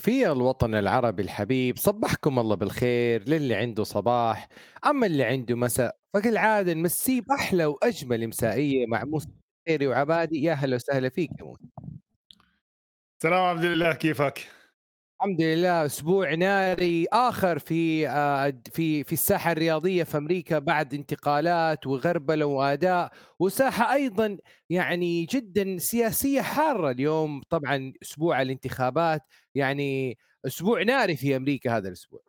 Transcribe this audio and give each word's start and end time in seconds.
في 0.00 0.32
الوطن 0.32 0.74
العربي 0.74 1.22
الحبيب 1.22 1.76
صبحكم 1.76 2.38
الله 2.38 2.56
بالخير 2.56 3.28
للي 3.28 3.54
عنده 3.54 3.84
صباح. 3.84 4.48
أما 4.86 5.06
اللي 5.06 5.24
عنده 5.24 5.54
مساء 5.54 5.96
فكالعادة 6.14 6.74
نمسيه 6.74 7.20
بأحلى 7.20 7.66
وأجمل 7.66 8.28
مسائية 8.28 8.86
مع 8.86 9.04
موسى 9.04 9.28
خيري 9.68 9.86
وعبادي. 9.86 10.42
يا 10.42 10.52
هلا 10.52 10.76
وسهلا 10.76 11.08
فيك 11.08 11.30
يا 11.40 11.44
موسى. 11.44 11.62
سلام 13.22 13.42
عبد 13.42 13.64
الله 13.64 13.92
كيفك؟ 13.92 14.48
الحمد 15.20 15.42
لله 15.42 15.86
أسبوع 15.86 16.34
ناري 16.34 17.06
آخر 17.12 17.58
في 17.58 18.08
آه، 18.08 18.54
في 18.72 19.04
في 19.04 19.12
الساحة 19.12 19.52
الرياضية 19.52 20.02
في 20.04 20.16
أمريكا 20.16 20.58
بعد 20.58 20.94
انتقالات 20.94 21.86
وغربلة 21.86 22.46
وأداء 22.46 23.10
وساحة 23.38 23.94
أيضا 23.94 24.38
يعني 24.70 25.24
جدا 25.24 25.78
سياسية 25.78 26.40
حارة 26.42 26.90
اليوم. 26.90 27.42
طبعا 27.50 27.92
أسبوع 28.02 28.42
الانتخابات 28.42 29.20
يعني 29.54 30.18
أسبوع 30.46 30.82
ناري 30.82 31.16
في 31.16 31.36
أمريكا 31.36 31.76
هذا 31.76 31.88
الأسبوع. 31.88 32.20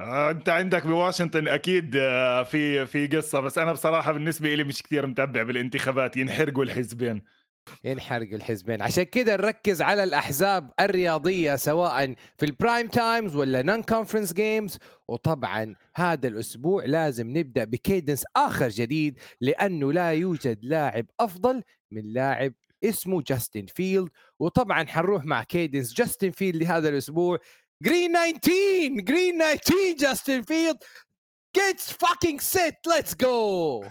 آه، 0.00 0.30
أنت 0.30 0.48
عندك 0.48 0.86
بواشنطن 0.86 1.48
أكيد 1.48 1.96
آه، 1.96 2.42
في 2.42 2.86
في 2.86 3.06
قصة 3.06 3.40
بس 3.40 3.58
أنا 3.58 3.72
بصراحة 3.72 4.12
بالنسبة 4.12 4.54
لي 4.54 4.64
مش 4.64 4.82
كثير 4.82 5.06
متبع 5.06 5.42
بالانتخابات 5.42 6.16
ينحرقوا 6.16 6.64
الحزبين. 6.64 7.22
ينحرق 7.84 8.32
الحزبين. 8.32 8.82
عشان 8.82 9.02
كذا 9.02 9.36
نركز 9.36 9.82
على 9.82 10.04
الأحزاب 10.04 10.70
الرياضية 10.80 11.56
سواء 11.56 12.14
في 12.38 12.46
ال 12.46 12.53
prime 12.53 12.88
times 12.88 13.36
ولا 13.36 13.62
non-conference 13.62 14.32
games 14.32 14.78
وطبعا 15.08 15.74
هذا 15.96 16.28
الأسبوع 16.28 16.84
لازم 16.84 17.38
نبدأ 17.38 17.64
ب 17.64 17.72
cadence 17.72 18.24
آخر 18.36 18.68
جديد 18.68 19.18
لأنه 19.40 19.92
لا 19.92 20.12
يوجد 20.12 20.58
لاعب 20.62 21.06
أفضل 21.20 21.62
من 21.90 22.12
لاعب 22.12 22.52
اسمه 22.84 23.22
جاستن 23.26 23.66
فيلد 23.66 24.08
وطبعا 24.38 24.86
حنروح 24.86 25.24
مع 25.24 25.42
cadence 25.42 25.94
جاستن 25.94 26.30
فيلد 26.30 26.56
لهذا 26.56 26.88
الأسبوع. 26.88 27.38
green 27.82 28.12
19 28.12 29.00
green 29.00 29.38
19 29.38 29.96
جاستن 29.98 30.42
فيلد 30.42 30.76
gets 31.58 31.90
fucking 31.90 32.38
set! 32.38 32.76
Let's 32.86 33.14
go! 33.14 33.82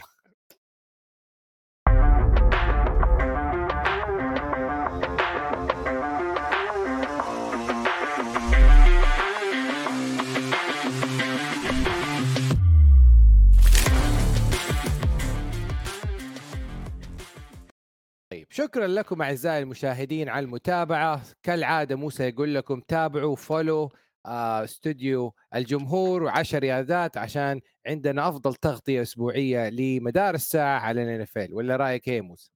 شكرا 18.59 18.87
لكم 18.87 19.21
أعزائي 19.21 19.59
المشاهدين 19.59 20.29
على 20.29 20.45
المتابعة. 20.45 21.21
كالعادة 21.43 21.95
موسى 21.95 22.23
يقول 22.23 22.55
لكم 22.55 22.79
تابعوا 22.79 23.35
فولو 23.35 23.91
آه 24.25 24.63
استوديو 24.63 25.33
الجمهور 25.55 26.23
وعشر 26.23 26.59
رياضات 26.59 27.17
عشان 27.17 27.61
عندنا 27.87 28.29
أفضل 28.29 28.53
تغطية 28.55 29.01
أسبوعية 29.01 29.69
لمدار 29.69 30.35
الساعة 30.35 30.79
على 30.79 31.03
الان 31.03 31.53
ولا 31.53 31.75
رأيك 31.75 32.07
إيه 32.07 32.21
موسى؟ 32.21 32.51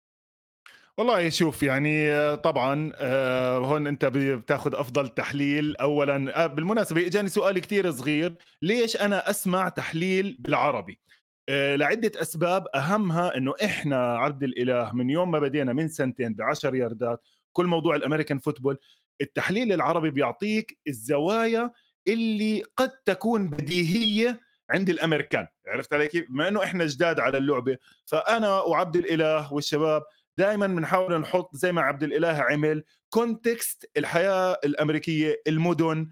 والله 0.98 1.30
شوف 1.30 1.64
يعني 1.64 2.12
آه، 2.12 2.36
طبعا 2.36 2.92
آه، 2.96 3.58
هون 3.58 3.88
أنت 3.88 4.06
بتاخذ 4.06 4.76
أفضل 4.76 5.08
تحليل. 5.08 5.78
اولا 5.78 6.44
آه، 6.44 6.48
بالمناسبة 6.48 7.08
إجاني 7.08 7.30
سؤال 7.30 7.59
كثير 7.59 7.92
صغير. 7.92 8.36
ليش 8.62 8.98
أنا 8.98 9.30
أسمع 9.30 9.70
تحليل 9.70 10.38
بالعربي؟ 10.40 11.00
آه، 11.49 11.75
لعدة 11.75 12.11
أسباب 12.22 12.67
أهمها 12.75 13.38
إنه 13.38 13.53
إحنا 13.63 14.17
عبد 14.17 14.44
الإله 14.44 14.91
من 14.94 15.09
يوم 15.09 15.31
ما 15.31 15.39
بدينا 15.39 15.73
من 15.73 15.88
سنتين 15.88 16.33
ب 16.33 16.41
10 16.41 16.75
ياردات 16.75 17.22
كل 17.53 17.66
موضوع 17.66 17.95
ال 17.95 18.00
American 18.00 18.39
football 18.39 18.78
التحليل 19.22 19.73
العربي 19.73 20.11
بيعطيك 20.11 20.80
الزوايا 20.88 21.72
اللي 22.07 22.63
قد 22.78 22.90
تكون 22.90 23.50
بديهية 23.50 24.40
عند 24.69 24.90
الأمريكان 24.90 25.47
عرفت 25.68 25.94
علي 25.94 26.07
كيف؟ 26.07 26.25
بما 26.29 26.47
إنه 26.47 26.63
إحنا 26.63 26.85
جداد 26.85 27.19
على 27.19 27.38
اللعبة 27.38 27.78
فأنا 28.06 28.62
وعبد 28.62 28.95
الإله 28.95 29.53
والشباب 29.53 30.03
دائما 30.38 30.68
بنحاول 30.68 31.19
نحط 31.19 31.56
زي 31.56 31.72
ما 31.72 31.81
عبد 31.81 32.03
الإله 32.03 32.28
عمل 32.50 32.84
context 33.09 33.90
الحياة 33.97 34.59
الأمريكية 34.66 35.41
المدن 35.47 36.09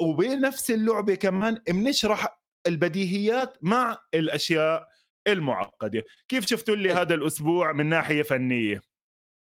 وبنفس 0.00 0.70
اللعبة 0.70 1.14
كمان 1.14 1.58
بنشرح 1.68 2.39
البديهيات 2.66 3.56
مع 3.62 3.98
الأشياء 4.14 4.88
المعقدة. 5.26 6.02
كيف 6.28 6.46
شفتوا 6.46 6.76
لي 6.76 6.92
هذا 6.92 7.14
الأسبوع 7.14 7.72
من 7.72 7.86
ناحية 7.86 8.22
فنية؟ 8.22 8.82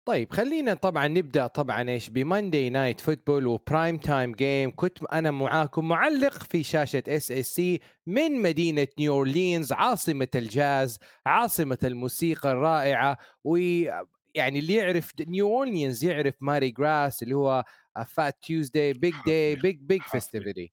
طيب 0.07 0.33
خلينا 0.33 0.75
طبعا 0.75 1.09
نبدأ 1.09 1.47
طبعا 1.47 1.91
إيش 1.91 2.09
ب 2.09 2.18
Monday 2.18 2.71
Night 2.71 3.01
Football 3.01 3.47
و 3.47 3.55
prime 3.55 3.97
time 3.97 4.33
game 4.33 4.73
كنت 4.77 5.05
أنا 5.05 5.31
معاكم 5.31 5.89
معلق 5.89 6.43
في 6.43 6.63
شاشة 6.63 7.03
SSC 7.09 7.81
من 8.07 8.43
مدينة 8.43 8.89
نيو 8.99 9.15
اورلينز 9.15 9.73
عاصمة 9.73 10.29
الجاز 10.35 10.99
عاصمة 11.27 11.79
الموسيقى 11.85 12.53
الرائعة. 12.53 13.19
ويعني 13.45 14.59
اللي 14.59 14.75
يعرف 14.75 15.13
نيو 15.21 15.49
اورلينز 15.49 16.05
يعرف 16.05 16.35
Mardi 16.41 16.71
Gras 16.71 17.23
اللي 17.23 17.35
هو 17.35 17.65
Fat 18.07 18.43
Tuesday 18.43 18.93
big 18.93 19.15
day 19.27 19.57
big 19.57 19.79
big 19.81 20.03
festival 20.03 20.65
إي 20.65 20.73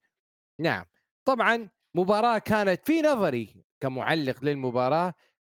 نعم. 0.60 0.84
طبعا 1.24 1.68
مباراة 1.96 2.38
كانت 2.38 2.86
في 2.86 3.02
نظري 3.02 3.64
كمعلق 3.80 4.44
للمباراة 4.44 5.14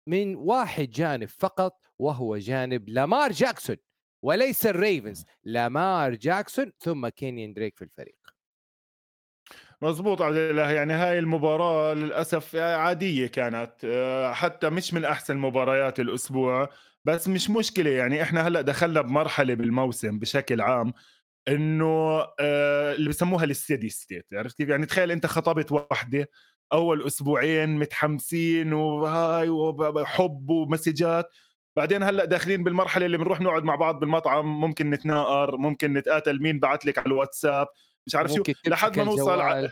من 0.08 0.36
واحد 0.36 0.90
جانب 0.90 1.28
فقط 1.28 1.84
وهو 1.98 2.36
جانب 2.36 2.88
لامار 2.88 3.32
جاكسون 3.32 3.76
وليس 4.24 4.66
الريفنز 4.66 5.24
لامار 5.44 6.14
جاكسون 6.14 6.72
ثم 6.80 7.08
كينيان 7.08 7.54
دريك 7.54 7.76
في 7.76 7.84
الفريق. 7.84 8.16
مزبوط 9.82 10.22
عبد 10.22 10.36
الله 10.36 10.70
يعني 10.70 10.92
هاي 10.92 11.18
المباراة 11.18 11.94
للأسف 11.94 12.56
عادية 12.56 13.26
كانت 13.26 13.72
آه، 13.84 14.32
حتى 14.32 14.70
مش 14.70 14.94
من 14.94 15.04
أحسن 15.04 15.36
مباريات 15.36 16.00
الأسبوع 16.00 16.68
بس 17.04 17.28
مش 17.28 17.50
مشكلة 17.50 17.90
يعني 17.90 18.22
إحنا 18.22 18.48
هلأ 18.48 18.60
دخلنا 18.60 19.00
بمرحلة 19.00 19.54
بالموسم 19.54 20.18
بشكل 20.18 20.60
عام. 20.60 20.92
إنه 21.48 22.26
آه 22.40 22.92
اللي 22.94 23.08
بسموها 23.08 23.44
الستيدي 23.44 23.88
ستيت 23.88 24.26
عرفت 24.32 24.56
كيف؟ 24.56 24.68
يعني 24.68 24.86
تخيل 24.86 25.10
أنت 25.10 25.26
خطبت 25.26 25.72
واحدة 25.72 26.28
أول 26.72 27.06
أسبوعين 27.06 27.78
متحمسين 27.78 28.72
وهاي 28.72 29.48
وحب 29.48 30.50
ومسجات 30.50 31.30
بعدين 31.76 32.02
هلأ 32.02 32.24
داخلين 32.24 32.64
بالمرحلة 32.64 33.06
اللي 33.06 33.18
بنروح 33.18 33.40
نقعد 33.40 33.64
مع 33.64 33.74
بعض 33.74 34.00
بالمطعم 34.00 34.60
ممكن 34.60 34.90
نتناقر 34.90 35.56
ممكن 35.56 35.92
نتقاتل 35.92 36.42
مين 36.42 36.60
بعت 36.60 36.86
لك 36.86 36.98
على 36.98 37.06
الواتساب 37.06 37.66
مش 38.06 38.14
عارف 38.14 38.32
شو 38.32 38.42
لحد 38.66 38.98
ما 38.98 39.04
نوصل 39.04 39.40
ع... 39.40 39.68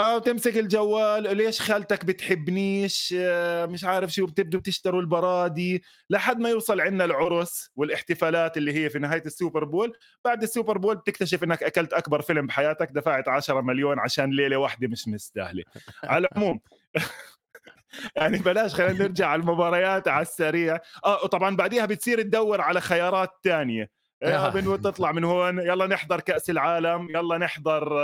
آه 0.00 0.18
تمسك 0.18 0.56
الجوال 0.56 1.36
ليش 1.36 1.60
خالتك 1.60 2.04
بتحبنيش؟ 2.04 3.14
آه 3.18 3.66
مش 3.66 3.84
عارف 3.84 4.10
شو 4.10 4.26
بتبدوا 4.26 4.60
تشتروا 4.60 5.00
البرادي. 5.00 5.82
لحد 6.10 6.38
ما 6.38 6.48
يوصل 6.48 6.80
عندنا 6.80 7.04
العرس 7.04 7.70
والاحتفالات 7.76 8.56
اللي 8.56 8.72
هي 8.72 8.90
في 8.90 8.98
نهاية 8.98 9.22
ال 9.26 9.32
Super 9.32 9.64
Bowl. 9.64 9.92
بعد 10.24 10.42
ال 10.42 10.48
Super 10.48 10.78
Bowl 10.78 10.96
بتكتشف 10.96 11.44
إنك 11.44 11.62
أكلت 11.62 11.92
أكبر 11.92 12.22
فيلم 12.22 12.46
بحياتك 12.46 12.88
دفعت 12.92 13.28
10 13.28 13.60
مليون 13.60 13.98
عشان 13.98 14.30
ليلة 14.30 14.56
واحدة 14.56 14.88
مش 14.88 15.08
مستاهلة. 15.08 15.64
على 16.04 16.28
العموم 16.32 16.60
يعني 18.16 18.38
بلاش 18.38 18.74
خلينا 18.74 18.92
نرجع 18.92 19.26
على 19.28 19.40
المباريات 19.40 20.08
على 20.08 20.22
السريع. 20.22 20.78
آه 21.04 21.24
وطبعا 21.24 21.56
بعديها 21.56 21.86
بتصير 21.86 22.22
تدور 22.22 22.60
على 22.60 22.80
خيارات 22.80 23.30
تانية. 23.42 23.99
يا 24.22 24.48
بن 24.48 24.80
تطلع؟ 24.80 25.12
من 25.12 25.24
هون؟ 25.24 25.58
يلا 25.58 25.86
نحضر 25.86 26.20
كأس 26.20 26.50
العالم 26.50 27.10
يلا 27.10 27.38
نحضر 27.38 27.98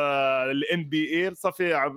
ال 0.50 0.84
NBA 0.84 1.34
صفي 1.34 1.92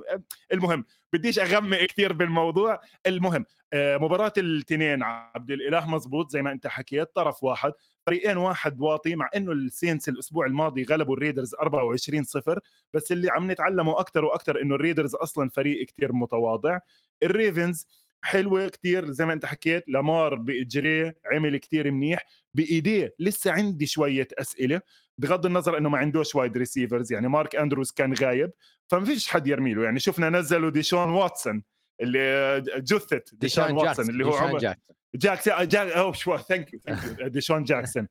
المهم 0.54 0.86
بديش 1.14 1.40
أغمق 1.40 1.78
كثير 1.78 2.14
بالموضوع. 2.14 2.80
المهم 3.08 3.46
آه، 3.74 3.98
مباراة 3.98 4.34
الاثنين 4.38 5.04
عبد 5.04 5.52
الإله 5.52 5.90
مزبوط 5.90 6.32
زي 6.32 6.42
ما 6.42 6.52
أنت 6.52 6.68
حكيت 6.68 7.16
طرف 7.16 7.44
واحد. 7.44 7.72
فريقين 8.06 8.38
واحد 8.38 8.82
واطي 8.82 9.16
مع 9.16 9.30
إنه 9.36 9.52
السينتس 9.52 10.10
الأسبوع 10.10 10.46
الماضي 10.46 10.84
غلبوا 10.84 11.16
الريدرز 11.16 11.56
24 11.56 12.24
0 12.24 12.60
بس 12.94 13.12
اللي 13.12 13.30
عم 13.32 13.52
نتعلمه 13.52 14.00
أكثر 14.00 14.26
وأكثر 14.26 14.62
إنه 14.62 14.76
الريدرز 14.76 15.16
أصلا 15.16 15.50
فريق 15.50 15.86
كثير 15.88 16.14
متواضع. 16.14 16.80
الريفنز 17.24 17.88
حلوة 18.22 18.68
كتير 18.70 19.12
زي 19.12 19.26
ما 19.26 19.34
انت 19.34 19.46
حكيت. 19.46 19.84
لامار 19.88 20.36
باجريه 20.36 21.16
عمل 21.32 21.58
كتير 21.58 21.92
منيح. 21.92 22.26
بإيديه 22.54 23.16
لسه 23.20 23.52
عندي 23.52 23.86
شوية 23.86 24.28
أسئلة 24.40 24.82
بغض 25.18 25.46
النظر 25.46 25.78
إنه 25.78 25.90
ما 25.90 25.98
عندوش 25.98 26.36
wide 26.36 26.58
receivers 26.58 27.14
يعني 27.14 27.28
مارك 27.30 27.56
أندروز 27.56 27.92
كان 27.92 28.14
غايب 28.14 28.52
فما 28.88 29.06
فيش 29.06 29.28
حد 29.28 29.48
يرمي 29.48 29.74
له. 29.74 29.84
يعني 29.84 30.00
شفنا 30.00 30.30
نزلوا 30.30 30.70
ديشون 30.70 31.10
واتسون 31.10 31.64
اللي 32.02 32.64
جثة 32.78 33.22
ديشون 33.34 33.72
واتسون 33.72 34.10
اللي 34.10 34.26
هو 34.26 34.34
عمر. 34.36 34.58
جاكسون. 34.60 34.96
جاكسون 35.16 35.68
جاك 35.68 35.92
أوه 35.92 36.14
شو 36.14 36.38
thank 36.38 36.74
you 36.74 36.80
ديشون 37.28 37.64
جاكسون. 37.64 38.08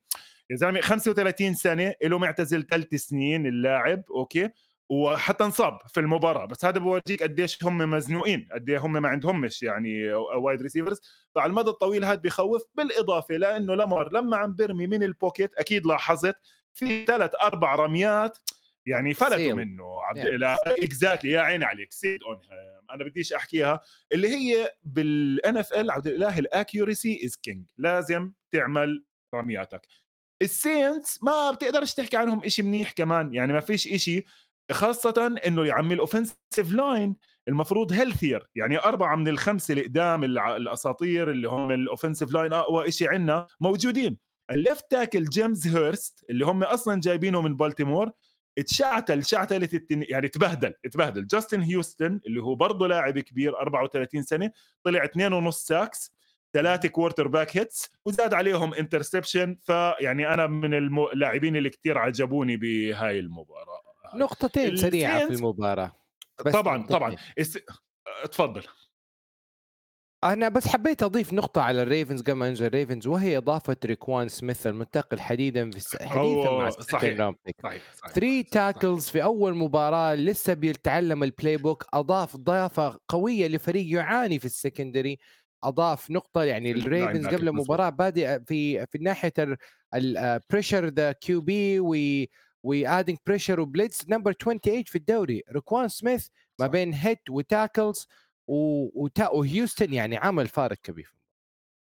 يا 0.49 0.55
زلمة 0.55 0.81
35 0.81 1.53
سنة 1.53 1.93
له 2.03 2.17
معتزل 2.17 2.67
ثلاث 2.67 2.95
سنين 2.95 3.45
اللاعب 3.47 4.03
okay. 4.11 4.49
وحتى 4.89 5.43
انصاب 5.43 5.79
في 5.87 5.99
المباراة. 5.99 6.45
بس 6.45 6.65
هذا 6.65 6.79
بورجيك 6.79 7.23
قديش 7.23 7.63
هم 7.63 7.77
مزنوقين 7.77 8.47
قد 8.51 8.71
هم 8.71 8.91
ما 8.93 9.09
عندهمش 9.09 9.63
يعني 9.63 10.13
وايد 10.13 10.61
receivers 10.61 11.01
فعلى 11.35 11.49
المدى 11.49 11.69
الطويل 11.69 12.05
هذا 12.05 12.19
بخوف 12.19 12.63
بالإضافة 12.75 13.35
لأنه 13.37 13.75
لمار 13.75 14.13
لما 14.13 14.37
عم 14.37 14.55
برمي 14.55 14.87
من 14.87 15.03
ال 15.03 15.10
pocket 15.10 15.53
أكيد 15.55 15.85
لاحظت 15.85 16.35
في 16.73 17.05
ثلاث 17.05 17.31
أربع 17.41 17.75
رميات 17.75 18.37
يعني 18.85 19.13
فلتوا. 19.13 19.53
منه 19.53 20.01
عبد. 20.01 20.19
الإله. 20.19 20.57
exactly 20.67 21.31
يا 21.31 21.41
عيني 21.41 21.65
عليك. 21.65 21.91
سيد 21.91 22.23
اون 22.23 22.39
أنا 22.91 23.03
بديش 23.03 23.33
أحكيها. 23.33 23.81
اللي 24.11 24.27
هي 24.27 24.73
بال 24.83 25.57
NFL 25.57 25.91
عبد 25.91 26.07
الإله 26.07 26.39
ال 26.39 26.48
accuracy 26.48 27.21
is 27.25 27.35
king 27.35 27.65
لازم 27.77 28.31
تعمل 28.51 29.03
رمياتك. 29.35 29.87
السينتس 30.41 31.23
ما 31.23 31.51
بتقدرش 31.51 31.93
تحكي 31.93 32.17
عنهم 32.17 32.43
إشي 32.43 32.61
منيح 32.61 32.91
كمان. 32.91 33.33
يعني 33.33 33.53
ما 33.53 33.59
فيش 33.59 33.87
إشي 33.87 34.25
خاصة 34.71 35.35
إنه 35.47 35.65
يا 35.65 35.73
عمي 35.73 35.93
ال 35.93 36.01
offensive 36.01 36.71
line 36.71 37.15
المفروض 37.47 37.93
healthier 37.93 38.49
يعني 38.55 38.79
أربعة 38.79 39.15
من 39.15 39.27
الخمسة 39.27 39.71
اللي 39.71 39.83
قدام 39.83 40.23
الأساطير 40.23 41.31
اللي 41.31 41.49
هم 41.49 41.71
ال 41.71 41.77
offensive 41.77 42.31
line 42.33 42.53
أقوى 42.53 42.91
شيء 42.91 43.09
عندنا 43.09 43.47
موجودين. 43.59 44.17
ال 44.51 44.59
left 44.59 44.91
tackle 44.91 45.23
جيمس 45.23 45.67
هيرست 45.67 46.25
اللي 46.29 46.45
هم 46.45 46.63
أصلا 46.63 47.01
جايبينه 47.01 47.41
من 47.41 47.57
بالتيمور 47.57 48.11
اتشعتل 48.57 49.25
شعتلت 49.25 49.73
التن... 49.73 50.03
يعني 50.09 50.27
تبهدل 50.27 50.73
تبهدل. 50.91 51.27
جاستن 51.27 51.61
هيوستن 51.61 52.19
اللي 52.27 52.41
هو 52.43 52.55
برضه 52.55 52.87
لاعب 52.87 53.19
كبير 53.19 53.57
34 53.59 54.23
سنة 54.23 54.51
طلع 54.83 55.05
اثنين 55.05 55.33
ونص 55.33 55.65
sacks 55.65 56.13
ثلاثة 56.53 56.89
quarterback 56.89 57.57
hits 57.57 57.91
وزاد 58.05 58.33
عليهم 58.33 58.73
interception 58.73 59.57
فيعني 59.61 60.33
أنا 60.33 60.47
من 60.47 60.73
اللاعبين 61.13 61.55
اللي 61.55 61.69
كتير 61.69 61.97
عجبوني 61.97 62.57
بهاي 62.57 63.19
المباراة. 63.19 63.88
نقطتين 64.15 64.75
سريعة 64.75 65.27
في 65.27 65.33
المباراة 65.33 65.95
بس 66.45 66.53
طبعا 66.53 66.77
نقطتين. 66.77 66.97
طبعا 66.97 67.15
الس... 67.37 67.59
تفضل 68.31 68.63
أنا 70.23 70.49
بس 70.49 70.67
حبيت 70.67 71.03
أضيف 71.03 71.33
نقطة 71.33 71.61
على 71.61 71.81
الريفنز 71.81 72.21
قبل 72.21 72.33
ما 72.33 72.49
ننزل 72.49 72.65
الريفنز 72.65 73.07
وهي 73.07 73.37
إضافة 73.37 73.77
روكوان 73.85 74.27
سميث 74.29 74.67
المنتقل 74.67 75.19
حديدا 75.19 75.71
في. 75.71 75.97
حديثا 76.07 76.51
مع 76.51 76.69
صحيح. 76.69 77.19
روكوان 77.19 77.35
صحيح 77.63 77.81
صحيح 77.95 78.11
3 78.13 78.41
tackles 78.51 79.09
في 79.09 79.23
أول 79.23 79.55
مباراة 79.55 80.15
لسه 80.15 80.53
بيتعلم 80.53 81.23
ال 81.23 81.57
playbook 81.57 81.85
أضاف 81.93 82.37
ضافه 82.37 82.99
قوية 83.07 83.47
لفريق 83.47 83.93
يعاني 83.95 84.39
في 84.39 84.45
ال 84.45 84.52
secondary 84.52 85.19
أضاف 85.63 86.11
نقطة 86.11 86.43
يعني 86.43 86.71
الريفنز 86.71 87.27
قبل. 87.27 87.47
المباراة 87.47 87.89
بادئ 87.89 88.39
في 88.39 88.85
في 88.85 88.97
ناحية 88.97 89.33
ال 89.95 90.85
pressure 90.85 91.11
the 91.11 91.41
QB 91.41 92.29
و 92.63 92.69
و 92.69 92.76
adding 92.76 93.17
pressure 93.27 93.59
و 93.59 93.67
blitz 93.67 94.09
number 94.09 94.33
28 94.33 94.83
في 94.83 94.95
الدوري 94.95 95.43
روكوان 95.51 95.87
سميث 95.87 96.27
ما. 96.59 96.67
بين 96.67 96.93
hit 96.93 97.29
و 97.29 97.38
tackles. 97.38 98.07
وهيوستن 99.31 99.93
يعني 99.93 100.17
عمل 100.17 100.47
فارق 100.47 100.77
كبير 100.83 101.13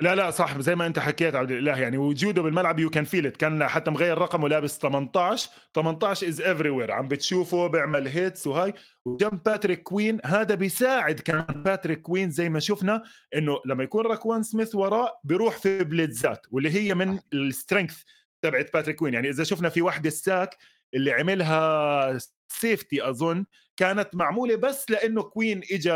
لا 0.01 0.15
لا 0.15 0.31
صح 0.31 0.61
زي 0.61 0.75
ما 0.75 0.87
انت 0.87 0.99
حكيت 0.99 1.35
عبد 1.35 1.51
الإله 1.51 1.79
يعني 1.79 1.99
وجوده 1.99 2.43
بالملعب 2.43 2.79
you 2.79 2.91
can 2.91 3.05
feel 3.05 3.29
كان 3.29 3.69
حتى 3.69 3.91
مغير 3.91 4.19
رقمه 4.19 4.49
لابس 4.49 4.79
18 4.79 5.51
18 5.75 6.29
is 6.29 6.41
everywhere 6.41 6.93
عم 6.93 7.09
بتشوفه 7.09 7.67
بيعمل 7.67 8.09
hits 8.09 8.47
وهاي. 8.47 8.75
وجنب 9.05 9.43
باتريك 9.43 9.83
كوين 9.83 10.19
هذا 10.25 10.55
بيساعد 10.55 11.21
كمان 11.21 11.63
باتريك 11.63 12.01
كوين 12.01 12.31
زي 12.31 12.49
ما 12.49 12.61
شفنا 12.61 13.03
إنه 13.37 13.61
لما 13.67 13.85
يكون 13.85 14.07
روكوان 14.07 14.43
سميث 14.43 14.75
وراه 14.75 15.21
بيروح 15.25 15.57
في 15.57 15.85
بليتزات 15.85 16.47
واللي 16.51 16.71
هي 16.71 16.95
من 16.95 17.19
ال 17.33 17.40
strength 17.40 18.03
تبعت 18.45 18.73
باتريك 18.75 18.97
كوين 18.97 19.15
يعني 19.15 19.29
إذا 19.29 19.45
شفنا 19.45 19.69
في 19.69 19.83
وحده 19.83 20.09
ال 20.09 20.18
sack 20.18 20.57
اللي 20.95 21.13
عملها 21.13 22.19
safety 22.49 23.09
أظن 23.09 23.45
كانت 23.77 24.15
معمولة 24.15 24.57
بس 24.57 24.91
لأنه 24.91 25.23
كوين 25.23 25.63
إجا 25.73 25.95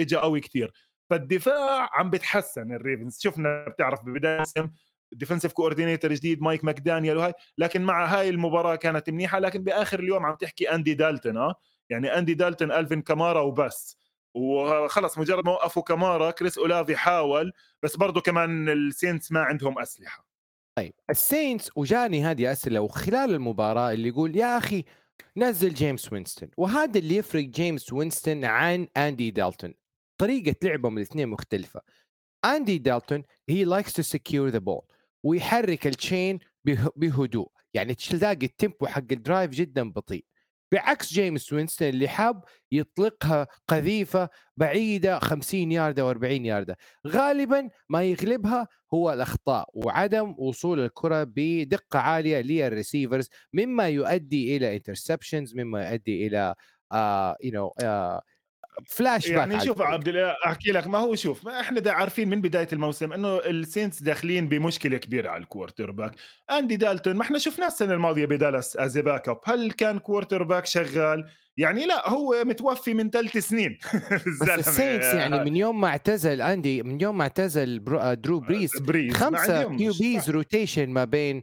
إجا 0.00 0.18
قوي 0.18 0.40
كتير. 0.40 0.72
فالدفاع 1.10 1.90
عم 1.92 2.10
بتحسن 2.10 2.72
الريفنز 2.72 3.18
شفنا 3.20 3.68
بتعرف 3.68 4.04
ببداية 4.04 4.34
الموسم 4.34 4.70
defensive 5.12 5.52
coordinator 5.52 6.12
جديد 6.12 6.42
مايك 6.42 6.64
ماكدانيال 6.64 7.16
وهاي. 7.16 7.32
لكن 7.58 7.82
مع 7.82 8.04
هاي 8.06 8.28
المباراة 8.28 8.76
كانت 8.76 9.10
منيحة 9.10 9.38
لكن 9.38 9.64
بآخر 9.64 10.00
اليوم 10.00 10.26
عم 10.26 10.34
تحكي 10.34 10.70
اندي 10.74 10.94
دالتون 10.94 11.36
آه. 11.36 11.54
يعني 11.90 12.18
اندي 12.18 12.34
دالتون 12.34 12.72
ألفين 12.72 13.02
كامارا 13.02 13.40
وبس. 13.40 13.96
وخلص 14.34 15.18
مجرد 15.18 15.44
ما 15.44 15.52
وقفوا 15.52 15.82
كامارا 15.82 16.30
كريس 16.30 16.58
اولافي 16.58 16.96
حاول 16.96 17.52
بس 17.82 17.96
برضه 17.96 18.20
كمان 18.20 18.68
السينتس 18.68 19.32
ما 19.32 19.40
عندهم 19.40 19.78
أسلحة. 19.78 20.29
طيب. 20.74 20.92
السينتس 21.10 21.70
وجاني 21.76 22.24
هذه 22.24 22.52
أسئلة 22.52 22.80
وخلال 22.80 23.34
المباراة 23.34 23.92
اللي 23.92 24.08
يقول 24.08 24.36
يا 24.36 24.58
أخي 24.58 24.84
نزل 25.36 25.74
جيمس 25.74 26.12
وينستون. 26.12 26.50
وهذا 26.56 26.98
اللي 26.98 27.16
يفرق 27.16 27.44
جيمس 27.44 27.92
وينستون 27.92 28.44
عن 28.44 28.88
أندي 28.96 29.30
دالتون. 29.30 29.74
طريقة 30.18 30.54
لعبهم 30.62 30.96
الاثنين 30.98 31.28
مختلفة. 31.28 31.80
أندي 32.44 32.78
دالتون 32.78 33.22
he 33.48 33.64
likes 33.64 33.92
to 33.92 34.02
secure 34.02 34.48
the 34.48 34.58
ball 34.58 34.82
ويحرك 35.24 35.86
ال 35.86 35.95
chain 35.95 36.38
به- 36.64 36.90
بهدوء. 36.96 37.48
يعني 37.74 37.94
تلاقي 37.94 38.46
ال 38.46 38.53
tempo 38.53 38.86
حق 38.86 39.04
ال 39.12 39.18
drive 39.18 39.50
جدا 39.50 39.90
بطيء. 39.90 40.24
بعكس 40.72 41.12
جيمس 41.12 41.52
وينستون 41.52 41.88
اللي 41.88 42.08
حاب 42.08 42.44
يطلقها 42.72 43.46
قذيفة 43.68 44.28
بعيدة 44.56 45.18
50 45.18 45.72
ياردة 45.72 46.14
و40 46.14 46.24
ياردة. 46.24 46.76
غالبا 47.06 47.70
ما 47.88 48.02
يغلبها 48.02 48.68
هو 48.94 49.12
الأخطاء 49.12 49.68
وعدم 49.74 50.34
وصول 50.38 50.80
الكرة 50.80 51.24
بدقة 51.36 51.98
عالية 51.98 52.40
لل 52.40 52.56
receivers 52.56 53.28
مما 53.52 53.88
يؤدي 53.88 54.56
إلى 54.56 54.76
interceptions 54.76 55.54
مما 55.56 55.90
يؤدي 55.90 56.26
إلى 56.26 56.54
you 57.44 57.52
know 57.54 57.74
flashback 58.88 59.36
يعني 59.36 59.60
شوف 59.60 59.82
عبد 59.82 60.08
الاله 60.08 60.36
أحكي 60.46 60.72
لك 60.72 60.86
ما 60.86 60.98
هو 60.98 61.14
شوف 61.14 61.44
ما 61.44 61.60
إحنا 61.60 61.80
دا 61.80 61.92
عارفين 61.92 62.28
من 62.28 62.40
بداية 62.40 62.68
الموسم 62.72 63.12
إنه 63.12 63.38
السينتس 63.38 64.02
داخلين 64.02 64.48
بمشكلة 64.48 64.96
كبيرة 64.96 65.30
على 65.30 65.42
ال 65.42 65.90
quarterback 65.90 66.12
أندي 66.50 66.76
دالتون 66.76 67.16
ما 67.16 67.22
إحنا 67.22 67.38
شفناه 67.38 67.66
السنة 67.66 67.94
الماضية 67.94 68.26
بدالاس 68.26 68.76
as 68.76 68.98
backup 68.98 69.40
هل 69.44 69.72
كان 69.72 69.98
quarterback 69.98 70.66
شغال؟ 70.66 71.30
يعني 71.56 71.86
لا 71.86 72.08
هو 72.08 72.44
متوفي 72.44 72.94
من 72.94 73.10
ثلاث 73.10 73.36
سنين. 73.36 73.78
بس. 74.42 74.48
السينتس 74.48 75.14
يعني 75.14 75.44
من 75.44 75.56
يوم 75.56 75.80
ما 75.80 75.88
اعتزل 75.88 76.42
أندي 76.42 76.82
من 76.82 77.00
يوم 77.00 77.18
ما 77.18 77.22
اعتزل 77.22 77.84
آه، 77.88 78.14
درو 78.14 78.40
بريس 78.40 78.80
بريز 78.80 79.12
ما 79.12 79.18
خمسة. 79.18 79.76
QBs 79.76 80.30
rotation 80.30 80.90
ما 80.90 81.04
بين 81.04 81.42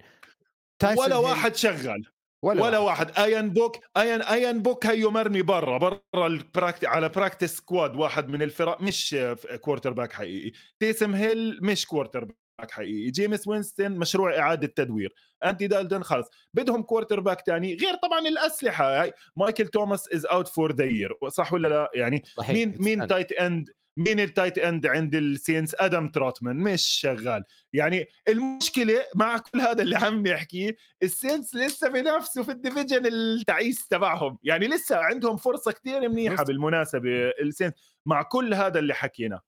ولا 0.98 1.16
واحد 1.16 1.56
شغال. 1.56 2.17
ولا, 2.48 2.64
ولا 2.64 2.78
واحد. 2.78 3.08
واحد. 3.08 3.20
أيان 3.20 3.50
بوك 3.50 3.78
أيان 3.98 4.22
أيان 4.22 4.62
بوك 4.62 4.86
هيو 4.86 5.12
مرمي 5.12 5.42
برا 5.42 5.78
برا 5.78 6.28
ال 6.28 6.34
practice 6.34 6.86
على 6.86 7.10
practice 7.10 7.58
squad 7.58 7.96
واحد 7.96 8.30
من 8.30 8.42
الفرق 8.42 8.82
مش 8.82 9.18
quarterback 9.62 10.14
حقيقي. 10.14 10.52
تيسم 10.80 11.16
هيل 11.16 11.60
مش 11.62 11.86
quarterback 11.86 12.72
حقيقي. 12.72 13.12
جيمس 13.12 13.48
وينستون 13.48 13.92
مشروع 13.92 14.40
إعادة 14.40 14.68
تدوير. 14.68 15.14
أندي 15.46 15.68
دالتون 15.68 16.04
خلص 16.04 16.28
بدهم 16.54 16.82
كوارتر 16.84 17.20
باك 17.20 17.42
تاني 17.42 17.74
غير 17.76 17.96
طبعا 18.04 18.20
الأسلحة 18.20 19.02
هاي. 19.02 19.14
مايكل 19.36 19.68
توماس 19.68 20.10
is 20.14 20.26
out 20.26 20.48
for 20.48 20.72
the 20.72 20.86
year 20.86 21.14
صح 21.28 21.54
ولا 21.54 21.68
لا؟ 21.68 21.92
يعني 21.96 22.24
صحيح. 22.38 22.56
مين 22.56 22.76
مين. 22.80 23.08
tight 23.08 23.32
end 23.32 23.70
مين 23.98 24.20
ال 24.20 24.26
tight 24.26 24.58
end 24.58 24.86
عند 24.86 25.16
السينتس 25.16 25.76
آدم 25.80 26.10
تروتمان 26.10 26.56
مش 26.56 26.84
شغال. 26.84 27.44
يعني 27.74 28.06
المشكلة 28.28 29.04
مع 29.16 29.38
كل 29.38 29.62
هذا 29.62 29.82
اللي 29.82 29.96
عم 29.96 30.28
نحكيه 30.28 30.76
السينتس 31.04 31.56
لسه 31.56 31.90
بنفسه 31.90 32.44
في 32.44 32.52
ال 32.52 32.58
division 32.58 33.06
التعيس 33.06 33.88
تبعهم. 33.88 34.38
يعني 34.44 34.68
لسه 34.68 34.98
عندهم 34.98 35.38
فرصة 35.38 35.72
كثير 35.72 36.10
منيحة. 36.10 36.44
بالمناسبة 36.44 37.10
السينتس 37.42 37.74
مع 38.06 38.22
كل 38.22 38.54
هذا 38.54 38.80
اللي 38.80 38.94
حكينا. 38.94 39.42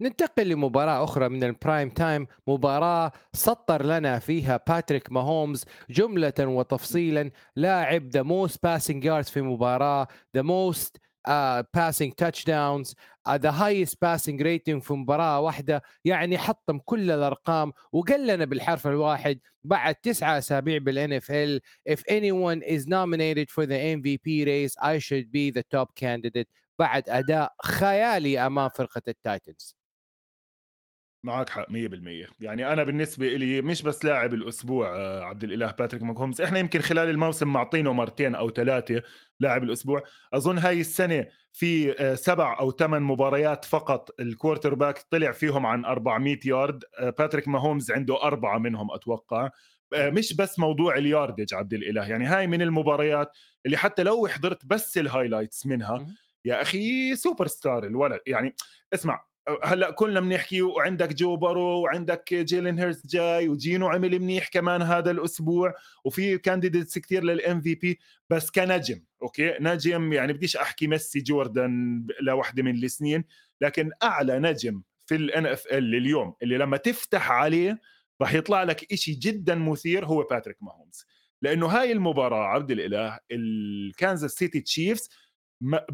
ننتقل 0.00 0.48
لمباراة 0.48 1.04
أخرى 1.04 1.28
من 1.28 1.44
ال 1.44 1.52
prime 1.52 1.90
time. 1.90 2.26
مباراة 2.46 3.12
سطر 3.32 3.82
لنا 3.82 4.18
فيها 4.18 4.60
باتريك 4.68 5.12
ماهومز 5.12 5.64
جملة 5.90 6.34
وتفصيلا. 6.40 7.30
لاعب 7.56 8.08
the 8.08 8.22
most 8.22 8.62
passing 8.62 9.04
yards 9.04 9.30
في 9.30 9.42
مباراة 9.42 10.08
the 10.36 10.42
most 10.42 10.96
passing 11.74 12.12
touchdowns 12.12 12.94
the 13.30 13.50
highest 13.50 13.98
passing 14.02 14.42
rating 14.42 14.82
في 14.82 14.92
مباراة 14.94 15.40
واحدة. 15.40 15.82
يعني 16.04 16.38
حطم 16.38 16.78
كل 16.78 17.10
الأرقام 17.10 17.72
وقال 17.92 18.26
لنا 18.26 18.44
بالحرف 18.44 18.86
الواحد 18.86 19.40
بعد 19.64 19.94
تسعة 19.94 20.38
أسابيع 20.38 20.78
بال 20.78 21.12
NFL 21.12 21.60
if 21.90 21.98
anyone 22.10 22.62
is 22.62 22.86
nominated 22.86 23.50
for 23.50 23.66
the 23.66 23.78
MVP 23.96 24.46
race 24.46 24.74
I 24.82 24.98
should 24.98 25.30
be 25.32 25.50
the 25.58 25.62
top 25.76 25.88
candidate. 25.94 26.48
بعد 26.78 27.08
أداء 27.08 27.52
خيالي 27.64 28.46
أمام 28.46 28.68
فرقة 28.68 29.02
التايتنز. 29.08 29.77
معك 31.28 31.50
حق 31.50 31.66
100% 31.70 32.26
يعني 32.40 32.72
أنا 32.72 32.84
بالنسبة 32.84 33.28
لي 33.28 33.62
مش 33.62 33.82
بس 33.82 34.04
لاعب 34.04 34.34
الأسبوع 34.34 34.96
آه، 34.96 35.24
عبد 35.24 35.44
الإله 35.44 35.70
باتريك 35.70 36.02
ماهومز. 36.02 36.40
إحنا 36.40 36.58
يمكن 36.58 36.80
خلال 36.80 37.08
الموسم 37.10 37.48
معطينه 37.48 37.92
مرتين 37.92 38.34
أو 38.34 38.50
ثلاثة 38.50 39.02
لاعب 39.40 39.62
الأسبوع. 39.62 40.02
أظن 40.32 40.58
هاي 40.58 40.80
السنة 40.80 41.26
في 41.52 42.00
آه، 42.00 42.14
سبع 42.14 42.58
أو 42.60 42.70
ثمان 42.70 43.02
مباريات 43.02 43.64
فقط 43.64 44.20
ال 44.20 44.74
quarterback 44.74 44.98
طلع 45.10 45.32
فيهم 45.32 45.66
عن 45.66 45.84
400 45.84 46.38
يارد 46.44 46.84
آه، 46.98 47.10
باتريك 47.10 47.48
ماهومز 47.48 47.90
عنده 47.90 48.22
أربعة 48.22 48.58
منهم 48.58 48.92
أتوقع. 48.92 49.50
مش 49.94 50.36
بس 50.36 50.58
موضوع 50.58 50.96
ال 50.96 51.03
yardage 51.03 51.54
عبد 51.54 51.74
الإله. 51.74 52.08
يعني 52.08 52.26
هاي 52.26 52.46
من 52.46 52.62
المباريات 52.62 53.32
اللي 53.66 53.76
حتى 53.76 54.02
لو 54.02 54.26
حضرت 54.26 54.66
بس 54.66 54.98
ال 54.98 55.04
highlights 55.04 55.66
منها. 55.66 56.06
يا 56.44 56.62
أخي 56.62 57.16
سوبر 57.16 57.46
ستار 57.46 57.84
الولد. 57.86 58.20
يعني 58.26 58.54
اسمع 58.94 59.27
هلا 59.64 59.90
كلنا 59.90 60.20
بنحكي 60.20 60.62
وعندك 60.62 61.14
جو 61.14 61.36
بارو 61.36 61.80
وعندك 61.80 62.34
جيلين 62.34 62.78
هيرتس 62.78 63.06
جاي 63.06 63.48
وجينو 63.48 63.88
عمل 63.88 64.18
منيح 64.18 64.48
كمان 64.48 64.82
هذا 64.82 65.10
الأسبوع 65.10 65.74
وفي 66.04 66.38
candidates 66.38 66.98
كثير 66.98 67.24
لل 67.24 67.60
MVP 67.60 67.98
بس 68.30 68.50
كنجم 68.50 69.02
okay؟ 69.22 69.54
نجم 69.60 70.12
يعني 70.12 70.32
بديش 70.32 70.56
أحكي 70.56 70.86
ميسي 70.86 71.20
جوردن 71.20 72.06
لوحده 72.20 72.62
من 72.62 72.74
السنين 72.74 73.24
لكن 73.60 73.90
أعلى 74.02 74.38
نجم 74.38 74.82
في 75.06 75.14
ال 75.14 75.46
NFL 75.46 75.94
اليوم 75.94 76.34
اللي 76.42 76.58
لما 76.58 76.76
تفتح 76.76 77.30
عليه 77.30 77.80
راح 78.20 78.34
يطلع 78.34 78.62
لك 78.62 78.94
شيء 78.94 79.14
جدا 79.18 79.54
مثير 79.54 80.04
هو 80.06 80.22
باتريك 80.22 80.56
ماهومز 80.60 81.06
لأنه 81.42 81.66
هاي 81.66 81.92
المباراة 81.92 82.44
عبد 82.44 82.70
الإله 82.70 83.18
ال 83.30 83.44
Kansas 83.44 84.30
City 84.30 84.60
Chiefs 84.60 85.10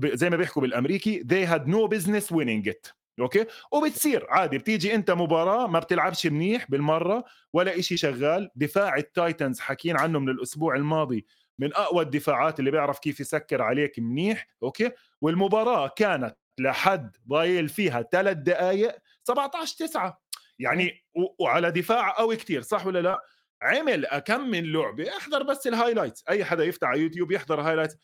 زي 0.05 0.31
ما 0.31 0.37
بيحكوا 0.37 0.63
بالأمريكي 0.63 1.21
they 1.21 1.49
had 1.49 1.63
no 1.69 1.89
business 1.97 2.35
winning 2.35 2.71
it. 2.71 3.04
okay؟ 3.21 3.47
وبتصير 3.73 4.27
عادي 4.29 4.59
بتيجي 4.59 4.95
أنت 4.95 5.11
مباراة 5.11 5.67
ما 5.67 5.79
بتلعبش 5.79 6.27
منيح 6.27 6.71
بالمرة 6.71 7.25
ولا 7.53 7.79
إشي 7.79 7.97
شغال. 7.97 8.51
دفاع 8.57 8.97
ال 8.97 9.06
Titans 9.06 9.61
حكين 9.61 9.97
عنه 9.99 10.19
من 10.19 10.29
الأسبوع 10.29 10.77
الماضي 10.77 11.27
من 11.59 11.75
أقوى 11.75 12.05
الدفاعات 12.05 12.59
اللي 12.59 12.71
بيعرف 12.71 12.99
كيف 12.99 13.21
يسكر 13.21 13.63
عليك 13.63 13.99
منيح 13.99 14.49
okay؟ 14.63 14.91
والمباراة 15.21 15.89
كانت 15.97 16.37
لحد 16.61 17.17
ضايل 17.29 17.69
فيها 17.69 18.03
ثلاث 18.03 18.37
دقائق 18.37 18.97
17 19.25 19.77
9 19.77 20.23
يعني 20.59 21.05
وعلى 21.39 21.71
دفاع 21.71 22.11
قوي 22.19 22.37
كتير 22.37 22.63
صح 22.63 22.87
ولا 22.87 22.99
لا؟ 23.03 23.21
عمل 23.63 24.07
كم 24.07 24.41
من 24.41 24.73
لعبه 24.73 25.17
احضر 25.17 25.43
بس 25.43 25.67
ال 25.67 25.72
highlights. 25.72 26.25
أي 26.29 26.45
حدا 26.45 26.65
يفتح 26.65 26.89
على 26.89 27.01
يوتيوب 27.01 27.33
يحضر 27.33 27.61
highlights. 27.61 27.97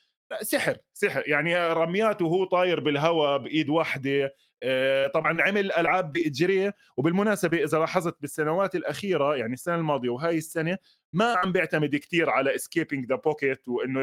سحر 0.42 0.76
سحر. 0.92 1.22
يعني 1.26 1.72
رمياته 1.72 2.24
وهو 2.24 2.44
طاير 2.44 2.80
بالهواء 2.80 3.38
بإيد 3.38 3.68
واحدة. 3.68 4.34
طبعا 5.14 5.42
عمل 5.42 5.72
ألعاب 5.72 6.12
بإجرية 6.12 6.74
وبالمناسبة 6.96 7.64
إذا 7.64 7.78
لاحظت 7.78 8.16
بالسنوات 8.20 8.74
الأخيرة 8.74 9.36
يعني 9.36 9.52
السنة 9.52 9.74
الماضية 9.74 10.08
وهاي 10.08 10.38
السنة 10.38 10.78
ما 11.12 11.34
عم 11.34 11.52
بيعتمد 11.52 11.96
كثير 11.96 12.30
على 12.30 12.54
escaping 12.54 13.06
the 13.06 13.14
pocket 13.14 13.68
وإنه 13.68 14.00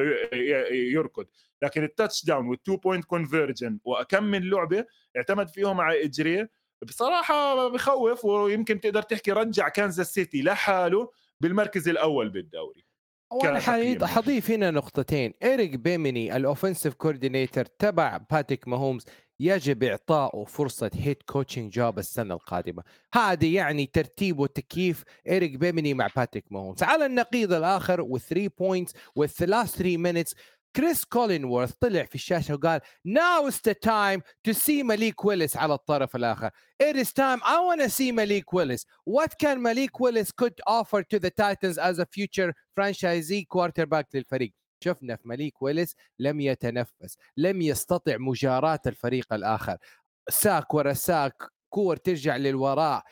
يركض. 0.71 1.25
لكن 1.61 1.83
ال 1.83 2.25
touchdown 2.25 2.47
وال 2.47 2.59
two 2.59 2.77
point 2.77 3.05
conversion 3.05 3.79
وأكم 3.83 4.23
من 4.23 4.49
لعبة 4.49 4.85
اعتمد 5.17 5.47
فيهم 5.47 5.81
على 5.81 6.05
إجرية 6.05 6.51
بصراحة 6.81 7.67
بخوف 7.67 8.25
ويمكن 8.25 8.79
تقدر 8.79 9.01
تحكي 9.01 9.31
رجع 9.31 9.69
Kansas 9.69 10.13
City 10.13 10.41
لحاله 10.41 11.11
بالمركز 11.41 11.89
الأول 11.89 12.29
بالدوري. 12.29 12.85
وأنا 13.31 13.59
حضيف 14.07 14.51
هنا 14.51 14.71
نقطتين. 14.71 15.33
إيريك 15.43 15.75
بيميني 15.75 16.35
ال 16.35 16.41
offensive 16.41 16.93
coordinator 16.93 17.65
تبع 17.65 18.17
باتريك 18.31 18.67
ماهومز 18.67 19.05
يجب 19.39 19.83
اعطائه 19.83 20.45
فرصة 20.45 20.91
head 20.93 21.17
coaching 21.25 21.73
job 21.73 21.99
السنة 21.99 22.33
القادمة. 22.33 22.83
هذه 23.13 23.55
يعني 23.55 23.85
ترتيب 23.85 24.39
وتكييف 24.39 25.03
إيريك 25.27 25.57
بيميني 25.57 25.93
مع 25.93 26.07
باتريك 26.15 26.45
ماهومز 26.51 26.83
على 26.83 27.05
النقيض 27.05 27.53
الآخر 27.53 28.01
وال 28.01 28.14
three 28.14 28.47
points 28.47 28.93
والثلاث 29.15 29.75
3 29.75 29.97
minutes 29.97 30.35
كريس 30.75 31.05
كولينورث 31.05 31.71
طلع 31.71 32.03
في 32.03 32.15
الشاشة 32.15 32.53
وقال 32.53 32.81
now 33.07 33.49
is 33.49 33.55
the 33.55 33.73
time 33.73 34.21
to 34.47 34.53
see 34.53 34.83
ماليك 34.83 35.25
ويلس 35.25 35.57
على 35.57 35.73
الطرف 35.73 36.15
الآخر. 36.15 36.49
It 36.83 36.95
is 36.95 37.07
time. 37.07 37.41
I 37.43 37.59
want 37.59 37.81
to 37.81 37.89
see 37.89 38.11
ماليك 38.11 38.53
ويلس 38.53 38.85
what 39.09 39.29
can 39.43 39.57
ماليك 39.57 40.01
ويلس 40.01 40.31
could 40.31 40.61
offer 40.67 41.01
to 41.03 41.19
the 41.19 41.31
Titans 41.31 41.77
as 41.77 41.99
a 41.99 42.05
future 42.05 42.53
franchise 42.79 43.45
quarterback 43.47 44.05
للفريق؟ 44.13 44.53
شفنا 44.83 45.15
في 45.15 45.27
ماليك 45.27 45.61
ويلس 45.61 45.95
لم 46.19 46.39
يتنفس 46.39 47.17
لم 47.37 47.61
يستطع 47.61 48.17
مجاراة 48.17 48.79
الفريق 48.85 49.33
الآخر. 49.33 49.77
sack 50.29 50.73
ورا 50.73 50.93
sack 50.93 51.33
كور 51.69 51.95
ترجع 51.95 52.35
للوراء. 52.35 53.03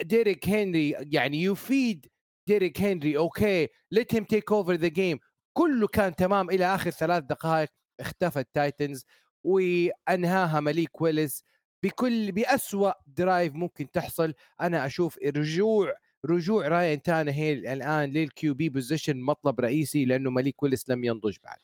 ديريك 0.00 0.48
هنري 0.48 0.90
يعني 0.90 1.42
يفيد 1.42 2.06
ديريك 2.46 2.80
هنري 2.80 3.16
okay 3.16 3.66
let 3.66 4.16
him 4.16 4.24
take 4.24 4.52
over 4.52 4.76
the 4.76 4.90
game. 4.90 5.18
كله 5.52 5.86
كان 5.88 6.14
تمام 6.14 6.50
إلى 6.50 6.74
آخر 6.74 6.90
ثلاث 6.90 7.24
دقائق 7.24 7.68
اختفى 8.00 8.40
ال 8.40 8.49
Titans 8.49 9.04
وأنهاها 9.44 10.60
مليك 10.60 11.00
ويلز. 11.00 11.44
بكل 11.82 12.32
بأسوأ 12.32 12.92
drive 13.06 13.54
ممكن 13.54 13.90
تحصل. 13.90 14.34
أنا 14.60 14.86
أشوف 14.86 15.18
رجوع 15.18 15.94
رجوع 16.26 16.68
راين 16.68 17.02
تانهيل 17.02 17.66
الآن 17.66 18.10
لل 18.10 18.54
QB 18.54 18.68
position 18.68 19.20
مطلب 19.20 19.60
رئيسي 19.60 20.04
لأنه 20.04 20.30
مليك 20.30 20.62
ويلس 20.62 20.90
لم 20.90 21.04
ينضج 21.04 21.36
بعد. 21.44 21.58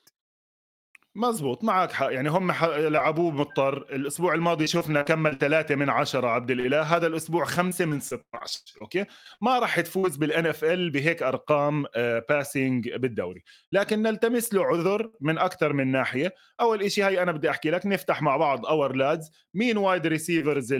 مزبوط 1.16 1.64
معك 1.64 1.92
حق. 1.92 2.12
يعني 2.12 2.30
هم 2.30 2.52
لعبوه 2.92 3.30
مضطر. 3.30 3.76
الأسبوع 3.76 4.34
الماضي 4.34 4.66
شفنا 4.66 5.02
كمل 5.02 5.38
ثلاثة 5.38 5.74
من 5.74 5.90
عشرة 5.90 6.28
عبد 6.28 6.50
الإله. 6.50 6.82
هذا 6.82 7.06
الأسبوع 7.06 7.44
خمسة 7.44 7.84
من 7.84 8.00
16 8.00 8.60
okay؟ 8.82 9.04
ما 9.40 9.58
راح 9.58 9.80
تفوز 9.80 10.16
بال 10.16 10.46
NFL 10.46 10.90
بهيك 10.90 11.22
أرقام 11.22 11.84
passing 12.28 12.88
آه، 12.88 12.96
بالدوري. 12.96 13.42
لكن 13.72 14.02
نلتمس 14.02 14.54
له 14.54 14.64
عذر 14.64 15.10
من 15.20 15.38
أكثر 15.38 15.72
من 15.72 15.92
ناحية. 15.92 16.34
أول 16.60 16.90
شيء 16.90 17.04
هي 17.04 17.22
أنا 17.22 17.32
بدي 17.32 17.50
أحكي 17.50 17.70
لك 17.70 17.86
نفتح 17.86 18.22
مع 18.22 18.36
بعض 18.36 18.66
Ourlads 18.66 19.30
مين 19.54 19.76
wide 19.76 20.06
receivers 20.06 20.74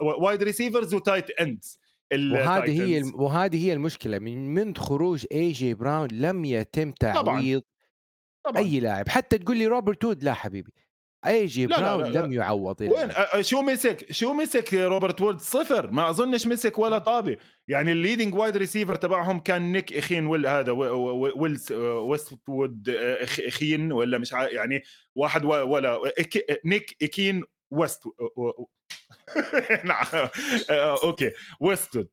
wide 0.00 0.42
receivers 0.42 0.94
و 0.94 1.00
tight 1.00 1.30
ends 1.30 1.85
وهذه 2.14 2.82
هي 2.82 3.02
وهذه 3.14 3.66
هي 3.66 3.72
المشكلة. 3.72 4.18
من 4.18 4.54
من 4.54 4.76
خروج 4.76 5.26
اي 5.32 5.52
جي 5.52 5.74
براون 5.74 6.08
لم 6.12 6.44
يتم 6.44 6.92
تعويض 6.92 7.62
طبعا. 8.46 8.62
أي 8.62 8.80
لاعب. 8.80 9.08
حتى 9.08 9.38
تقول 9.38 9.56
لي 9.56 9.66
روبرت 9.66 10.04
وود 10.04 10.24
لا 10.24 10.34
حبيبي. 10.34 10.72
اي 11.26 11.46
جي 11.46 11.66
لا 11.66 11.78
براون 11.80 12.04
لا 12.04 12.08
لا. 12.08 12.26
لم 12.26 12.32
يعوض 12.32 12.80
وين؟ 12.80 13.10
شو 13.40 13.62
مسك؟ 13.62 14.12
شو 14.12 14.32
مسك 14.32 14.74
روبرت 14.74 15.20
وود 15.20 15.40
صفر. 15.40 15.90
ما 15.90 16.10
أظنش 16.10 16.46
مسك 16.46 16.78
ولا 16.78 16.98
طابة. 17.10 17.36
يعني 17.68 17.92
الليدنج 17.92 18.34
وايد 18.34 18.56
ريسيفر 18.56 18.94
تبعهم 18.94 19.40
كان 19.40 19.72
نيك 19.72 19.92
اخين 19.92 20.26
ويل 20.26 20.46
هذا 20.46 20.72
ويلز 20.72 21.72
ويست 21.72 22.48
وود 22.48 22.88
إخين 23.46 23.92
ولا 23.92 24.18
مش 24.18 24.32
يعني 24.32 24.82
واحد 25.14 25.44
ولا 25.44 26.00
نيك 26.64 26.96
اكين 27.02 27.44
ويست 27.70 28.02
نعم. 29.84 30.06
أوكي. 30.70 31.32
ويست 31.60 32.08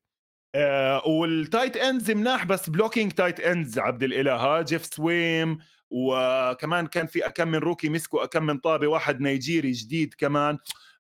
والتايت 1.06 1.78
إندز 1.78 2.12
مناح 2.12 2.46
بس 2.46 2.70
بلوكينج 2.70 3.12
تايت 3.12 3.40
إندز 3.40 3.80
عبد 3.80 4.04
الإله. 4.04 4.62
جيف 4.62 4.86
سويم 4.86 5.58
وكمان 5.90 6.88
كان 6.88 7.08
في 7.08 7.20
كم 7.20 7.48
من 7.48 7.60
rookie 7.60 7.90
مسكوا 7.90 8.26
كم 8.26 8.44
من 8.44 8.58
طابة 8.58 8.88
واحد 8.88 9.22
نيجيري 9.22 9.72
جديد 9.72 10.14
كمان. 10.18 10.58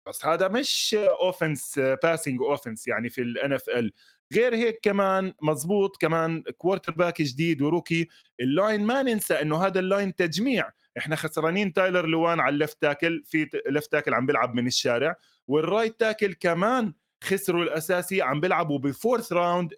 بس 0.07 0.25
هذا 0.25 0.47
مش 0.47 0.95
offense 0.99 1.79
passing 2.03 2.41
offense 2.41 2.87
يعني 2.87 3.09
في 3.09 3.21
ال 3.21 3.53
NFL 3.53 3.91
غير 4.33 4.55
هيك 4.55 4.79
كمان 4.83 5.33
مزبوط 5.41 5.97
كمان 6.01 6.43
quarterback 6.57 7.21
جديد 7.21 7.61
و 7.61 7.67
rookie. 7.67 8.07
ال 8.39 8.49
line 8.49 8.85
ما 8.85 9.01
ننسى 9.03 9.33
إنه 9.33 9.65
هذا 9.65 9.79
ال 9.79 9.87
line 9.87 10.15
تجميع. 10.15 10.69
إحنا 10.97 11.15
خسرانين 11.15 11.73
تايلر 11.73 12.05
لوان 12.05 12.39
على 12.39 12.53
ال 12.53 12.59
left 12.59 12.81
tackle 12.81 13.23
في 13.25 13.49
left 13.69 13.91
tackle 13.91 14.13
عم 14.13 14.25
بيلعب 14.25 14.55
من 14.55 14.67
الشارع. 14.67 15.15
وال 15.47 15.62
right 15.62 15.99
tackle 15.99 16.33
كمان 16.33 16.93
خسروا 17.23 17.63
الأساسي 17.63 18.21
عم 18.21 18.39
بيلعبوا 18.39 18.79
ب 18.79 18.87
fourth 18.87 19.33
round 19.33 19.73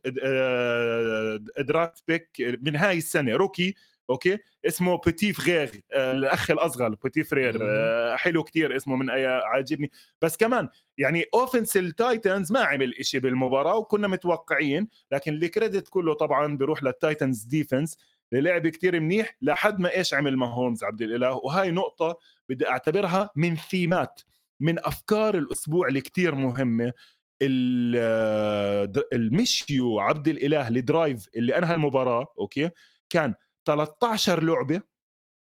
draft 1.57 2.03
pick 2.07 2.57
من 2.61 2.75
هاي 2.75 2.97
السنة 2.97 3.35
rookie 3.35 3.75
okay؟ 4.09 4.37
اسمه 4.67 4.97
بيتي 5.05 5.33
فرير 5.33 5.81
آه، 5.93 6.11
الأخ 6.11 6.51
الأصغر 6.51 6.95
بيتي 7.03 7.23
فرير 7.23 7.57
آه، 7.61 8.15
حلو 8.15 8.43
كتير 8.43 8.75
اسمه 8.75 8.95
من 8.95 9.09
أي 9.09 9.25
عاجبني. 9.25 9.91
بس 10.21 10.37
كمان 10.37 10.69
يعني 10.97 11.25
offense 11.33 11.77
ال 11.77 11.88
Titans 11.88 12.51
ما 12.51 12.59
عمل 12.59 12.95
إشي 12.99 13.19
بالمباراة 13.19 13.77
وكنا 13.77 14.07
متوقعين 14.07 14.87
لكن 15.11 15.33
ال 15.33 15.41
credit 15.41 15.87
كله 15.87 16.13
طبعا 16.13 16.57
بيروح 16.57 16.83
لل 16.83 16.98
Titans 16.98 17.43
defense 17.43 17.97
للعب 18.31 18.67
كتير 18.67 18.99
منيح 18.99 19.37
لحد 19.41 19.79
ما 19.79 19.95
إيش 19.95 20.13
عمل 20.13 20.37
ماهومز 20.37 20.83
عبد 20.83 21.01
الإله؟ 21.01 21.33
وهاي 21.33 21.71
نقطة 21.71 22.19
بدي 22.49 22.67
أعتبرها 22.69 23.29
من 23.35 23.55
ثيمات 23.55 24.21
من 24.59 24.79
أفكار 24.79 25.37
الأسبوع 25.37 25.87
اللي 25.87 26.01
كتير 26.01 26.35
مهمة 26.35 26.93
المشيو 29.13 29.99
عبد 29.99 30.27
الإله 30.27 30.67
ال 30.67 30.77
drive 30.77 31.27
اللي 31.35 31.57
أنهى 31.57 31.75
المباراة 31.75 32.27
okay؟ 32.39 32.69
كان 33.09 33.33
13 33.67 34.43
لعبة 34.43 34.81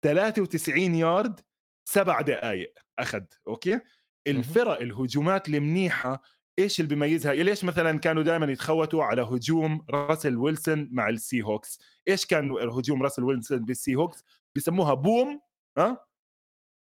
93 0.04 0.96
يارد 0.96 1.40
سبع 1.86 2.22
دقائق 2.22 2.74
أخذ 3.00 3.24
okay؟ 3.48 3.80
الفرق 4.28 4.82
الهجومات 4.82 5.50
المنيحة 5.50 6.22
إيش 6.60 6.80
اللي 6.80 6.90
بيميزها؟ 6.90 7.34
ليش 7.34 7.64
مثلا 7.64 8.00
كانوا 8.00 8.24
دائما 8.24 8.52
يتخوتوا 8.52 9.04
على 9.04 9.22
هجوم 9.22 9.86
راسل 9.90 10.38
ويلسون 10.38 10.90
مع 10.92 11.10
ال 11.10 11.42
Seahawks 11.42 11.80
إيش 12.08 12.26
كان 12.26 12.52
هجوم 12.52 13.04
راسل 13.04 13.24
ويلسون 13.24 13.66
بال 13.66 13.96
Seahawks 13.96 14.24
بسموها 14.56 14.94
boom 14.94 15.42
ها؟ 15.78 16.06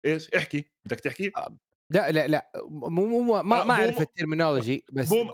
إيش؟ 0.05 0.29
احكي 0.29 0.65
بدك 0.86 1.00
تحكي؟ 1.00 1.32
آه، 1.38 1.58
لا 1.89 2.12
لا 2.12 2.27
لا 2.27 2.51
مو 2.70 3.06
مو 3.06 3.42
ما, 3.44 3.63
ما 3.63 3.74
أعرف 3.74 4.01
ال 4.01 4.09
terminology 4.09 4.86
بس 4.92 5.10
boom 5.10 5.29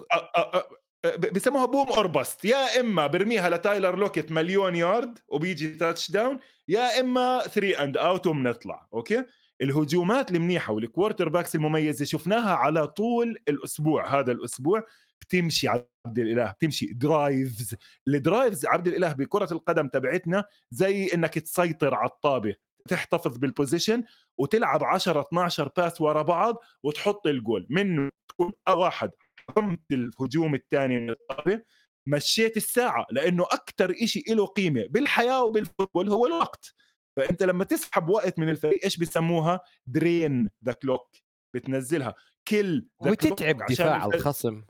بسموها 1.33 1.65
boom 1.65 1.87
or 1.87 2.07
bust. 2.07 2.45
يا 2.45 2.79
إما 2.79 3.07
برميها 3.07 3.49
لتايلر 3.49 3.95
لوكيت 3.95 4.31
مليون 4.31 4.75
يارد 4.75 5.19
وبيجي 5.27 5.67
touchdown 5.67 6.39
يا 6.67 6.99
إما 6.99 7.41
3 7.47 7.83
and 7.83 7.97
out 7.97 8.27
وبنطلع 8.27 8.87
okay؟ 8.93 9.23
الهجومات 9.61 10.31
المنيحة 10.31 10.73
وال 10.73 11.29
quarterbacks 11.29 11.55
المميزة 11.55 12.05
شفناها 12.05 12.55
على 12.55 12.87
طول 12.87 13.37
الأسبوع 13.47 14.19
هذا 14.19 14.31
الأسبوع 14.31 14.83
بتمشي 15.21 15.67
عبد 15.67 16.19
الإله 16.19 16.51
بتمشي 16.51 16.85
drives 16.85 17.75
ال 18.07 18.16
drives 18.16 18.65
عبد 18.65 18.87
الإله 18.87 19.13
بكرة 19.13 19.53
القدم 19.53 19.87
تبعتنا 19.87 20.43
زي 20.71 21.07
إنك 21.13 21.39
تسيطر 21.39 21.93
على 21.93 22.09
الطابة. 22.09 22.55
تحتفظ 22.87 23.37
بال 23.37 23.48
possession 23.48 24.03
وتلعب 24.37 24.83
10 24.83 25.21
12 25.21 25.71
pass 25.77 26.01
ورا 26.01 26.21
بعض 26.21 26.55
وتحط 26.83 27.27
الجول. 27.27 27.67
منه 27.69 28.09
تكون 28.29 28.51
واحد 28.69 29.11
حطمت 29.49 29.79
الهجوم 29.91 30.55
الثاني 30.55 30.99
من 30.99 31.09
الطابه 31.09 31.61
مشيت 32.07 32.57
الساعة 32.57 33.05
لأنه 33.11 33.43
أكثر 33.43 33.93
شيء 34.05 34.35
له 34.35 34.45
قيمة 34.45 34.85
بالحياة 34.89 35.43
وبال 35.43 35.61
football 35.61 36.09
هو 36.09 36.25
الوقت. 36.25 36.73
فأنت 37.17 37.43
لما 37.43 37.63
تسحب 37.63 38.09
وقت 38.09 38.39
من 38.39 38.49
الفريق 38.49 38.79
إيش 38.83 38.97
بيسموها؟ 38.97 39.59
drain 39.87 40.49
the 40.65 40.73
clock 40.73 41.15
بتنزلها. 41.55 42.15
كل 42.47 42.85
وتتعب 42.99 43.65
دفاع 43.69 44.05
الخصم. 44.05 44.63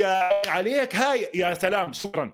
يا 0.00 0.50
عليك 0.50 0.96
هاي 0.96 1.30
يا 1.34 1.54
سلام 1.54 1.92
شكرا. 1.92 2.32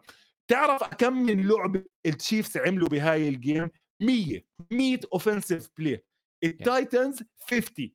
تعرف 0.48 0.84
كم 0.84 1.12
من 1.12 1.48
لعبة 1.48 1.84
ال 2.06 2.13
Chiefs 2.13 2.56
عملوا 2.56 2.88
بهاي 2.88 3.28
ال 3.28 3.37
game 3.37 3.70
100 4.02 4.44
100 4.70 5.00
offensive 5.12 5.68
play 5.78 6.04
ال 6.44 6.55
Titans 6.55 7.22
50 7.50 7.90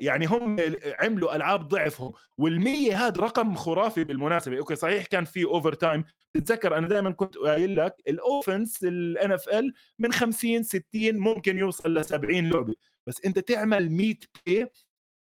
يعني 0.00 0.26
هم 0.26 0.56
عملوا 0.98 1.36
ألعاب 1.36 1.68
ضعفهم. 1.68 2.12
وال100 2.12 2.92
هذا 2.92 3.20
رقم 3.20 3.54
خرافي 3.54 4.04
بالمناسبة. 4.04 4.58
أوكي 4.58 4.76
صحيح 4.76 5.06
كان 5.06 5.24
في 5.24 5.44
overtime 5.44 6.04
تتذكر 6.36 6.78
أنا 6.78 6.88
دائما 6.88 7.10
كنت 7.10 7.36
قايل 7.36 7.76
لك 7.76 7.96
ال 8.08 8.84
offense 8.84 9.32
ال 9.32 9.48
NFL 9.48 9.74
من 9.98 10.12
50 10.12 10.62
60 10.62 10.82
ممكن 11.18 11.58
يوصل 11.58 11.98
ل 11.98 12.04
70 12.04 12.50
لعبة. 12.50 12.74
بس 13.08 13.24
أنت 13.26 13.38
تعمل 13.38 13.90
100 13.92 14.14
play 14.46 14.70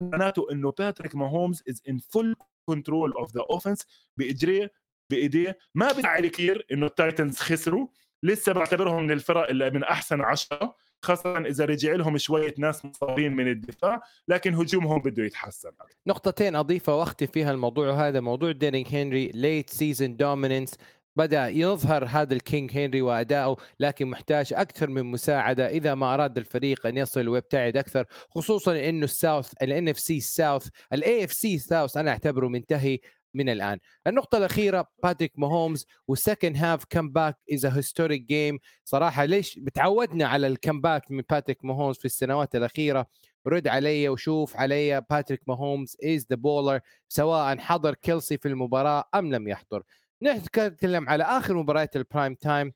معناته 0.04 0.52
إنه 0.52 0.72
باتريك 0.72 1.16
ماهومز 1.16 1.64
is 1.70 1.82
in 1.90 1.98
full 1.98 2.36
control 2.70 3.12
of 3.12 3.36
the 3.36 3.42
offense 3.50 3.86
باجريه 4.20 4.72
بإيديه. 5.12 5.58
ما 5.76 5.92
بزعل 5.92 6.28
كثير 6.28 6.66
إنه 6.72 6.86
ال 6.86 6.93
Titans 6.93 7.38
خسروا. 7.38 7.88
لسه 8.24 8.54
بعتبرهم 8.54 9.04
من 9.04 9.12
الفرق 9.12 9.50
اللي 9.50 9.70
من 9.70 9.84
أحسن 9.84 10.22
عشرة 10.22 10.76
خاصة 11.02 11.38
إذا 11.38 11.66
رجع 11.66 11.94
لهم 11.94 12.18
شوية 12.18 12.54
ناس 12.58 12.86
مصابين 12.86 13.36
من 13.36 13.48
الدفاع 13.48 14.02
لكن 14.28 14.54
هجومهم 14.54 15.02
بده 15.02 15.24
يتحسن 15.24 15.72
نقطتين 16.08 16.56
أضيفها 16.56 16.96
واختم 16.96 17.26
فيها 17.26 17.52
الموضوع 17.52 18.08
هذا 18.08 18.20
موضوع 18.20 18.52
ديريك 18.52 18.88
هنري 18.96 19.32
late 19.34 19.70
season 19.70 20.18
dominance 20.18 20.74
بدأ 21.18 21.48
يظهر 21.48 22.06
هذا 22.06 22.34
ال 22.34 22.42
King 22.42 22.78
هنري 22.78 23.02
وأداؤه 23.02 23.58
لكن 23.80 24.08
محتاج 24.08 24.54
أكثر 24.54 24.90
من 24.90 25.04
مساعدة 25.04 25.70
إذا 25.70 25.96
ما 25.96 26.14
أراد 26.14 26.38
الفريق 26.38 26.88
أن 26.88 26.98
يصل 26.98 27.28
ويبتعد 27.28 27.78
أكثر 27.78 28.06
خصوصا 28.30 28.90
إنه 28.90 29.04
ال 29.04 29.54
South 29.62 29.90
ال 29.90 30.00
NFC 30.00 30.20
South 30.20 30.68
ال 30.94 31.24
AFC 31.24 31.34
South 31.34 31.98
أنا 31.98 32.12
أعتبره 32.12 32.48
منتهي 32.48 33.00
من 33.38 33.50
الآن. 33.50 33.80
النقطة 34.08 34.38
الأخيرة 34.38 34.88
باتريك 35.04 35.32
ماهومز 35.36 35.86
وال 36.08 36.58
second 36.58 36.86
half 36.90 37.10
comeback 37.10 37.38
is 37.54 37.66
historic 37.66 38.22
game 38.22 38.60
صراحة 38.86 39.26
ليش 39.26 39.60
بتعودنا 39.60 40.28
على 40.28 40.48
ال 40.48 40.82
comeback 40.82 41.12
من 41.12 41.24
باتريك 41.30 41.66
ماهومز 41.66 41.98
في 41.98 42.06
السنوات 42.06 42.56
الأخيرة؟ 42.56 43.08
رد 43.48 43.68
علي 43.68 44.10
وشوف 44.10 44.58
علي 44.58 45.02
باتريك 45.10 45.42
ماهومز 45.48 45.98
is 46.04 46.26
the 46.30 46.36
baller 46.36 46.80
سواء 47.10 47.58
حضر 47.58 47.94
كيلسي 47.94 48.38
في 48.38 48.48
المباراة 48.48 49.04
أم 49.16 49.34
لم 49.36 49.48
يحضر. 49.48 49.84
نتكلم 50.24 51.10
على 51.10 51.24
آخر 51.24 51.54
مباريات 51.54 51.96
ال 51.96 52.02
prime 52.02 52.36
time 52.36 52.74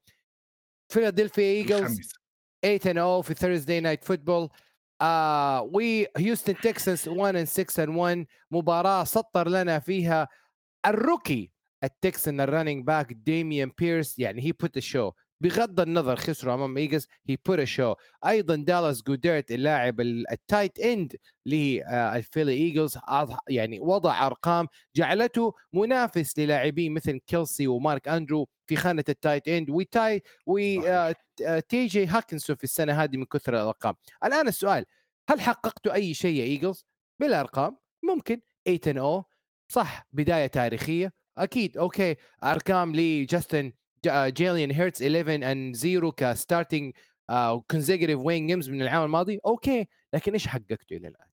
فيلادلفيا 0.89 1.44
Eagles 1.44 2.13
8 2.63 2.80
0 2.80 3.22
في 3.22 3.34
Thursday 3.34 3.80
Night 3.80 4.04
Football 4.04 4.50
وهيوستن 5.74 6.56
Texans 6.56 7.08
1 7.08 7.44
6 7.44 7.89
1 7.89 8.25
مباراة 8.51 9.03
سطر 9.03 9.50
لنا 9.50 9.80
فيها 9.80 10.27
ال 10.86 10.95
rookie 10.95 11.51
ال 11.84 11.93
Texan 11.93 12.42
ال 12.42 12.47
running 12.47 12.86
back 12.86 13.13
ديميان 13.14 13.72
بيرس 13.78 14.20
يعني 14.20 14.42
he 14.42 14.51
put 14.51 14.80
show 14.80 15.12
بغض 15.42 15.79
النظر 15.79 16.16
خسروا 16.16 16.53
أمام 16.53 16.77
Eagles 16.77 17.07
he 17.29 17.38
put 17.46 17.64
show 17.64 17.96
أيضا 18.27 18.55
دالاس 18.55 19.03
جوديرت 19.03 19.51
اللاعب 19.51 20.01
ال 20.01 20.15
tight 20.15 20.79
end 20.79 21.16
لل 21.46 21.73
Philly 21.73 22.53
Eagles 22.53 22.98
يعني 23.50 23.79
وضع 23.79 24.27
أرقام 24.27 24.68
جعلته 24.96 25.53
منافس 25.74 26.40
للاعبين 26.40 26.94
مثل 26.94 27.20
كيلسي 27.27 27.68
ومارك 27.68 28.08
اندرو 28.08 28.48
في 28.68 28.75
خانة 28.75 29.03
ال 29.10 29.16
tight 29.16 29.48
end 29.48 29.70
وتاي 29.70 30.24
وتي 30.46 31.86
جي 31.86 32.05
هاكنسون 32.05 32.55
في 32.55 32.64
السنة 32.64 33.03
هذه 33.03 33.18
من 33.18 33.25
كثر 33.25 33.53
الأرقام. 33.53 33.96
الآن 34.25 34.48
السؤال 34.48 34.86
هل 35.29 35.42
حققتوا 35.42 35.94
أي 35.94 36.14
شيء 36.14 36.36
يا 36.36 36.44
Eagles 36.44 36.86
بالأرقام 37.20 37.77
ممكن 38.03 38.42
8 38.66 38.79
0 38.79 39.30
صح 39.72 40.07
بداية 40.12 40.48
تاريخية. 40.48 41.14
أكيد 41.38 41.77
أوكي. 41.77 42.16
أرقام 42.44 42.96
لجاستن 42.96 43.72
جيلين 44.07 44.72
هيرتس 44.72 45.01
11 45.01 45.51
and 45.51 45.74
0 45.74 46.12
ك 46.12 46.21
starting 46.21 46.94
consecutive 47.72 48.20
win 48.20 48.48
games 48.48 48.70
من 48.70 48.81
العام 48.81 49.03
الماضي. 49.03 49.40
أوكي 49.46 49.88
لكن 50.14 50.34
إيش 50.34 50.48
حققته 50.48 50.98
إلى 50.98 51.07
الآن؟ 51.07 51.27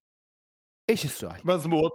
إيش 0.91 1.05
السؤال؟ 1.05 1.41
مضبوط. 1.45 1.93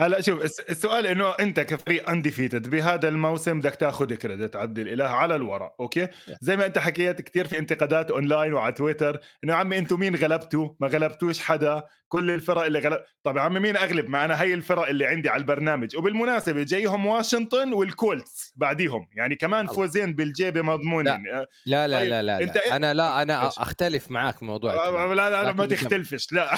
هلا 0.00 0.20
شوف 0.20 0.42
السؤال 0.70 1.06
إنه 1.06 1.30
أنت 1.30 1.60
كفريق 1.60 2.10
undefeated 2.10 2.70
بهذا 2.70 3.08
الموسم 3.08 3.60
بدك 3.60 3.74
تاخذ 3.74 4.14
credit 4.14 4.56
عبد 4.56 4.78
الإله 4.78 5.04
على 5.04 5.36
الورق 5.36 5.74
أوكي؟ 5.80 6.08
زي 6.40 6.56
ما 6.56 6.66
أنت 6.66 6.78
حكيت 6.78 7.20
كثير 7.20 7.46
في 7.46 7.58
انتقادات 7.58 8.10
اونلاين 8.10 8.52
وعلى 8.52 8.72
تويتر 8.72 9.20
إنه 9.44 9.54
عمي 9.54 9.78
أنتم 9.78 10.00
مين 10.00 10.16
غلبتوا؟ 10.16 10.68
ما 10.80 10.88
غلبتوش 10.88 11.40
حدا. 11.40 11.82
كل 12.08 12.30
الفرق 12.30 12.62
اللي 12.62 12.78
غلب 12.78 13.00
طب 13.24 13.36
يا 13.36 13.42
عمي 13.42 13.60
مين 13.60 13.76
أغلب؟ 13.76 14.08
ما 14.08 14.24
أنا 14.24 14.42
هي 14.42 14.54
الفرق 14.54 14.88
اللي 14.88 15.06
عندي 15.06 15.28
على 15.28 15.40
البرنامج. 15.40 15.96
وبالمناسبة 15.96 16.62
جايهم 16.62 17.06
واشنطن 17.06 17.72
وال 17.72 17.95
Colts 17.95 18.52
بعديهم. 18.56 19.08
يعني 19.12 19.36
كمان 19.36 19.66
فوزين 19.66 20.14
بالجيبة 20.14 20.62
مضمونين. 20.62 21.26
لا 21.26 21.46
لا 21.66 21.88
لا, 21.88 21.98
طيب 21.98 22.08
لا, 22.08 22.22
لا, 22.22 22.38
لا. 22.38 22.44
انت 22.44 22.56
أنا 22.56 22.94
لا 22.94 23.22
أنا 23.22 23.48
أختلف 23.48 24.10
معك 24.10 24.42
موضوع 24.42 24.74
لا 24.74 25.14
لا, 25.14 25.42
لا 25.42 25.52
ما 25.52 25.66
تختلفش. 25.66 26.32
لا. 26.32 26.56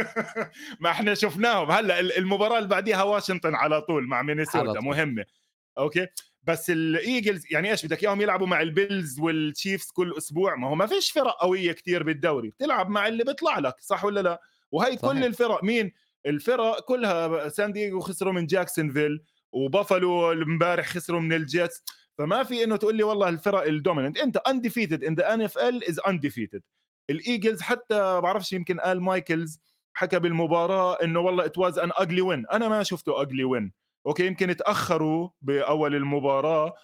ما 0.80 0.90
إحنا 0.90 1.14
شفناهم. 1.14 1.70
هلأ 1.70 2.00
المباراة 2.00 2.58
اللي 2.58 2.68
بعديها 2.68 3.02
واشنطن 3.02 3.54
على 3.54 3.80
طول 3.80 4.06
مع 4.08 4.22
مينيسوتا. 4.22 4.80
مهمة. 4.80 5.24
أوكي؟ 5.78 6.06
بس 6.42 6.70
ال 6.70 6.81
Eagles 6.81 7.44
يعني 7.50 7.70
إيش 7.70 7.86
بدك 7.86 8.04
إياهم 8.04 8.20
يلعبوا 8.20 8.46
مع 8.46 8.60
ال 8.60 8.70
Bills 8.70 9.20
وال 9.20 9.38
Chiefs 9.38 9.90
كل 9.90 10.14
أسبوع؟ 10.18 10.56
ما 10.56 10.68
هو 10.68 10.74
ما 10.74 10.86
فيش 10.86 11.10
فرق 11.10 11.36
قوية 11.40 11.72
كتير 11.72 12.02
بالدوري. 12.02 12.50
بتلعب 12.50 12.90
مع 12.90 13.06
اللي 13.06 13.24
بيطلع 13.24 13.58
لك 13.58 13.74
صح 13.80 14.04
ولا 14.04 14.20
لا؟ 14.20 14.40
وهي 14.72 14.96
صحيح. 14.96 15.00
كل 15.00 15.24
الفرق 15.24 15.64
مين؟ 15.64 15.92
الفرق 16.26 16.80
كلها 16.80 17.48
سان 17.48 17.72
دييغو 17.72 18.00
خسروا 18.00 18.32
من 18.32 18.46
جاكسونفيل 18.46 19.24
وبافلو 19.52 20.32
امبارح 20.32 20.86
خسروا 20.86 21.20
من 21.20 21.32
ال 21.32 21.40
Jets. 21.40 21.82
فما 22.18 22.42
في 22.42 22.64
إنه 22.64 22.76
تقول 22.76 22.96
لي 22.96 23.02
والله 23.02 23.28
الفرق 23.28 23.62
ال 23.62 23.68
dominant 23.68 24.18
أنت 24.18 24.36
undefeated 24.36 25.04
in 25.04 25.14
the 25.14 25.34
NFL 25.34 25.42
is 25.42 25.45
undefeated 25.45 25.58
ال 25.58 25.88
Eagles 25.88 27.62
حتى 27.62 28.20
بعرفش 28.20 28.52
يمكن 28.52 28.80
قال 28.80 29.00
مايكلز 29.02 29.60
حكى 29.94 30.18
بالمباراة 30.18 30.98
إنه 31.04 31.20
والله 31.20 31.44
it 31.44 31.58
was 31.58 31.78
an 31.78 31.90
ugly 31.94 32.20
win 32.20 32.46
أنا 32.52 32.68
ما 32.68 32.82
شفته 32.82 33.22
ugly 33.22 33.44
win 33.44 33.72
أوكي 34.06 34.26
يمكن 34.26 34.56
تأخروا 34.56 35.28
بأول 35.42 35.94
المباراة 35.94 36.74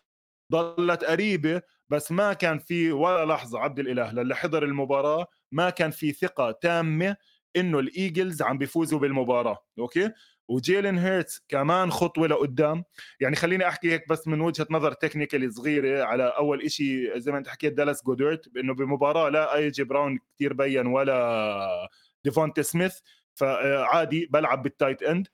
ضلت 0.53 1.05
قريبة 1.05 1.63
بس 1.89 2.13
ما 2.13 2.33
كان 2.33 2.59
في 2.59 2.93
ولا 2.93 3.33
لحظة 3.33 3.59
عبد 3.59 3.79
الإله 3.79 4.13
للي 4.13 4.37
حضر 4.37 4.63
المباراة 4.65 5.27
ما 5.53 5.71
كان 5.71 5.91
في 5.91 6.13
ثقة 6.13 6.51
تامة 6.51 7.17
إنه 7.57 7.79
ال 7.79 7.88
Eagles 7.88 8.43
عم 8.43 8.59
بيفوزوا 8.59 8.99
بالمباراة 8.99 9.59
أوكي؟ 9.79 10.11
وجيلين 10.49 10.99
هيرتس 10.99 11.41
كمان 11.49 11.91
خطوة 11.91 12.27
لقدام. 12.29 12.85
يعني 13.21 13.37
خليني 13.37 13.69
أحكي 13.69 13.93
هيك 13.93 14.09
بس 14.09 14.29
من 14.29 14.41
وجهة 14.41 14.67
نظر 14.71 14.93
technically 14.93 15.51
صغيرة 15.51 16.05
على 16.05 16.25
أول 16.25 16.71
شيء 16.71 17.19
زي 17.19 17.33
ما 17.33 17.39
أنت 17.39 17.49
حكيت 17.49 17.73
دالاس 17.73 18.05
جودرت 18.05 18.49
بإنه 18.49 18.75
بمباراة 18.75 19.29
لا 19.29 19.55
أي 19.57 19.71
جي 19.71 19.85
براون 19.85 20.19
كثير 20.35 20.53
بين 20.53 20.87
ولا 20.87 21.89
ديفونتي 22.25 22.63
سميث 22.63 22.99
فعادي 23.35 24.27
بلعب 24.31 24.63
بال 24.63 24.74
tight 24.74 25.03
end 25.03 25.29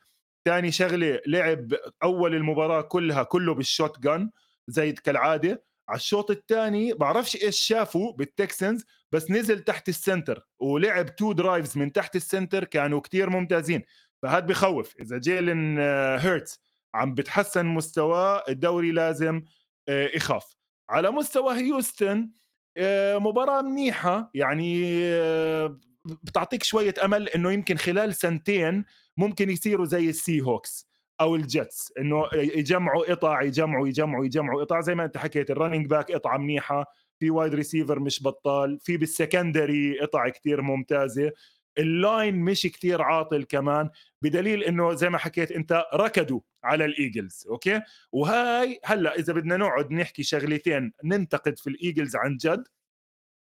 ثاني 0.44 0.72
شغلة 0.72 1.20
لعب 1.26 1.74
أول 2.02 2.35
المباراة 2.35 2.81
كلها 2.81 3.22
كله 3.22 3.54
بال 3.54 4.00
shotgun 4.00 4.30
زي 4.68 4.92
كالعادة. 4.92 5.64
على 5.88 5.96
الشوط 5.96 6.31
الثاني 6.31 6.94
بعرفش 6.94 7.37
إيش 7.37 7.61
شافوا 7.61 8.12
بال 8.12 8.30
Texans 8.30 8.84
بس 9.12 9.31
نزل 9.31 9.61
تحت 9.61 9.88
ال 9.88 9.97
center 9.97 10.46
ولعب 10.61 11.16
two 11.16 11.32
drives 11.32 11.78
من 11.79 11.92
تحت 11.92 12.16
ال 12.16 12.23
center 12.23 12.64
كانوا 12.64 13.01
كتير 13.01 13.31
ممتازين. 13.31 13.83
فهذا 14.22 14.46
بخوف 14.46 14.94
إذا 15.01 15.18
جيلن 15.18 15.79
هيرتس 16.18 16.61
عم 16.94 17.14
بتحسن 17.14 17.66
مستواه 17.66 18.44
الدوري 18.48 18.92
لازم 18.92 19.42
آه، 19.88 20.11
يخاف. 20.14 20.57
على 20.90 21.11
مستوى 21.11 21.55
هيوستن 21.55 22.31
آه، 22.77 23.18
مباراة 23.18 23.62
منيحة 23.62 24.31
يعني 24.35 25.01
آه، 25.05 25.79
بتعطيك 26.05 26.62
شوية 26.62 26.94
أمل 27.05 27.29
إنه 27.29 27.53
يمكن 27.53 27.77
خلال 27.77 28.14
سنتين 28.14 28.85
ممكن 29.16 29.51
يصيروا 29.51 29.87
زي 29.87 30.09
ال 30.08 30.40
Seahawks 30.40 30.88
أو 31.20 31.37
ال 31.37 31.48
Jets 31.48 31.92
إنه 31.98 32.24
يجمعوا 32.35 33.11
قطع 33.12 33.42
يجمعوا 33.42 33.88
يجمعوا 33.88 34.24
يجمعوا 34.24 34.64
قطع 34.64 34.81
زي 34.81 34.94
ما 34.94 35.04
أنت 35.04 35.16
حكيت 35.16 35.50
ال 35.50 35.55
running 35.55 35.87
back 35.87 36.12
قطعه 36.12 36.38
منيحة 36.38 36.85
في 37.18 37.31
wide 37.30 37.54
receiver 37.54 38.00
مش 38.00 38.22
بطال 38.22 38.78
في 38.81 38.96
بال 38.96 39.15
secondary 39.15 40.00
قطع 40.00 40.28
كتير 40.28 40.62
ممتازة 40.62 41.33
ال 41.78 41.90
line 41.90 42.34
مش 42.35 42.62
كتير 42.62 43.02
عاطل 43.02 43.44
كمان 43.44 43.90
بدليل 44.22 44.64
إنه 44.64 44.94
زي 44.94 45.11
ما 45.11 45.18
حكيت 45.18 45.52
أنت 45.52 45.85
ركضوا 45.94 46.40
على 46.64 46.85
ال 46.84 46.93
Eagles 46.93 47.46
أوكي؟ 47.50 47.81
وهاي 48.12 48.81
هلأ 48.85 49.18
إذا 49.18 49.33
بدنا 49.33 49.57
نقعد 49.57 49.92
نحكي 49.92 50.22
شغلتين 50.22 50.92
ننتقد 51.04 51.59
في 51.59 51.70
ال 51.70 51.77
Eagles 51.77 52.16
عن 52.16 52.37
جد 52.37 52.64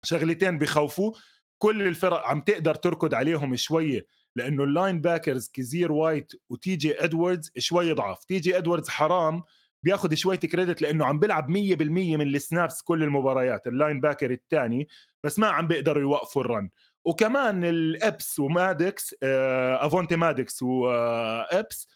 شغلتين 0.05 0.59
بخوفوا 0.59 1.13
كل 1.59 1.83
الفرق 1.83 2.27
عم 2.27 2.41
تقدر 2.41 2.75
تركض 2.75 3.15
عليهم 3.15 3.57
شوية 3.57 4.07
لأنه 4.37 4.65
ال 4.65 5.01
linebackers 5.01 5.51
كزير 5.53 5.93
وايت 5.93 6.33
وتي 6.51 6.77
جي 6.77 7.05
ادواردز 7.05 7.51
شوي 7.59 7.93
ضعف. 7.93 8.25
تي 8.25 8.39
جي 8.39 8.59
ادواردز 8.59 8.89
حرام 8.89 9.43
بياخذ 9.83 10.15
شوية 10.15 10.39
credit 10.39 10.83
لأنه 10.83 11.05
عم 11.07 11.19
بيلعب 11.19 11.51
100% 11.51 11.53
من 11.83 12.23
ال 12.23 12.33
snaps 12.33 12.83
كل 12.83 13.03
المباريات 13.03 13.67
ال 13.67 14.01
linebacker 14.01 14.31
الثاني 14.31 14.89
بس 15.25 15.39
ما 15.39 15.47
عم 15.47 15.67
بيقدروا 15.67 16.03
يوقفوا 16.03 16.43
ال 16.43 16.50
run 16.50 16.71
وكمان 17.05 17.65
الأبس 17.65 18.39
ومادكس 18.39 19.15
آه 19.23 19.87
أفونتي 19.87 20.17
مادكس 20.17 20.63
وابس 20.63 21.89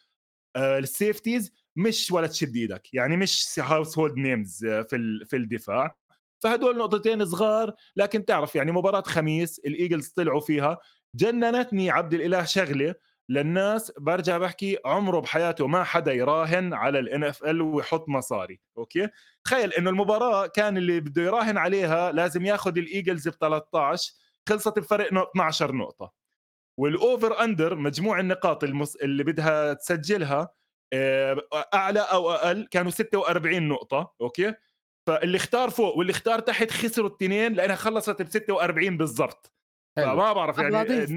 آه 0.56 0.78
ال 0.78 0.86
safeties 0.86 1.52
مش 1.76 2.10
ولا 2.10 2.26
تشد 2.26 2.56
إيدك. 2.56 2.94
يعني 2.94 3.16
مش 3.16 3.60
household 3.62 4.16
names 4.16 4.66
في 4.66 5.24
في 5.26 5.36
الدفاع. 5.36 5.96
فهدول 6.42 6.78
نقطتين 6.78 7.24
صغار 7.26 7.74
لكن 7.96 8.24
تعرف 8.24 8.54
يعني 8.56 8.72
مباراة 8.72 9.02
خميس 9.02 9.58
ال 9.58 9.65
Eagles 9.65 10.08
طلعوا 10.08 10.40
فيها. 10.40 10.78
جننتني 11.14 11.90
عبد 11.90 12.14
الإله 12.14 12.44
شغله 12.44 12.94
للناس 13.28 13.92
برجع 13.98 14.38
بحكي 14.38 14.78
عمره 14.84 15.20
بحياته 15.20 15.66
ما 15.66 15.84
حدا 15.84 16.12
يراهن 16.12 16.74
على 16.74 16.98
ال 16.98 17.24
NFL 17.24 17.60
ويحط 17.60 18.08
مصاري 18.08 18.60
أوكي؟ 18.78 19.08
تخيل 19.44 19.72
إنه 19.72 19.90
المباراة 19.90 20.46
كان 20.46 20.76
اللي 20.76 21.00
بده 21.00 21.22
يراهن 21.22 21.58
عليها 21.58 22.12
لازم 22.12 22.46
ياخذ 22.46 22.78
ال 22.78 22.85
Eagles 22.85 23.28
ب 23.28 23.32
13 23.32 24.12
خلصت 24.48 24.78
بفرق 24.78 25.06
12 25.06 25.74
نقطة. 25.74 26.12
وال 26.78 27.00
over 27.00 27.44
under 27.44 27.74
مجموع 27.74 28.20
النقاط 28.20 28.64
المس... 28.64 28.96
اللي 28.96 29.24
بدها 29.24 29.72
تسجلها 29.74 30.48
آه، 30.92 31.48
أعلى 31.74 32.00
أو 32.00 32.30
أقل 32.30 32.68
كانوا 32.70 32.90
46 32.90 33.68
نقطة 33.68 34.14
okay؟ 34.20 34.54
فاللي 35.06 35.36
اختار 35.36 35.70
فوق 35.70 35.96
واللي 35.96 36.10
اختار 36.10 36.40
تحت 36.40 36.70
خسروا 36.70 37.08
الاثنين 37.08 37.54
لأنها 37.54 37.76
خلصت 37.76 38.22
ب 38.22 38.28
46 38.28 38.96
بالضبط. 38.96 39.52
فما 39.96 40.32
بعرف 40.32 40.58
يعني 40.58 40.80
أضيف... 40.80 41.10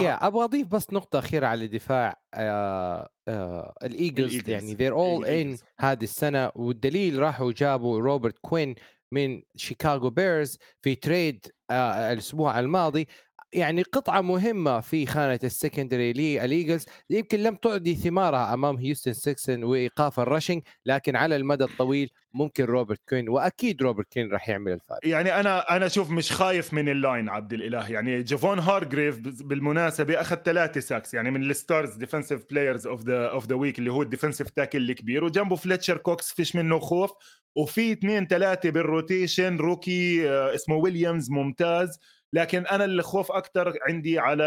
يا 0.00 0.26
أبغى 0.26 0.44
اضيف 0.44 0.68
بس 0.68 0.92
نقطة 0.92 1.18
أخيرة 1.18 1.46
على 1.46 1.66
دفاع 1.66 2.22
آه 2.34 3.08
آه 3.28 3.74
ال 3.82 3.90
Eagles. 3.90 4.48
يعني 4.48 4.76
they're 4.76 4.94
all 4.94 5.26
in 5.26 5.64
هذه 5.80 6.02
السنة 6.04 6.52
والدليل 6.54 7.18
راحوا 7.18 7.52
جابوا 7.52 8.00
روبرت 8.00 8.38
كوين 8.38 8.74
من 9.12 9.42
شيكاغو 9.56 10.10
بيرز 10.10 10.58
في 10.82 10.94
trade 10.94 11.46
آه 11.70 12.12
الأسبوع 12.12 12.60
الماضي. 12.60 13.08
يعني 13.54 13.82
قطعة 13.82 14.20
مهمة 14.20 14.80
في 14.80 15.06
خانة 15.06 15.40
ال 15.44 15.51
secondary 15.51 16.12
للإيجلز. 16.12 16.86
يمكن 17.10 17.38
لم 17.38 17.54
تعدي 17.54 17.94
ثمارها 17.94 18.54
أمام 18.54 18.76
هيوستن 18.76 19.12
تكسنز 19.12 19.64
وإيقاف 19.64 20.20
ال 20.20 20.25
rushing 20.25 20.62
لكن 20.86 21.16
على 21.16 21.36
المدى 21.36 21.64
الطويل 21.64 22.10
ممكن 22.34 22.64
روبرت 22.64 23.00
كوين 23.08 23.28
وأكيد 23.28 23.82
روبرت 23.82 24.12
كوين 24.12 24.32
راح 24.32 24.48
يعمل 24.48 24.72
الفارق. 24.72 25.06
يعني 25.06 25.40
أنا 25.40 25.76
أنا 25.76 25.86
أشوف 25.86 26.10
مش 26.10 26.32
خايف 26.32 26.74
من 26.74 26.88
ال 26.88 26.96
line 26.96 27.28
عبد 27.28 27.52
الإله. 27.52 27.90
يعني 27.90 28.22
جيفون 28.22 28.58
هارجريف 28.58 29.18
بالمناسبة 29.20 30.20
أخذ 30.20 30.36
ثلاثة 30.36 30.80
sacks 30.80 31.14
يعني 31.14 31.30
من 31.30 31.50
ال 31.50 31.57
stars 31.57 31.94
defensive 31.94 32.44
players 32.50 32.86
of 32.86 33.02
the 33.02 33.26
of 33.26 33.46
the 33.46 33.54
week 33.54 33.78
اللي 33.78 33.92
هو 33.92 34.02
ال 34.02 34.07
defensive 34.07 34.50
tackle 34.50 34.90
الكبير 34.90 35.24
وجنبه 35.24 35.56
فليتشر 35.56 35.96
كوكس 35.96 36.32
فيش 36.32 36.56
منه 36.56 36.78
خوف. 36.78 37.10
وفي 37.56 37.92
اثنين 37.92 38.26
ثلاثة 38.26 38.70
بال 38.70 38.87
rotation 38.87 39.56
rookie 39.56 40.30
آه، 40.30 40.54
اسمه 40.54 40.76
ويليامز 40.76 41.30
ممتاز. 41.30 41.98
لكن 42.34 42.66
أنا 42.66 42.84
اللي 42.84 43.02
خوف 43.02 43.32
أكثر 43.32 43.78
عندي 43.88 44.18
على 44.18 44.44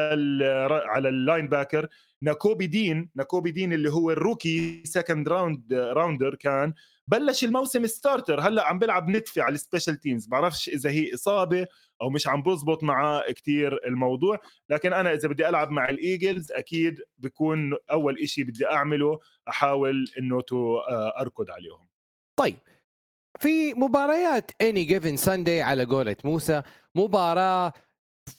على 0.70 1.10
ال 1.10 1.48
linebacker 1.48 1.88
ناكوبي 2.22 2.68
دين. 2.68 3.10
ناكوبي 3.16 3.52
دين 3.52 3.74
اللي 3.74 3.92
هو 3.92 4.12
ال 4.12 4.22
rookie 4.22 4.84
second 4.86 5.28
round 5.30 5.74
rounder 5.74 6.36
كان 6.36 6.74
بلش 7.08 7.44
الموسم 7.44 7.86
starter 7.86 8.40
هلأ 8.42 8.68
عم 8.68 8.80
بيلعب 8.80 9.10
نتفي 9.10 9.42
على 9.42 9.56
ال 9.56 9.61
special 9.61 10.00
teams 10.00 10.28
بعرفش 10.28 10.70
إذا 10.70 10.90
هي 10.90 11.14
إصابة 11.14 11.68
أو 12.02 12.10
مش 12.10 12.28
عم 12.28 12.44
بزبط 12.44 12.84
معاه 12.84 13.24
كتير 13.32 13.88
الموضوع. 13.88 14.40
لكن 14.70 14.94
أنا 14.94 15.14
إذا 15.14 15.28
بدي 15.28 15.50
ألعب 15.50 15.72
مع 15.72 15.90
الإيجلز 15.90 16.52
أكيد 16.52 17.02
بكون 17.18 17.74
أول 17.92 18.20
إشي 18.20 18.44
بدي 18.44 18.68
أعمله 18.68 19.20
أحاول 19.50 20.06
إنه 20.20 20.42
آه، 20.52 21.14
أركض 21.22 21.52
عليهم. 21.52 21.88
طيب 22.36 22.58
في 23.40 23.74
مباريات 23.74 24.52
any 24.62 24.84
given 24.84 25.18
Sunday 25.18 25.62
على 25.62 25.84
قولة 25.86 26.16
موسى. 26.24 26.62
مباراة 26.98 27.74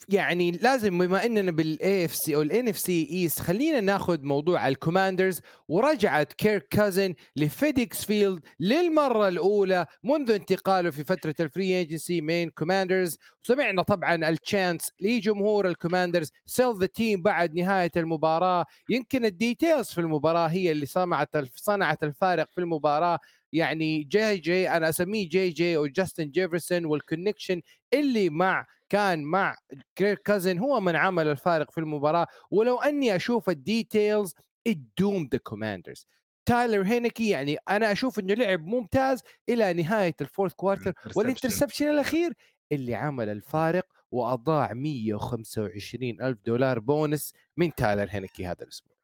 يعني 0.09 0.51
لازم 0.51 0.97
بما 0.97 1.25
إننا 1.25 1.51
بال 1.51 2.05
AFC 2.05 2.35
أو 2.35 2.41
ال 2.41 2.67
NFC 2.67 2.79
East 2.79 3.39
خلينا 3.39 3.79
ناخذ 3.79 4.21
موضوع 4.23 4.67
الكوماندرز. 4.67 5.41
ورجعت 5.67 6.33
كيرك 6.33 6.67
كازنز 6.67 7.13
لفيديكس 7.35 8.05
فيلد 8.05 8.39
للمرة 8.59 9.27
الأولى 9.27 9.85
منذ 10.03 10.31
انتقاله 10.31 10.89
في 10.91 11.03
فترة 11.03 11.35
ال 11.39 11.47
free 11.47 11.77
agency 11.79 12.21
من 12.21 12.49
كوماندرز 12.49 13.17
وسمعنا 13.43 13.81
طبعا 13.81 14.29
ال 14.29 14.38
chants 14.38 14.91
لجمهور 15.01 15.67
الكوماندرز. 15.67 16.31
sell 16.45 16.79
the 16.79 16.85
team 16.85 17.21
بعد 17.21 17.55
نهاية 17.55 17.91
المباراة. 17.97 18.65
يمكن 18.89 19.25
ال 19.25 19.33
details 19.33 19.87
في 19.87 20.01
المباراة 20.01 20.47
هي 20.47 20.71
اللي 20.71 20.85
صنعت 20.85 21.29
صنعت 21.55 22.03
الفارق 22.03 22.47
في 22.51 22.61
المباراة. 22.61 23.19
يعني 23.53 24.03
جي 24.03 24.37
جي 24.37 24.69
أنا 24.69 24.89
أسميه 24.89 25.29
جي 25.29 25.49
جي 25.49 25.77
وجاستن 25.77 26.31
جيفرسون 26.31 26.85
وال 26.85 26.98
connection 26.98 27.61
اللي 27.93 28.29
مع 28.29 28.65
كان 28.89 29.23
مع 29.23 29.55
كيرك 29.95 30.21
كازنز 30.21 30.57
هو 30.59 30.79
من 30.79 30.95
عمل 30.95 31.27
الفارق 31.27 31.71
في 31.71 31.77
المباراة. 31.77 32.27
ولو 32.51 32.77
أني 32.81 33.15
أشوف 33.15 33.49
ال 33.49 33.60
details 33.60 34.33
ال 34.67 34.76
doomed 34.76 35.29
the 35.31 35.37
Commanders 35.43 36.07
تايلر 36.45 36.83
هينكي 36.83 37.29
يعني 37.29 37.57
أنا 37.69 37.91
أشوف 37.91 38.19
إنه 38.19 38.33
لعب 38.33 38.65
ممتاز 38.65 39.21
إلى 39.49 39.73
نهاية 39.73 40.15
ال 40.21 40.26
fourth 40.26 40.53
quarter 40.53 40.93
وال 41.15 41.26
interception 41.26 41.89
الأخير 41.89 42.33
اللي 42.71 42.95
عمل 42.95 43.29
الفارق 43.29 43.85
وأضاع 44.11 44.73
125 44.73 46.21
ألف 46.21 46.37
دولار 46.45 46.79
بونس 46.79 47.33
من 47.57 47.75
تايلر 47.75 48.07
هينكي 48.09 48.45
هذا 48.47 48.63
الأسبوع. 48.63 48.98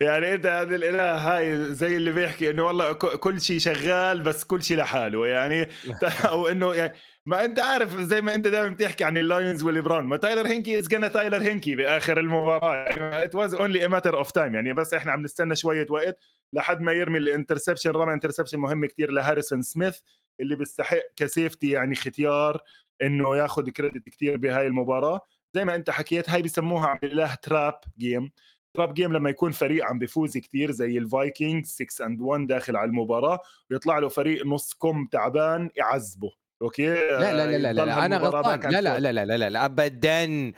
يعني 0.00 0.34
انت 0.34 0.46
عبد 0.46 0.76
الإله 0.76 1.14
هاي 1.14 1.64
زي 1.64 1.96
اللي 1.96 2.12
بيحكي 2.12 2.50
إنه 2.50 2.62
والله 2.62 2.92
كل 2.92 3.40
شيء 3.40 3.58
شغال 3.58 4.22
بس 4.22 4.44
كل 4.44 4.62
شيء 4.62 4.76
لحاله 4.76 5.26
يعني 5.26 5.68
أو 6.30 6.48
إنه 6.48 6.74
يعني 6.74 6.92
ما 7.26 7.44
أنت 7.44 7.60
عارف 7.60 8.00
زي 8.00 8.20
ما 8.20 8.34
أنت 8.34 8.48
دائما 8.48 8.68
بتحكي 8.68 9.04
عن 9.04 9.18
اللاينز 9.18 9.62
والبراون 9.62 10.04
ما 10.04 10.16
تايلر 10.16 10.46
هينكي 10.46 10.78
is 10.78 10.88
gonna 10.88 11.08
تايلر 11.08 11.42
هينكي 11.42 11.76
بآخر 11.76 12.20
المباراة 12.20 12.86
it 13.24 13.34
was 13.34 13.54
only 13.54 13.84
a 13.84 13.88
matter 13.88 14.18
of 14.18 14.30
time 14.30 14.54
يعني 14.54 14.72
بس 14.72 14.94
إحنا 14.94 15.12
عم 15.12 15.22
نستنى 15.22 15.56
شوية 15.56 15.86
وقت 15.90 16.18
لحد 16.52 16.80
ما 16.80 16.92
يرمي 16.92 17.18
ال 17.18 17.24
interception 17.24 17.90
رمى 17.90 18.12
interception 18.12 18.58
مهم 18.58 18.86
كثير 18.86 19.10
لهاريسون 19.10 19.62
سميث 19.62 19.98
اللي 20.40 20.56
بيستحق 20.56 21.02
ك 21.16 21.24
safety 21.24 21.70
يعني 21.70 21.94
ختيار 21.94 22.60
إنه 23.02 23.36
ياخذ 23.36 23.70
credit 23.70 24.08
كثير 24.08 24.36
بهاي 24.36 24.66
المباراة. 24.66 25.20
زي 25.54 25.64
ما 25.64 25.74
أنت 25.74 25.90
حكيت 25.90 26.30
هاي 26.30 26.42
بسموها 26.42 26.88
عم 26.88 26.98
trap 27.42 27.80
game 27.98 28.30
trap 28.76 28.94
game 28.94 29.12
لما 29.12 29.30
يكون 29.30 29.52
فريق 29.52 29.84
عم 29.84 29.98
بيفوز 29.98 30.38
كثير 30.38 30.70
زي 30.70 30.98
الفايكنج 30.98 31.64
6 31.64 32.06
and 32.06 32.20
1 32.20 32.46
داخل 32.46 32.76
على 32.76 32.88
المباراة 32.88 33.40
ويطلع 33.70 33.98
له 33.98 34.08
فريق 34.08 34.46
نص 34.46 34.74
كم 34.74 35.06
تعبان 35.06 35.70
يعذبه. 35.76 36.32
okay؟ 36.62 36.86
لا 36.86 37.32
لا 37.32 37.46
لا 37.46 37.58
لا, 37.58 37.72
لا, 37.72 37.84
لا 37.84 38.06
أنا 38.06 38.16
غلطان. 38.16 38.60
لا 38.60 38.80
لا, 38.80 38.98
لا 38.98 39.12
لا 39.12 39.24
لا 39.24 39.36
لا 39.36 39.50
لا 39.50 39.64
ابدا. 39.64 40.52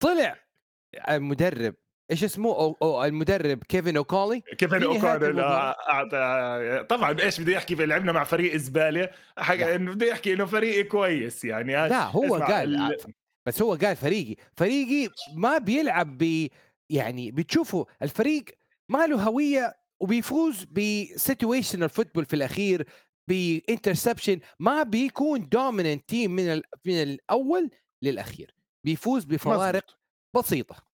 طلع 0.00 0.36
المدرب. 1.08 1.74
إيش 2.10 2.24
اسمه؟ 2.24 2.50
أو 2.50 2.76
أو 2.82 3.04
المدرب 3.04 3.64
كيفن 3.64 3.96
اوكونل 3.96 4.40
كيفن 4.40 4.82
اوكونل 4.82 5.32
طبعا 6.88 7.16
إيش 7.20 7.40
بده 7.40 7.52
يحكي؟ 7.52 7.74
لعبنا 7.74 8.12
مع 8.12 8.24
فريق 8.24 8.56
زباله 8.56 9.08
حاجة 9.38 9.74
إنه 9.74 9.92
بده 9.92 10.06
يحكي 10.06 10.32
إنه 10.32 10.44
فريق 10.44 10.86
كويس 10.86 11.44
يعني. 11.44 11.72
لا 11.72 12.02
هو 12.02 12.36
قال 12.36 12.74
ال... 12.74 12.96
بس 13.46 13.62
هو 13.62 13.74
قال 13.74 13.96
فريقي. 13.96 14.36
فريقي 14.56 15.12
ما 15.36 15.58
بيلعب 15.58 16.18
ب 16.18 16.48
يعني 16.92 17.30
بتشوفوا 17.30 17.84
الفريق 18.02 18.44
ما 18.88 19.06
له 19.06 19.22
هوية 19.22 19.76
وبيفوز 20.00 20.64
ب 20.64 20.74
situational 20.74 21.88
football 21.88 22.24
في 22.24 22.36
الأخير 22.36 22.86
ب 23.28 23.37
interception 23.37 24.40
ما 24.58 24.82
بيكون 24.82 25.48
dominant 25.48 26.08
team 26.08 26.30
من 26.30 26.62
من 26.84 27.02
الأول 27.02 27.70
للأخير 28.02 28.54
بيفوز 28.84 29.24
بفوارق 29.24 29.98
بسيطة. 30.36 30.92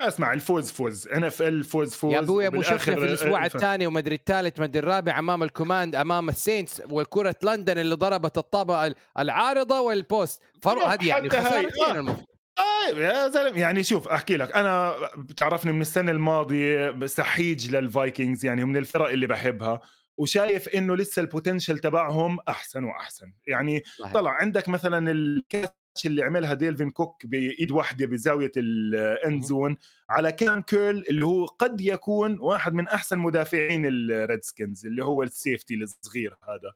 اسمع 0.00 0.32
الفوز 0.32 0.70
فوز 0.70 1.08
NFL 1.08 1.64
فوز 1.64 1.94
فوز 1.94 2.12
يا 2.12 2.18
أبوي 2.18 2.46
أبو 2.46 2.62
شفنا 2.62 2.94
في 2.94 3.04
الأسبوع 3.04 3.42
آه، 3.44 3.46
الثاني 3.46 3.86
ومدري 3.86 4.14
الثالث 4.14 4.60
مدري 4.60 4.78
الرابع 4.78 5.18
أمام 5.18 5.42
الكوماند 5.42 5.94
أمام 5.94 6.28
السينتس 6.28 6.82
وكرة 6.90 7.36
لندن 7.42 7.78
اللي 7.78 7.94
ضربت 7.94 8.38
الطابه 8.38 8.94
العارضة 9.18 9.80
وال 9.80 9.98
post. 9.98 10.42
فرق 10.62 10.86
هذه 10.86 11.08
يعني 11.08 11.30
خسارتين 11.30 11.96
المفروض. 11.96 12.35
طيب 12.56 12.98
يا 12.98 13.28
زلمة 13.28 13.60
يعني 13.60 13.82
شوف 13.84 14.08
أحكي 14.08 14.36
لك 14.36 14.56
أنا 14.56 14.94
بتعرفني 15.16 15.72
من 15.72 15.80
السنة 15.80 16.12
الماضية 16.12 17.06
سحيج 17.06 17.76
للفايكنجز 17.76 18.44
يعني 18.44 18.64
من 18.64 18.76
الفرق 18.76 19.08
اللي 19.08 19.26
بحبها 19.26 19.80
وشايف 20.16 20.68
إنه 20.68 20.96
لسه 20.96 21.22
ال 21.22 21.28
potential 21.28 21.78
تبعهم 21.78 22.38
أحسن 22.48 22.84
وأحسن. 22.84 23.32
يعني 23.46 23.82
صحيح. 23.98 24.12
طلع 24.12 24.30
عندك 24.30 24.68
مثلا 24.68 25.10
ال 25.10 25.20
catch 25.20 25.70
اللي 26.06 26.22
عملها 26.22 26.54
دالفين 26.54 26.90
كوك 26.90 27.26
بإيد 27.26 27.70
واحدة 27.70 28.06
بزاوية 28.06 28.52
ال 28.56 28.78
end 28.78 29.42
zone 29.44 29.76
على 30.10 30.32
كام 30.32 30.62
كيرل 30.62 31.04
اللي 31.08 31.26
هو 31.26 31.44
قد 31.44 31.80
يكون 31.80 32.38
واحد 32.40 32.72
من 32.74 32.88
أحسن 32.88 33.18
مدافعين 33.18 33.86
الريدسكنز 33.86 34.86
اللي 34.86 35.04
هو 35.04 35.22
ال 35.22 35.29
safety 35.29 35.74
الصغير 35.74 36.36
هذا. 36.48 36.72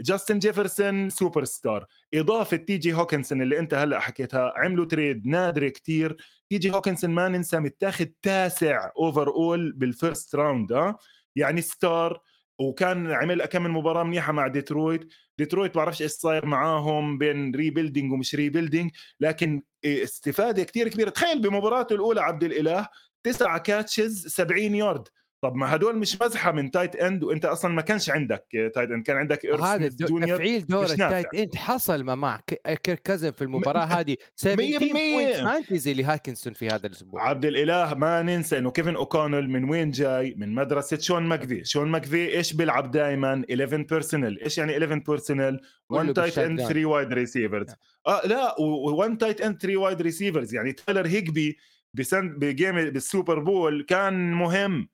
جاستن 0.00 0.38
جيفرسون 0.38 1.10
سوبر 1.10 1.44
ستار 1.44 1.86
إضافة 2.14 2.56
تي 2.56 2.76
جي 2.78 2.92
هوكنسون 2.92 3.42
اللي 3.42 3.58
أنت 3.58 3.74
هلأ 3.74 4.00
حكيتها 4.00 4.52
عملوا 4.56 4.84
trade 4.84 5.26
نادره 5.26 5.68
كتير. 5.68 6.16
تي 6.50 6.58
جي 6.58 6.70
هوكنسون 6.70 7.10
ما 7.10 7.28
ننسى 7.28 7.58
متاخد 7.58 8.12
تاسع 8.22 8.90
overall 8.98 9.28
بال 9.28 9.72
first 9.72 10.34
round 10.34 10.72
آه؟ 10.72 10.98
يعني 11.36 11.60
star 11.60 12.20
وكان 12.58 13.10
عمل 13.10 13.44
كم 13.44 13.76
مباراة 13.76 14.02
منيحة 14.02 14.32
مع 14.32 14.46
ديترويت 14.46 15.12
ديترويت 15.38 15.74
بعرفش 15.74 16.02
إيش 16.02 16.10
صاير 16.10 16.46
معاهم 16.46 17.18
بين 17.18 17.54
rebuilding 17.54 18.12
ومش 18.12 18.34
rebuilding 18.34 18.90
لكن 19.20 19.62
استفادة 19.84 20.64
كتير 20.64 20.88
كبيرة. 20.88 21.10
تخيل 21.10 21.42
بمباراته 21.42 21.94
الأولى 21.94 22.20
عبد 22.20 22.44
الإله 22.44 22.88
تسعة 23.22 23.58
catches 23.58 24.26
70 24.26 24.74
يارد 24.74 25.08
طب 25.42 25.54
ما 25.54 25.74
هدول 25.74 25.98
مش 25.98 26.22
مزحة 26.22 26.52
من 26.52 26.70
tight 26.70 26.96
end 26.96 27.24
وأنت 27.24 27.44
أصلا 27.44 27.74
ما 27.74 27.82
كانش 27.82 28.10
عندك 28.10 28.46
tight 28.52 28.90
end 28.90 29.02
كان 29.06 29.16
عندك 29.16 29.46
هذا 29.46 29.88
تفعيل 29.88 30.66
دور 30.66 30.84
التايت 30.84 31.34
end 31.34 31.54
حصل 31.54 32.04
ما 32.04 32.14
مع 32.14 32.40
كيرك 32.82 33.02
كازنز 33.02 33.30
في 33.30 33.42
المباراة 33.42 33.84
هذه. 33.84 34.16
17 34.36 34.78
point 34.78 35.36
fantasy 35.36 35.94
لهاكنسون 35.94 36.52
في 36.52 36.68
هذا 36.68 36.86
الأسبوع. 36.86 37.28
عبد 37.28 37.44
الإله 37.44 37.94
ما 37.94 38.22
ننسى 38.22 38.58
إنه 38.58 38.70
كيفن 38.70 38.96
اوكونل 38.96 39.50
من 39.50 39.70
وين 39.70 39.90
جاي؟ 39.90 40.34
من 40.38 40.54
مدرسة 40.54 40.98
شون 40.98 41.22
ماكفاي. 41.22 41.64
شون 41.64 41.88
ماكفاي 41.88 42.36
إيش 42.36 42.52
بيلعب 42.52 42.90
دائما 42.90 43.44
11 43.50 43.82
personnel 43.82 44.42
إيش 44.42 44.58
يعني 44.58 44.72
11 44.72 44.98
personnel 45.06 45.60
1 45.90 46.12
tight 46.12 46.38
end 46.38 46.60
3 46.60 46.84
wide 46.84 47.12
receivers 47.12 47.66
آه 48.06 48.26
لا 48.26 48.54
و1 48.54 49.16
tight 49.16 49.40
end 49.40 49.60
3 49.60 49.76
wide 49.76 50.02
receivers 50.02 50.54
يعني 50.54 50.72
تايلر 50.72 51.06
هيجبي 51.06 51.56
بسن 51.94 52.28
ب 52.28 52.40
game 52.40 52.90
بال 52.90 53.04
Super 53.04 53.38
Bowl 53.38 53.84
كان 53.88 54.32
مهم. 54.32 54.88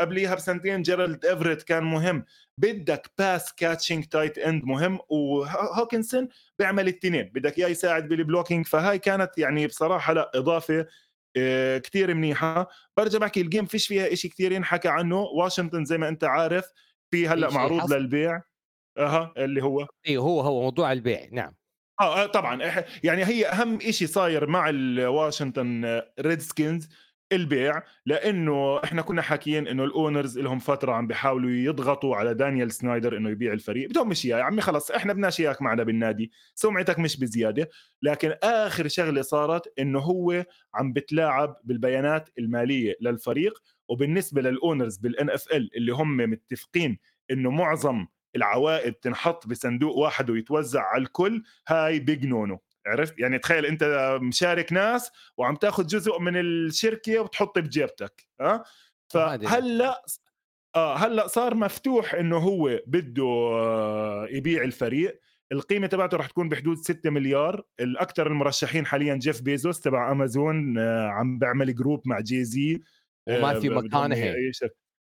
قبليها 0.00 0.34
بسنتين 0.34 0.82
جيرالد 0.82 1.24
إيفريت 1.26 1.62
كان 1.62 1.84
مهم. 1.84 2.24
بدك 2.60 3.10
pass 3.18 3.52
catching 3.54 4.04
tight 4.04 4.38
end 4.38 4.64
مهم 4.64 4.98
وهوكنسون 5.08 6.28
بيعمل 6.58 6.82
الاثنين 6.82 7.22
بدك 7.34 7.58
إياه 7.58 7.68
يساعد 7.68 8.08
بال 8.08 8.20
blocking 8.20 8.66
فهاي 8.66 8.98
كانت 8.98 9.38
يعني 9.38 9.66
بصراحة 9.66 10.12
لا 10.12 10.30
إضافة 10.34 10.86
آه، 11.36 11.78
كثير 11.78 12.14
منيحة. 12.14 12.68
برجع 12.96 13.18
بحكي 13.18 13.40
ال 13.40 13.45
game 13.45 13.66
فيش 13.66 13.86
فيها 13.86 14.14
شيء 14.14 14.30
كثير 14.30 14.52
ينحكى 14.52 14.88
عنه. 14.88 15.20
واشنطن 15.20 15.84
زي 15.84 15.98
ما 15.98 16.08
أنت 16.08 16.24
عارف 16.24 16.64
في 17.10 17.28
هلأ 17.28 17.50
معروض 17.50 17.80
حصل. 17.80 17.94
للبيع. 17.96 18.42
أها 18.98 19.32
اللي 19.36 19.62
هو؟ 19.62 19.86
أيوه 20.08 20.24
هو 20.24 20.40
هو 20.40 20.62
موضوع 20.62 20.92
البيع 20.92 21.28
نعم. 21.32 21.54
آه, 22.00 22.22
آه، 22.22 22.26
طبعا. 22.26 22.62
يعني 23.04 23.24
هي 23.24 23.46
أهم 23.46 23.80
شيء 23.80 24.08
صاير 24.08 24.46
مع 24.46 24.68
الواشنطن 24.68 26.02
ريدسكنز 26.20 26.88
البيع 27.32 27.82
لأنه 28.06 28.84
إحنا 28.84 29.02
كنا 29.02 29.22
حاكيين 29.22 29.68
إنه 29.68 29.84
ال 29.84 29.92
owners 29.92 30.38
لهم 30.38 30.58
فترة 30.58 30.92
عم 30.92 31.06
بيحاولوا 31.06 31.50
يضغطوا 31.50 32.16
على 32.16 32.34
دانيال 32.34 32.72
سنايدر 32.72 33.16
إنه 33.16 33.30
يبيع 33.30 33.52
الفريق. 33.52 33.88
بدهم 33.88 34.08
مش 34.08 34.24
يا 34.24 34.36
عمي 34.36 34.60
خلص 34.60 34.90
إحنا 34.90 35.12
بدناش 35.12 35.40
اياك 35.40 35.62
معنا 35.62 35.82
بالنادي 35.82 36.30
سمعتك 36.54 36.98
مش 36.98 37.20
بزيادة. 37.20 37.68
لكن 38.02 38.34
آخر 38.42 38.88
شغلة 38.88 39.22
صارت 39.22 39.72
إنه 39.78 39.98
هو 39.98 40.44
عم 40.74 40.92
بتلاعب 40.92 41.56
بالبيانات 41.64 42.28
المالية 42.38 42.94
للفريق 43.00 43.62
وبالنسبة 43.88 44.42
لل 44.42 44.96
owners 44.96 45.30
بال 45.30 45.52
NFL 45.52 45.76
اللي 45.76 45.92
هم 45.92 46.16
متفقين 46.16 46.98
إنه 47.30 47.50
معظم 47.50 48.06
العوائد 48.36 48.92
تنحط 48.94 49.46
بصندوق 49.46 49.96
واحد 49.96 50.30
ويتوزع 50.30 50.82
على 50.82 51.02
الكل 51.02 51.42
هاي 51.68 51.98
big 51.98 52.26
no-no 52.26 52.58
عرفت؟ 52.86 53.14
يعني 53.18 53.38
تخيل 53.38 53.66
انت 53.66 54.18
مشارك 54.22 54.72
ناس 54.72 55.10
وعم 55.36 55.56
تاخذ 55.56 55.86
جزء 55.86 56.18
من 56.18 56.36
الشركة 56.36 57.18
وتحط 57.18 57.58
بجيبتك 57.58 58.26
ها؟ 58.40 58.64
فهلأ 59.08 60.02
آه 60.76 60.96
هلأ 60.96 61.26
صار 61.26 61.54
مفتوح 61.54 62.14
إنه 62.14 62.38
هو 62.38 62.80
بده 62.86 63.24
آه 63.24 64.26
يبيع 64.30 64.62
الفريق. 64.62 65.20
القيمة 65.52 65.86
تبعته 65.86 66.16
رح 66.16 66.26
تكون 66.26 66.48
بحدود 66.48 66.76
6 66.76 67.10
مليار. 67.10 67.62
الأكثر 67.80 68.26
المرشحين 68.26 68.86
حاليا 68.86 69.14
جيف 69.14 69.42
بيزوس 69.42 69.80
تبع 69.80 70.12
أمازون 70.12 70.78
آه 70.78 71.08
عم 71.08 71.38
بيعمل 71.38 71.74
group 71.74 72.02
مع 72.08 72.20
جي 72.20 72.44
زي 72.44 72.82
وماثيو 73.28 73.72
آه 73.72 73.74
ماكونهي 73.82 74.34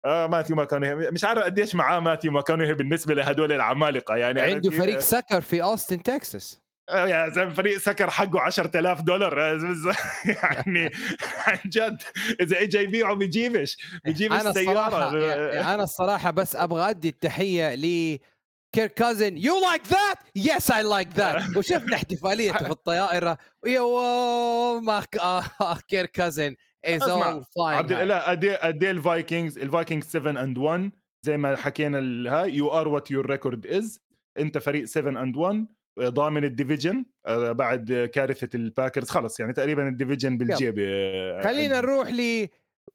آه 0.04 0.26
ماثيو 0.26 0.56
ماكونهي 0.56 0.94
مش 0.94 1.24
عارف 1.24 1.42
قديش 1.42 1.74
معاه 1.74 2.00
ماثيو 2.00 2.32
ماكونهي 2.32 2.74
بالنسبة 2.74 3.14
لهدول 3.14 3.52
العمالقة 3.52 4.16
يعني 4.16 4.40
عنده 4.40 4.70
فريق 4.70 4.98
soccer 4.98 5.40
في 5.40 5.62
أوستن 5.62 6.02
تكساس 6.02 6.54
آه، 6.56 6.61
يا 6.92 7.28
زلمه 7.28 7.54
فريق 7.54 7.78
soccer 7.78 8.10
حقه 8.10 8.40
10000 8.40 9.00
دولار. 9.00 9.38
يعني 10.24 10.90
عن 11.46 11.58
جد 11.66 12.02
إذا 12.40 12.62
اجى 12.62 12.78
يبيعه 12.78 13.14
بيجيبش. 13.14 13.76
بيجيب 14.04 14.32
أنا 14.32 14.50
السياره 14.50 15.16
يعني 15.16 15.74
أنا 15.74 15.82
الصراحة 15.82 16.30
بس 16.30 16.56
أبغى 16.56 16.90
أدي 16.90 17.08
التحية 17.08 17.74
ل 17.74 18.18
Kirk 18.74 18.86
Cousins 18.86 19.36
you 19.36 19.60
like 19.60 19.82
that 19.86 20.18
yes 20.36 20.70
I 20.70 20.82
like 20.82 21.08
that 21.16 21.56
وشفنا 21.56 21.96
احتفاليته 21.96 22.58
في 22.58 22.70
الطائره 22.70 23.38
يو 23.66 24.80
ماك 24.80 25.18
كير 25.88 26.06
كازن 26.06 26.56
از 26.84 27.02
اول 27.02 27.44
فاين 27.56 27.78
عبد 27.78 27.92
الاله 27.92 28.18
قد 28.62 28.84
الفايكنجز. 28.84 29.58
الفايكنجز 29.58 30.06
7 30.06 30.42
اند 30.42 30.58
1 30.58 30.90
زي 31.26 31.36
ما 31.36 31.56
حكينا 31.56 31.98
هاي 32.32 32.54
يو 32.54 32.68
ار 32.68 32.88
وات 32.88 33.10
يور 33.10 33.30
ريكورد 33.30 33.66
از 33.66 34.00
أنت 34.38 34.58
فريق 34.58 34.84
7 34.84 35.22
اند 35.22 35.36
1 35.36 35.66
ضامن 36.00 36.44
الديفيجن 36.44 37.04
آه، 37.26 37.52
بعد 37.52 38.10
كارثة 38.14 38.48
الباكرز. 38.54 39.10
خلص 39.10 39.40
يعني 39.40 39.52
تقريبا 39.52 39.88
الديفيجن 39.88 40.38
بالجيب 40.38 40.74
آه، 40.78 41.42
خلينا 41.42 41.80
نروح 41.80 42.08
ل 42.08 42.48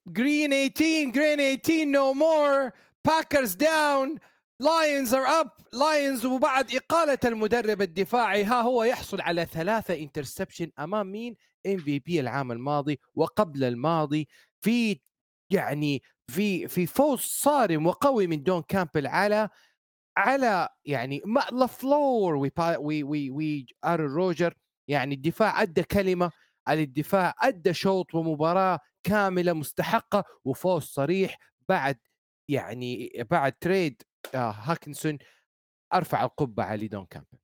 جرين 0.08 0.50
18 0.70 1.12
جرين 1.12 1.58
18 1.58 1.86
نو 1.86 2.14
مور 2.14 2.70
باكرز 3.06 3.54
داون 3.56 4.16
لاينز 4.60 5.14
ار 5.14 5.26
اب 5.28 5.52
لاينز 5.74 6.26
وبعد 6.26 6.76
إقالة 6.76 7.18
المدرب 7.26 7.82
الدفاعي 7.82 8.44
ها 8.44 8.62
هو 8.62 8.84
يحصل 8.84 9.22
على 9.22 9.46
ثلاثة 9.46 9.94
انترسبشن 9.94 10.72
أمام 10.80 11.12
مين؟ 11.12 11.36
MVP 11.68 12.20
العام 12.20 12.52
الماضي 12.52 13.00
وقبل 13.16 13.64
الماضي. 13.64 14.28
في 14.62 15.00
يعني 15.52 16.02
في 16.32 16.68
في 16.68 16.86
فوز 16.86 17.20
صارم 17.20 17.88
وقوي 17.88 18.28
من 18.28 18.44
دون 18.44 18.62
كامبل 18.62 19.08
على 19.08 19.50
على 20.18 20.70
يعني 20.86 21.22
لافلور 21.52 22.36
وي 22.36 22.52
وي 23.04 23.30
وي 23.32 23.66
آرون 23.86 24.13
روجرز 24.13 24.54
يعني 24.88 25.16
الدفاع 25.16 25.62
أدى 25.62 25.84
كلمة 25.84 26.32
على 26.68 26.84
الدفاع 26.84 27.34
أدى 27.42 27.74
شوط 27.74 28.16
ومباراة 28.16 28.80
كاملة 29.04 29.54
مستحقة 29.54 30.24
وفوز 30.46 30.84
صريح 30.84 31.38
بعد 31.70 31.98
يعني 32.50 33.12
بعد 33.32 33.54
trade 33.62 34.02
آه 34.36 34.52
هاكنسون 34.52 35.18
أرفع 35.94 36.24
القبعة 36.24 36.76
لدون 36.76 37.06
كامبل 37.06 37.38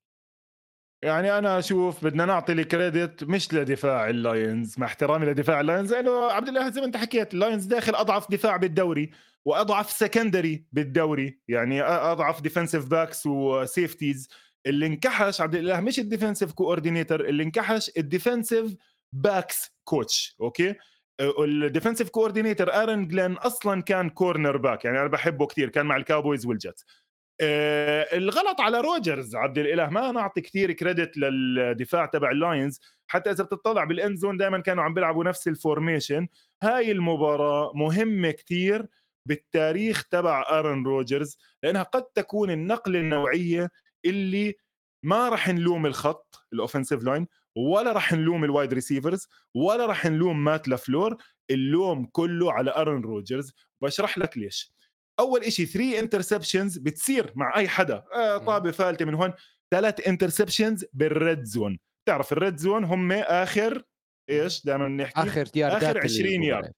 يعني 1.04 1.38
أنا 1.38 1.58
أشوف 1.58 2.04
بدنا 2.04 2.24
نعطي 2.24 2.52
ال 2.52 2.62
credit 2.62 3.24
مش 3.24 3.54
لدفاع 3.54 4.10
اللاينز 4.10 4.78
مع 4.78 4.86
احترامي 4.86 5.26
لدفاع 5.26 5.60
اللاينز 5.60 5.92
لأنه 5.92 6.24
عبد 6.32 6.48
الله 6.48 6.70
زي 6.70 6.80
ما 6.80 6.86
أنت 6.86 6.96
حكيت 6.96 7.34
اللاينز 7.34 7.64
داخل 7.64 7.94
أضعف 7.94 8.30
دفاع 8.30 8.56
بالدوري. 8.56 9.10
وأضعف 9.44 9.90
secondary 9.90 10.64
بالدوري. 10.72 11.38
يعني 11.48 11.82
أضعف 11.82 12.40
defensive 12.40 12.86
backs 12.86 13.26
و 13.26 13.37
safeties 13.37 14.28
اللي 14.66 14.86
انكحش 14.86 15.40
عبد 15.40 15.54
الله 15.54 15.80
مش 15.80 15.98
ال 15.98 16.03
defensive 16.03 16.52
coordinator 16.52 17.20
اللي 17.20 17.42
انكحش 17.42 17.90
ال 17.98 18.06
defensive 18.06 18.74
backs 19.12 19.74
coach 19.84 20.36
okay؟ 20.40 20.74
ال 21.20 21.29
defensive 21.29 22.08
coordinator 22.08 22.74
ارن 22.74 23.08
جلين 23.08 23.32
أصلا 23.32 23.82
كان 23.82 24.10
cornerback 24.10 24.84
يعني 24.84 25.00
أنا 25.00 25.08
بحبه 25.08 25.46
كثير 25.46 25.68
كان 25.68 25.86
مع 25.86 25.96
الكاوبويز 25.96 26.46
والجيتس 26.46 26.86
آه 27.40 28.16
الغلط 28.16 28.60
على 28.60 28.80
روجرز 28.80 29.36
عبد 29.36 29.58
الإله 29.58 29.88
ما 29.88 30.12
نعطي 30.12 30.40
كثير 30.40 30.72
credit 30.72 31.16
للدفاع 31.16 32.06
تبع 32.06 32.30
اللاينز 32.30 32.80
حتى 33.06 33.30
إذا 33.30 33.44
بتطلع 33.44 33.84
بال 33.84 33.97
end 33.97 34.16
zone 34.16 34.36
دائما 34.36 34.58
كانوا 34.60 34.84
عم 34.84 34.94
بيلعبوا 34.94 35.24
نفس 35.24 35.48
ال 35.48 35.56
formation 35.56 36.28
هاي 36.62 36.92
المباراة 36.92 37.72
مهمة 37.74 38.30
كثير 38.30 38.86
بالتاريخ 39.28 40.04
تبع 40.04 40.44
آرن 40.50 40.84
روجرز 40.84 41.38
لأنها 41.62 41.82
قد 41.82 42.04
تكون 42.04 42.50
النقلة 42.50 42.98
النوعية 42.98 43.70
اللي 44.04 44.54
ما 45.04 45.28
راح 45.28 45.48
نلوم 45.48 45.86
الخط 45.86 46.46
ال 46.52 46.57
offensive 46.57 47.02
line 47.02 47.26
ولا 47.56 47.92
راح 47.92 48.12
نلوم 48.12 48.44
ال 48.44 48.50
wide 48.50 48.72
receivers 48.72 49.28
ولا 49.54 49.86
راح 49.86 50.06
نلوم 50.06 50.44
مات 50.44 50.68
لافلور 50.68 51.16
اللوم 51.50 52.06
كله 52.06 52.52
على 52.52 52.70
آرن 52.76 53.02
روجرز. 53.02 53.52
بشرح 53.82 54.18
لك 54.18 54.38
ليش. 54.38 54.72
أول 55.20 55.52
شيء 55.52 55.66
3 55.66 55.98
interceptions 55.98 56.78
بتصير 56.78 57.32
مع 57.34 57.56
أي 57.56 57.68
حدا. 57.68 58.04
آه 58.14 58.38
طابة 58.38 58.70
فالتة 58.70 59.04
من 59.04 59.14
هون. 59.14 59.32
ثلاث 59.70 60.08
interceptions 60.08 60.84
بال 60.92 61.13
red 61.13 61.44
zone 61.44 61.78
بتعرف 62.04 62.32
ال 62.32 62.38
red 62.38 62.56
zone 62.56 62.84
هم 62.84 63.12
آخر 63.12 63.82
إيش؟ 64.30 64.64
دائما 64.66 64.88
نحكي. 64.88 65.20
آخر 65.20 65.48
آخر 65.56 65.98
20 65.98 66.42
يارد 66.42 66.72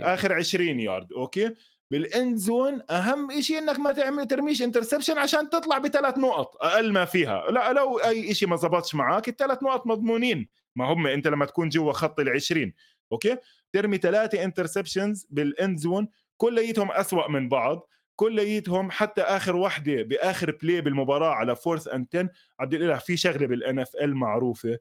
آخر 0.00 0.32
20 0.32 0.80
يارد 0.80 1.12
okay؟ 1.12 1.54
بال 1.90 2.08
end 2.08 2.36
zone 2.36 2.82
أهم 2.90 3.40
شيء 3.40 3.58
إنك 3.58 3.78
ما 3.78 3.92
تعمل 3.92 4.26
ترميش 4.26 4.62
interception 4.62 5.18
عشان 5.18 5.50
تطلع 5.50 5.78
بثلاث 5.78 6.18
نقط 6.18 6.56
أقل 6.60 6.92
ما 6.92 7.04
فيها. 7.04 7.50
لا 7.50 7.72
لو 7.72 7.98
أي 7.98 8.34
شيء 8.34 8.48
ما 8.48 8.56
زبطش 8.56 8.94
معك 8.94 9.28
الثلاث 9.28 9.62
نقط 9.62 9.86
مضمونين. 9.86 10.48
ما 10.76 10.84
هم 10.84 11.06
أنت 11.06 11.26
لما 11.28 11.44
تكون 11.44 11.68
جوا 11.68 11.92
خط 11.92 12.20
ال 12.20 12.28
20 12.28 12.72
okay؟ 13.12 13.36
ترمي 13.72 13.98
ثلاثة 13.98 14.44
interceptions 14.44 15.26
بال 15.30 15.49
end 15.49 15.78
zone 15.78 16.08
كليتهم 16.36 16.90
اسوء 16.90 17.30
من 17.30 17.48
بعض. 17.48 17.88
كليتهم 18.16 18.90
حتى 18.90 19.22
آخر 19.22 19.56
وحدة 19.56 20.02
بآخر 20.02 20.58
play 20.62 20.80
بالمباراة 20.80 21.30
على 21.34 21.56
fourth 21.56 21.88
and 21.88 22.06
10 22.14 22.30
عبد 22.60 22.74
الإله 22.74 22.98
في 22.98 23.16
شغلة 23.16 23.46
بال 23.46 23.78
NFL 23.78 24.16
معروفة 24.16 24.78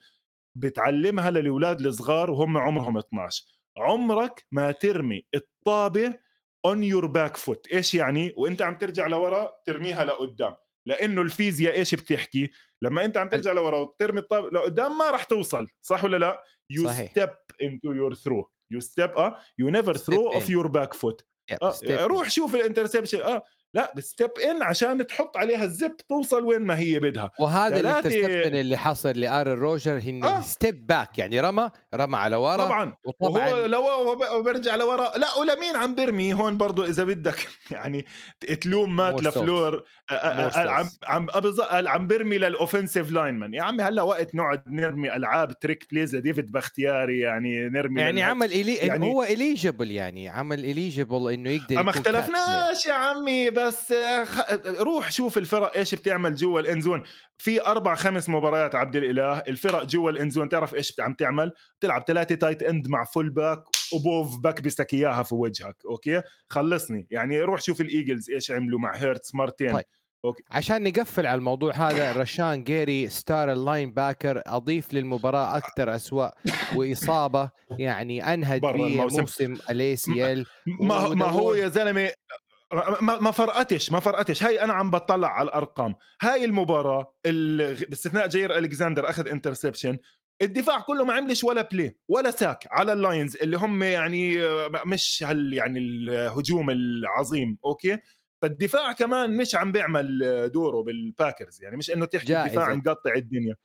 بتعلمها 0.56 1.32
للأولاد 1.32 1.86
الصغار 1.86 2.32
وهم 2.32 2.58
عمرهم 2.58 2.98
12 2.98 3.44
عمرك 3.78 4.46
ما 4.52 4.72
ترمي 4.72 5.26
الطابة 5.36 6.14
on 6.66 6.84
your 6.84 7.06
back 7.06 7.38
foot 7.38 7.68
إيش 7.68 7.96
يعني؟ 7.96 8.34
وإنت 8.38 8.62
عم 8.62 8.78
ترجع 8.78 9.08
لورا 9.08 9.54
ترميها 9.66 10.06
لقدام. 10.06 10.56
لأنه 10.86 11.22
الفيزياء 11.22 11.76
إيش 11.76 11.96
بتحكي؟ 11.96 12.52
لما 12.82 13.06
إنت 13.06 13.18
عم 13.18 13.30
ترجع 13.30 13.52
لورا 13.52 13.78
وترمي 13.78 14.20
الطابه 14.20 14.50
لقدام 14.50 14.98
ما 14.98 15.12
راح 15.12 15.24
توصل 15.24 15.68
صح 15.82 16.04
ولا 16.04 16.18
لا؟ 16.18 16.44
يو 16.70 16.92
ستيب 16.92 17.30
انتو 17.62 17.92
يور 17.92 18.14
ثرو 18.14 18.52
يو 18.72 18.80
ستيب 18.80 19.10
آه 19.12 19.40
يو 19.60 19.70
نيفر 19.70 19.98
ثرو 19.98 20.34
اوف 20.34 20.50
يور 20.50 20.68
باك 20.68 20.94
فوت 20.94 21.28
روح 21.90 22.30
شوف 22.30 22.56
الانترسبشن 22.56 23.22
آه 23.22 23.44
لا 23.74 23.94
بستيب 23.96 24.30
ان 24.50 24.64
عشان 24.64 25.08
تحط 25.08 25.38
عليها 25.38 25.64
الزب 25.64 25.98
توصل 26.10 26.44
وين 26.44 26.62
ما 26.62 26.80
هي 26.80 27.00
بدها. 27.00 27.32
وهذا 27.40 27.80
الانترسبشن 27.80 28.56
اللي 28.56 28.78
حصل 28.78 29.10
لأرن 29.10 29.52
روجر 29.52 29.98
هي 29.98 30.24
آه. 30.24 30.42
ستيب 30.42 30.88
باك 30.88 31.18
يعني 31.18 31.40
رمى 31.40 31.70
رمى 31.96 32.18
على 32.18 32.36
ورا 32.36 32.66
طبعا. 32.66 32.96
وطبعا 33.06 33.50
وهو 33.50 33.66
لو 33.66 34.42
برجع 34.42 34.76
لورا. 34.76 35.18
لا 35.18 35.36
ولمين 35.40 35.76
عم 35.76 35.96
برمي 35.96 36.34
هون 36.34 36.58
برضو 36.58 36.84
إذا 36.84 37.04
بدك. 37.04 37.48
يعني 37.72 38.06
تلوم 38.62 38.96
مات 38.96 39.24
لفلور. 39.24 39.84
عم 40.12 40.90
عم 41.04 41.28
عم 41.88 42.08
برمي 42.08 42.38
لل 42.38 42.51
offensive 42.51 43.12
lineman 43.12 43.54
يا 43.54 43.64
عمي 43.64 43.84
هلا 43.84 44.02
وقت 44.02 44.36
نقعد 44.36 44.64
نرمي 44.68 45.16
ألعاب 45.16 45.60
trick 45.60 45.88
plays 45.92 46.16
ديفيد 46.16 46.52
بختياري 46.52 47.20
يعني 47.20 47.70
نرمي 47.70 48.02
يعني 48.02 48.24
عمل 48.24 48.52
إلي... 48.52 48.76
يعني 48.76 49.06
هو 49.06 49.24
eligible 49.24 49.92
يعني 49.92 50.30
عمل 50.30 50.60
eligible 50.60 51.34
إنه 51.34 51.50
يقدر 51.50 51.84
ما 51.84 51.90
اختلفناش 51.90 52.86
يا 52.86 52.94
عمي. 52.94 53.50
بس 53.58 53.94
روح 54.66 55.12
شوف 55.12 55.38
الفرق 55.38 55.78
إيش 55.78 55.96
بتعمل 55.96 56.36
جوا 56.36 56.60
ال 56.60 56.65
end 56.65 56.79
zone. 56.79 57.04
في 57.38 57.62
أربع 57.62 57.96
خمس 57.96 58.30
مباريات 58.30 58.76
عبد 58.76 58.96
الإله 58.96 59.38
الفرق 59.40 59.84
جوا 59.84 60.12
ال 60.12 60.16
end 60.17 60.31
zone 60.31 60.50
تعرف 60.50 60.76
إيش 60.76 60.94
عم 61.00 61.14
تعمل؟ 61.14 61.52
تلعب 61.80 62.04
ثلاثة 62.08 62.36
tight 62.36 62.64
end 62.64 62.88
مع 62.88 63.04
fullback 63.04 63.64
وبوف 63.94 64.40
بكبسك 64.40 64.94
إياها 64.94 65.24
في 65.24 65.36
وجهك 65.36 65.76
أوكي؟ 65.86 66.22
خلصني. 66.50 67.08
يعني 67.12 67.42
روح 67.42 67.62
شوف 67.62 67.82
الإيجلز 67.82 68.30
إيش 68.30 68.52
عملوا 68.52 68.80
مع 68.80 68.96
هيرتس 68.96 69.36
مرتين 69.36 69.74
طيب. 69.74 69.86
okay. 70.26 70.44
عشان 70.52 70.84
نقفل 70.84 71.26
على 71.26 71.38
الموضوع 71.38 71.74
هذا 71.74 72.12
رشان 72.12 72.64
جيري 72.64 73.10
ستار 73.10 73.52
ال 73.52 73.94
linebacker 73.94 74.42
أضيف 74.46 74.94
للمباراة 74.94 75.58
أكثر 75.58 75.96
أسوأ 75.96 76.30
وإصابة 76.76 77.50
يعني 77.72 78.34
أنهت 78.34 78.62
به 78.62 79.02
موسم 79.02 79.58
ال 79.70 79.96
ACL 79.96 80.46
ما, 80.80 81.10
ما 81.10 81.26
هو 81.26 81.54
يا 81.54 81.68
زلمة 81.68 82.12
ما 83.02 83.20
ما 83.20 83.32
فرقتش 83.32 83.92
ما 83.92 84.00
فرقتش. 84.00 84.44
هاي 84.44 84.62
أنا 84.62 84.74
عم 84.74 84.92
بطلع 84.92 85.28
على 85.28 85.48
الأرقام. 85.48 85.96
هاي 86.22 86.46
المباراة 86.46 87.14
باستثناء 87.90 88.28
جير 88.28 88.58
الكساندر 88.58 89.10
أخذ 89.10 89.28
interception 89.28 89.98
الدفاع 90.42 90.80
كله 90.80 91.06
ما 91.06 91.14
عملش 91.14 91.44
ولا 91.44 91.62
play 91.62 91.98
ولا 92.08 92.32
sack 92.32 92.68
على 92.72 92.94
اللاينز 92.94 93.38
اللي 93.38 93.58
هم 93.58 93.84
يعني 93.84 94.38
مش 94.86 95.24
هال 95.28 95.54
يعني 95.54 95.80
الهجوم 95.80 96.70
العظيم 96.70 97.58
أوكي؟ 97.66 97.98
فالدفاع 98.42 98.92
كمان 98.92 99.38
مش 99.38 99.56
عم 99.56 99.72
بيعمل 99.72 100.20
دوره 100.54 100.84
بالباكرز 100.84 101.64
يعني 101.64 101.78
مش 101.78 101.92
إنه 101.92 102.06
تحكي 102.06 102.44
الدفاع 102.44 102.74
مقطع 102.76 103.14
الدنيا. 103.16 103.56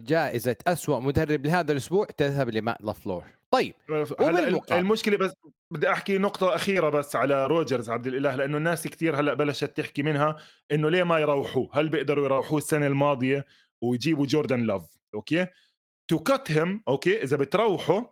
جائزة 0.00 0.56
أسوأ 0.66 1.00
مدرب 1.00 1.46
لهذا 1.46 1.72
الأسبوع 1.72 2.06
تذهب 2.16 2.50
لمات 2.50 2.84
لافلور 2.84 3.24
طيب 3.50 3.74
هلا 4.20 4.60
المشكلة 4.70 5.16
بس 5.16 5.32
بدي 5.72 5.90
أحكي 5.92 6.18
نقطة 6.18 6.54
أخيرة 6.54 6.88
بس 6.88 7.16
على 7.16 7.46
روجرز 7.46 7.90
عبد 7.90 8.06
الإله 8.06 8.36
لأنه 8.36 8.56
الناس 8.56 8.88
كثير 8.88 9.20
هلأ 9.20 9.34
بلشت 9.34 9.76
تحكي 9.76 10.02
منها 10.02 10.36
إنه 10.72 10.90
ليه 10.90 11.02
ما 11.02 11.18
يروحوه؟ 11.18 11.70
هل 11.72 11.88
بيقدروا 11.88 12.24
يروحوه 12.24 12.58
السنة 12.58 12.86
الماضية 12.86 13.44
ويجيبوا 13.82 14.26
جوردن 14.26 14.60
لوف؟ 14.60 14.96
أوكي؟ 15.14 15.46
to 16.08 16.18
cut 16.18 16.52
him 16.52 16.82
okay؟ 16.88 17.22
إذا 17.22 17.36
بتروحوا 17.36 18.02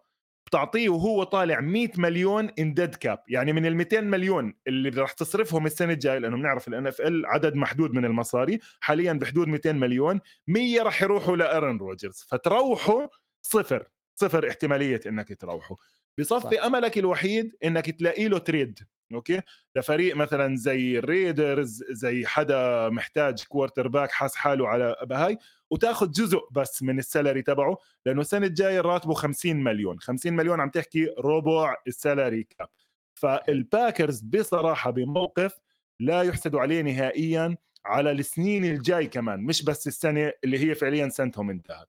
بتعطيه 0.46 0.88
وهو 0.88 1.22
طالع 1.22 1.60
100 1.60 1.88
مليون 1.96 2.50
in 2.58 2.74
dead 2.74 2.94
cap 2.94 3.18
يعني 3.28 3.52
من 3.52 3.66
ال 3.66 3.76
200 3.76 4.00
مليون 4.00 4.54
اللي 4.66 4.88
راح 4.88 5.12
تصرفهم 5.12 5.66
السنة 5.66 5.92
الجاية 5.92 6.18
لأنه 6.18 6.36
بنعرف 6.36 6.68
ال 6.68 6.86
NFL 6.86 7.26
عدد 7.26 7.54
محدود 7.54 7.92
من 7.92 8.04
المصاري 8.04 8.58
حاليا 8.80 9.12
بحدود 9.12 9.48
200 9.48 9.72
مليون 9.72 10.20
100 10.46 10.82
راح 10.82 11.02
يروحوا 11.02 11.36
لأرن 11.36 11.78
روجرز 11.78 12.26
فتروحوا 12.28 13.06
صفر. 13.42 13.86
صفر 14.20 14.48
احتمالية 14.48 15.00
إنك 15.06 15.40
تروحه. 15.40 15.76
بصفي 16.18 16.56
صح. 16.56 16.64
أملك 16.64 16.98
الوحيد 16.98 17.56
إنك 17.64 17.90
تلاقي 17.90 18.28
له 18.28 18.38
trade 18.38 18.78
okay؟ 19.14 19.40
لفريق 19.76 20.16
مثلا 20.16 20.56
زي 20.56 20.98
الريدرز 20.98 21.85
زي 21.90 22.26
حدا 22.26 22.88
محتاج 22.88 23.44
quarterback 23.44 24.10
حاس 24.11 24.35
حاله 24.37 24.68
على 24.68 24.96
بهاي 25.02 25.38
وتاخذ 25.70 26.11
جزء 26.11 26.38
بس 26.52 26.83
من 26.83 26.98
ال 26.98 27.05
salary 27.05 27.42
تبعه 27.42 27.78
لأنه 28.06 28.20
السنة 28.20 28.46
الجاية 28.46 28.80
راتبه 28.80 29.14
50 29.14 29.56
مليون. 29.56 30.00
50 30.00 30.33
مليون 30.33 30.61
عم 30.61 30.70
تحكي 30.70 31.09
ربع 31.18 31.74
ال 31.86 31.94
salary 31.94 32.42
cap 32.42 32.68
فالباكرز 33.14 34.20
بصراحة 34.20 34.90
بموقف 34.90 35.59
لا 36.00 36.22
يحسد 36.22 36.56
عليه 36.56 36.83
نهائيا 36.83 37.56
على 37.85 38.11
السنين 38.11 38.64
الجاي 38.64 39.06
كمان 39.06 39.40
مش 39.40 39.64
بس 39.64 39.87
السنة 39.87 40.33
اللي 40.44 40.59
هي 40.70 40.74
فعليا 40.74 41.09
سنتهم 41.09 41.50
انتهت. 41.50 41.88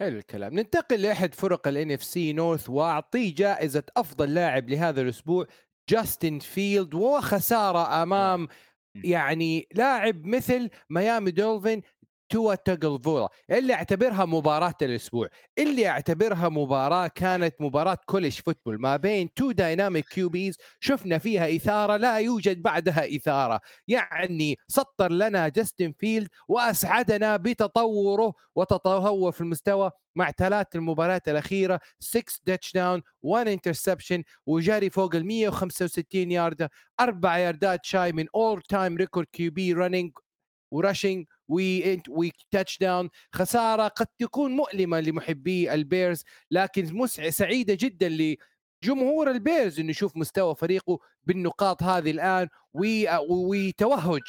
حلو 0.00 0.18
الكلام. 0.18 0.54
ننتقل 0.54 1.02
لأحد 1.02 1.34
فرق 1.34 1.68
ال 1.68 1.90
NFC 1.90 2.32
North 2.32 2.70
وأعطيه 2.70 3.34
جائزة 3.34 3.82
أفضل 3.96 4.34
لاعب 4.34 4.68
لهذا 4.68 5.00
الأسبوع 5.00 5.46
جاستن 5.88 6.38
فيلد 6.38 6.94
وخسارة 6.94 8.02
أمام 8.02 8.48
يعني 9.04 9.68
لاعب 9.74 10.26
مثل 10.26 10.70
ميامي 10.90 11.30
دولفين 11.30 11.82
توا 12.28 13.28
اللي 13.50 13.74
أعتبرها 13.74 14.24
مباراة 14.24 14.74
الأسبوع. 14.82 15.28
اللي 15.58 15.88
أعتبرها 15.88 16.48
مباراة 16.48 17.06
كانت 17.08 17.54
مباراة 17.60 17.98
college 18.06 18.40
football. 18.40 18.80
ما 18.80 18.96
بين 18.96 19.34
two 19.34 19.52
dynamic 19.52 20.08
QBs 20.08 20.56
شفنا 20.80 21.18
فيها 21.18 21.56
إثارة 21.56 21.96
لا 21.96 22.18
يوجد 22.18 22.62
بعدها 22.62 23.16
إثارة. 23.16 23.60
يعني 23.88 24.58
سطر 24.68 25.12
لنا 25.12 25.48
جاستن 25.48 25.92
فيلد 25.98 26.28
وأسعدنا 26.48 27.36
بتطوره 27.36 28.32
وتطور 28.54 29.32
في 29.32 29.40
المستوى 29.40 29.90
مع 30.16 30.30
ثلاث 30.30 30.66
المباريات 30.74 31.28
الأخيرة. 31.28 31.80
6 32.00 32.32
touchdown 32.46 33.02
1 33.22 33.48
interception 33.48 34.22
وجاري 34.46 34.90
فوق 34.90 35.14
ال 35.14 35.26
165 35.26 36.32
يارده 36.32 36.70
أربع 37.00 37.38
ياردات 37.38 37.84
شاي 37.84 38.12
من 38.12 38.26
اول 38.34 38.62
تايم 38.62 38.96
ريكورد 38.96 39.26
كيو 39.32 39.50
بي 39.50 39.72
رننج 39.72 40.12
ورشنج 40.70 41.26
وتاتش 41.48 42.78
داون 42.78 43.08
خسارة 43.32 43.88
قد 43.88 44.06
تكون 44.06 44.56
مؤلمة 44.56 45.00
لمحبي 45.00 45.74
البيرز 45.74 46.24
لكن 46.50 47.06
سعيدة 47.30 47.74
جدا 47.80 48.36
لجمهور 48.84 49.30
البيرز 49.30 49.80
إنه 49.80 49.90
يشوف 49.90 50.16
مستوى 50.16 50.54
فريقه 50.54 50.98
بالنقاط 51.24 51.82
هذه 51.82 52.10
الآن 52.10 52.48
وتوهج 53.28 54.22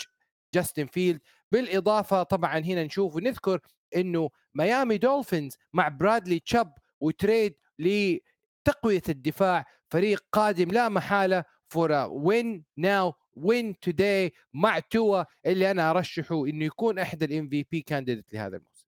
جاستن 0.53 0.85
فيلد 0.85 1.21
بالإضافة 1.51 2.23
طبعا 2.23 2.59
هنا 2.59 2.83
نشوف 2.83 3.15
ونذكر 3.15 3.59
إنه 3.95 4.29
ميامي 4.55 4.97
دولفينز 4.97 5.57
مع 5.73 5.87
برادلي 5.87 6.39
تشاب 6.39 6.73
وتريد 6.99 7.55
لتقوية 7.79 9.01
الدفاع 9.09 9.65
فريق 9.91 10.23
قادم 10.31 10.71
لا 10.71 10.89
محالة 10.89 11.43
for 11.67 11.91
win 12.09 12.65
now 12.77 13.13
win 13.33 13.79
today 13.79 14.33
مع 14.53 14.79
توا 14.79 15.23
اللي 15.45 15.71
أنا 15.71 15.91
أرشحه 15.91 16.45
إنه 16.45 16.65
يكون 16.65 16.99
أحد 16.99 17.23
ال 17.23 17.49
MVP 17.49 17.81
candidate 17.81 18.33
لهذا 18.33 18.57
الموسم. 18.57 18.89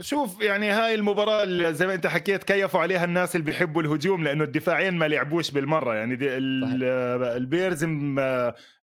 شوف 0.00 0.40
يعني 0.40 0.70
هاي 0.70 0.94
المباراة 0.94 1.42
اللي 1.42 1.74
زي 1.74 1.86
ما 1.86 1.94
أنت 1.94 2.06
حكيت 2.06 2.44
كيفوا 2.44 2.80
عليها 2.80 3.04
الناس 3.04 3.36
اللي 3.36 3.46
بيحبوا 3.46 3.82
الهجوم 3.82 4.24
لأنه 4.24 4.44
الدفاعين 4.44 4.94
ما 4.94 5.08
لعبوش 5.08 5.50
بالمرة. 5.50 5.94
يعني 5.94 6.16
the 6.16 6.28
البيرز 7.36 7.84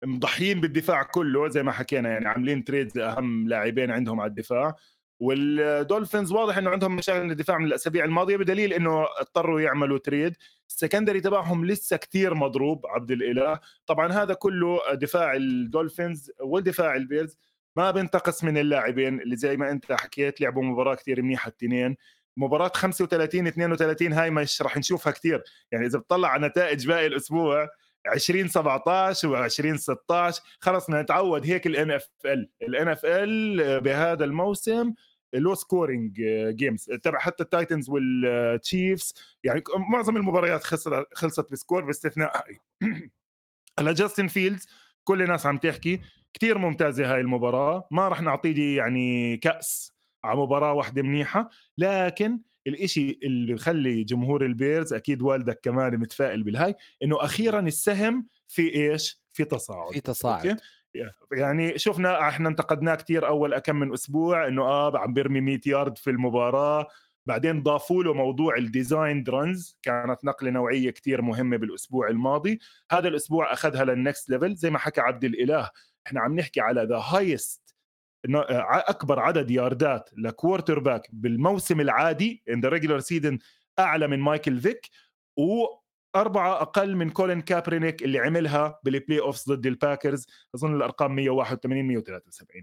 مضحيين 0.05 0.61
بالدفاع 0.61 1.03
كله 1.03 1.49
زي 1.49 1.63
ما 1.63 1.73
حكينا 1.73 2.09
يعني 2.09 2.29
عاملين 2.29 2.65
trade 2.65 2.99
أهم 2.99 3.49
لاعبين 3.49 3.91
عندهم 3.91 4.21
على 4.21 4.29
الدفاع. 4.29 4.75
والدولفينز 5.21 6.33
واضح 6.33 6.59
إنه 6.59 6.71
عندهم 6.71 6.97
مشاكل 6.97 7.31
الدفاع 7.31 7.59
من 7.59 7.67
الأسابيع 7.67 8.05
الماضية 8.05 8.37
بدليل 8.37 8.73
إنه 8.73 9.07
اضطروا 9.21 9.61
يعملوا 9.61 9.99
trade. 9.99 10.37
ال 10.69 10.74
secondary 10.74 11.21
تبعهم 11.21 11.67
لسه 11.67 11.97
كتير 11.97 12.35
مضروب 12.35 12.87
عبد 12.87 13.11
الإله. 13.11 13.61
طبعا 13.87 14.13
هذا 14.13 14.35
كله 14.35 14.79
دفاع 14.95 15.37
الدولفينز 15.37 16.31
ودفاع 16.41 16.97
البيرز 16.97 17.37
ما 17.77 17.91
بينتقص 17.91 18.45
من 18.45 18.59
اللاعبين 18.59 19.21
اللي 19.21 19.37
زي 19.37 19.57
ما 19.57 19.71
أنت 19.71 19.93
حكيت 19.93 20.41
لعبوا 20.41 20.63
مباراة 20.63 20.95
كتير 20.95 21.23
منيحة 21.23 21.49
الاثنين 21.49 21.97
مباراة 22.37 22.73
35 22.75 23.47
32 23.47 24.13
هاي 24.13 24.31
مش 24.31 24.63
راح 24.63 24.77
نشوفها 24.77 25.13
كثير 25.13 25.43
يعني 25.73 25.87
إذا 25.87 25.99
بتطلع 25.99 26.29
على 26.29 26.47
نتائج 26.47 26.87
باقي 26.87 27.07
الأسبوع 27.07 27.69
2017 28.07 29.49
و2016 29.49 30.41
خلص 30.61 30.91
نتعود 30.91 31.47
هيك 31.47 31.67
ال 31.67 32.51
NFL 32.63 33.01
ال 33.05 33.24
NFL 33.24 33.81
بهذا 33.81 34.25
الموسم 34.25 34.93
low 35.33 35.55
scoring 35.55 36.21
games 36.49 36.85
تبع 36.85 37.19
حتى 37.19 37.43
التايتنز 37.43 37.91
والتشيفز. 37.91 39.15
يعني 39.45 39.63
معظم 39.91 40.17
المباريات 40.17 40.65
خلصت 40.65 41.05
خلصت 41.15 41.53
ب 41.53 41.58
score 41.58 41.85
باستثناء 41.85 42.37
هاي. 42.37 42.59
هلا 43.79 43.93
جاستن 43.93 44.27
فيلدز 44.27 44.69
كل 45.05 45.23
الناس 45.23 45.47
عم 45.47 45.59
تحكي 45.59 46.01
كثير 46.33 46.59
ممتازة 46.59 47.15
هاي 47.15 47.21
المباراة. 47.21 47.89
ما 47.91 48.09
راح 48.09 48.23
نعطيه 48.23 48.77
يعني 48.77 49.37
كأس 49.37 49.93
على 50.25 50.39
مباراة 50.39 50.73
واحدة 50.73 51.03
منيحة. 51.03 51.51
لكن 51.79 52.41
الإشي 52.67 53.19
اللي 53.23 53.55
بخلي 53.55 54.05
جمهور 54.05 54.47
البيرز 54.47 54.93
أكيد 54.93 55.23
ولديك 55.23 55.61
كمان 55.63 55.99
متفائل 55.99 56.43
بالهاي 56.43 56.75
إنه 57.03 57.25
أخيرا 57.25 57.61
السهم 57.61 58.27
في 58.49 58.75
إيش؟ 58.75 59.21
في 59.33 59.45
تصاعد. 59.45 59.93
في 59.93 60.01
تصاعد. 60.01 60.61
يعني 61.33 61.79
شفنا 61.79 62.29
إحنا 62.29 62.49
انتقدناه 62.49 62.95
كثير 62.95 63.29
اول 63.29 63.59
كم 63.59 63.77
من 63.77 63.93
أسبوع 63.93 64.49
انه 64.49 64.63
آه 64.63 64.99
عم 64.99 65.15
بيرمي 65.15 65.41
100 65.41 65.61
يارد 65.67 65.99
في 65.99 66.11
المباراة. 66.11 66.87
بعدين 67.27 67.63
ضافوا 67.63 68.05
له 68.05 68.15
موضوع 68.15 68.57
ال 68.57 68.64
designed 68.64 69.25
runs 69.29 69.79
كانت 69.83 70.25
نقلة 70.25 70.51
نوعية 70.51 70.91
كثير 70.91 71.23
مهمة 71.23 71.57
بالاسبوع 71.57 72.09
الماضي. 72.09 72.59
هذا 72.91 73.09
الأسبوع 73.09 73.53
اخذها 73.53 73.85
لل 73.85 74.00
next 74.00 74.31
level 74.31 74.55
زي 74.55 74.71
ما 74.71 74.79
حكى 74.79 75.01
عبد 75.01 75.25
الاله 75.25 75.71
إحنا 76.07 76.21
عم 76.21 76.37
نحكي 76.37 76.61
على 76.61 76.83
the 76.83 76.97
highest 76.97 77.75
اكبر 78.89 79.21
عدد 79.21 79.51
ياردات 79.51 80.11
ل 80.17 80.79
quarterback 80.79 81.09
بالموسم 81.13 81.81
العادي 81.81 82.43
in 82.51 82.61
the 82.61 82.69
regular 82.69 83.01
season 83.01 83.39
اعلى 83.79 84.07
من 84.07 84.19
مايكل 84.19 84.61
فيك. 84.61 84.91
وأربعة 86.15 86.63
أقل 86.63 86.97
من 86.97 87.11
كولين 87.11 87.41
كابرينيك 87.41 88.03
اللي 88.03 88.19
عملها 88.19 88.81
بال 88.85 89.21
playoffs 89.21 89.49
ضد 89.49 89.67
الباكرز 89.67 90.27
أظن 90.55 90.75
الأرقام 90.77 91.15
181 91.15 91.83
173 91.83 92.63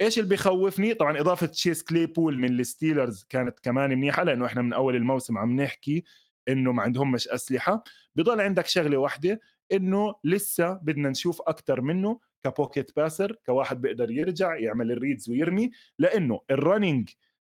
إيش 0.00 0.18
اللي 0.18 0.30
بخوفني 0.30 0.94
طبعا 0.94 1.20
إضافة 1.20 1.46
تشيس 1.46 1.82
كليبول 1.82 2.38
من 2.38 2.60
الستيلرز 2.60 3.26
كانت 3.28 3.60
كمان 3.60 3.90
منيحة 3.90 4.22
لأنه 4.22 4.46
إحنا 4.46 4.62
من 4.62 4.72
أول 4.72 4.96
الموسم 4.96 5.38
عم 5.38 5.60
نحكي 5.60 6.04
إنه 6.48 6.72
ما 6.72 6.82
عندهم 6.82 7.12
مش 7.12 7.28
أسلحة. 7.28 7.84
بضل 8.16 8.40
عندك 8.40 8.66
شغلة 8.66 8.96
واحدة 8.96 9.40
إنه 9.72 10.14
لسه 10.24 10.72
بدنا 10.72 11.08
نشوف 11.08 11.42
أكثر 11.42 11.80
منه 11.80 12.20
ك 12.44 12.51
pocket 12.51 12.96
passer 12.96 13.36
كواحد 13.46 13.80
بيقدر 13.80 14.10
يرجع 14.10 14.56
يعمل 14.56 14.92
ال 14.92 14.98
reads 14.98 15.30
ويرمي 15.30 15.70
لأنه 15.98 16.40
ال 16.50 17.08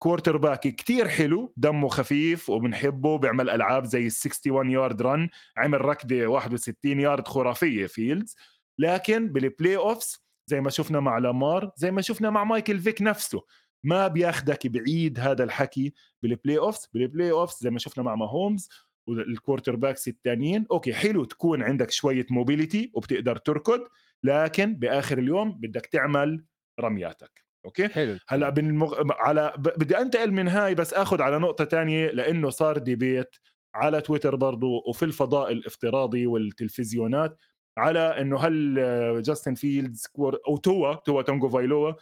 running 0.04 0.36
quarterback 0.36 0.60
كثير 0.60 1.08
حلو 1.08 1.52
دمه 1.56 1.88
خفيف 1.88 2.50
وبنحبه 2.50 3.18
بيعمل 3.18 3.50
ألعاب 3.50 3.84
زي 3.84 4.06
ال 4.06 4.12
61 4.12 4.70
yard 4.70 5.02
run 5.02 5.28
عمل 5.56 5.80
ركضة 5.80 6.26
61 6.26 7.00
يارد 7.00 7.28
خرافية 7.28 7.86
فيلدز 7.86 8.36
لكن 8.78 9.32
بال 9.32 9.76
playoffs 9.76 10.24
زي 10.46 10.60
ما 10.60 10.70
شفنا 10.70 11.00
مع 11.00 11.18
لامار 11.18 11.70
زي 11.76 11.90
ما 11.90 12.02
شفنا 12.02 12.30
مع 12.30 12.44
مايكل 12.44 12.78
فيك 12.78 13.02
نفسه 13.02 13.42
ما 13.84 14.08
بياخدك 14.08 14.66
بعيد 14.66 15.20
هذا 15.20 15.44
الحكي 15.44 15.94
بال 16.22 16.58
playoffs 16.58 16.86
بال 16.86 17.30
playoffs 17.30 17.62
زي 17.62 17.70
ما 17.70 17.78
شفنا 17.78 18.02
مع 18.04 18.14
ماهومز 18.14 18.68
وال 19.06 19.76
quarterbacks 19.76 20.08
الثانيين 20.08 20.66
okay 20.70 20.94
حلو 20.94 21.24
تكون 21.24 21.62
عندك 21.62 21.90
شوية 21.90 22.26
mobility 22.30 22.90
وبتقدر 22.94 23.36
تركض 23.36 23.80
لكن 24.22 24.74
بآخر 24.74 25.18
اليوم 25.18 25.52
بدك 25.52 25.86
تعمل 25.86 26.44
رمياتك. 26.80 27.43
okay؟ 27.64 27.88
حلو. 27.88 28.18
هلأ 28.28 28.50
بالمغ... 28.50 29.12
على 29.12 29.52
بدي 29.56 29.98
أنتقل 29.98 30.32
من 30.32 30.48
هاي 30.48 30.74
بس 30.74 30.94
آخذ 30.94 31.22
على 31.22 31.38
نقطة 31.38 31.64
تانية 31.64 32.10
لأنه 32.10 32.50
صار 32.50 32.78
debate 32.78 33.36
على 33.74 34.00
تويتر 34.00 34.36
برضو 34.36 34.82
وفي 34.88 35.04
الفضاء 35.04 35.52
الافتراضي 35.52 36.26
والتلفزيونات 36.26 37.38
على 37.78 37.98
إنه 37.98 38.38
هل 38.38 39.22
جاستن 39.22 39.54
فيلدز 39.54 40.06
كور... 40.06 40.38
أو 40.48 40.56
توا 40.56 40.94
توا 40.94 41.22
تونجوفايلوا 41.22 41.92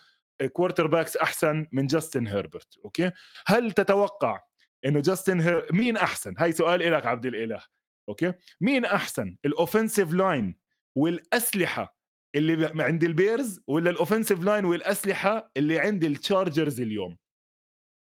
quarterbacks 0.53 1.17
أحسن 1.17 1.67
من 1.73 1.87
جاستن 1.87 2.27
هيربرت. 2.27 2.79
okay؟ 2.85 3.11
هل 3.47 3.73
تتوقع 3.73 4.41
إنه 4.87 5.01
جاستن 5.01 5.41
هير... 5.41 5.67
مين 5.73 5.97
أحسن؟ 5.97 6.35
هاي 6.39 6.53
سؤال 6.53 6.93
لك 6.93 7.07
عبد 7.07 7.27
الإله. 7.27 7.63
okay؟ 8.09 8.33
مين 8.61 8.85
أحسن؟ 8.85 9.37
ال 9.45 9.51
offensive 9.51 10.13
line 10.13 10.57
والأسلحة 10.95 11.97
اللي 12.35 12.83
عند 12.83 13.05
البيرز 13.05 13.61
ولا 13.67 13.91
ال 13.91 13.96
offensive 13.96 14.41
line 14.41 14.65
والأسلحة 14.65 15.51
اللي 15.57 15.79
عند 15.79 16.05
التشارجرز 16.05 16.81
اليوم 16.81 17.17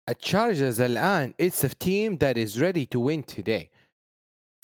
التشارجرز 0.09 0.81
الآن 0.81 1.33
it's 1.41 1.65
a 1.65 1.69
team 1.69 2.17
that 2.17 2.37
is 2.37 2.59
ready 2.59 2.85
to 2.85 2.99
win 2.99 3.35
today 3.35 3.67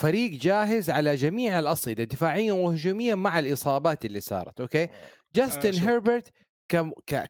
فريق 0.02 0.32
جاهز 0.32 0.89
على 0.89 1.16
جميع 1.16 1.60
الأصعدة 1.60 2.04
دفاعيا 2.04 2.54
وهجوميا 2.54 3.16
مع 3.16 3.39
الإصابات 3.39 4.06
اللي 4.06 4.20
صارت 4.20 4.62
okay 4.62 4.88
جاستن 5.36 5.74
هيربرت 5.74 6.32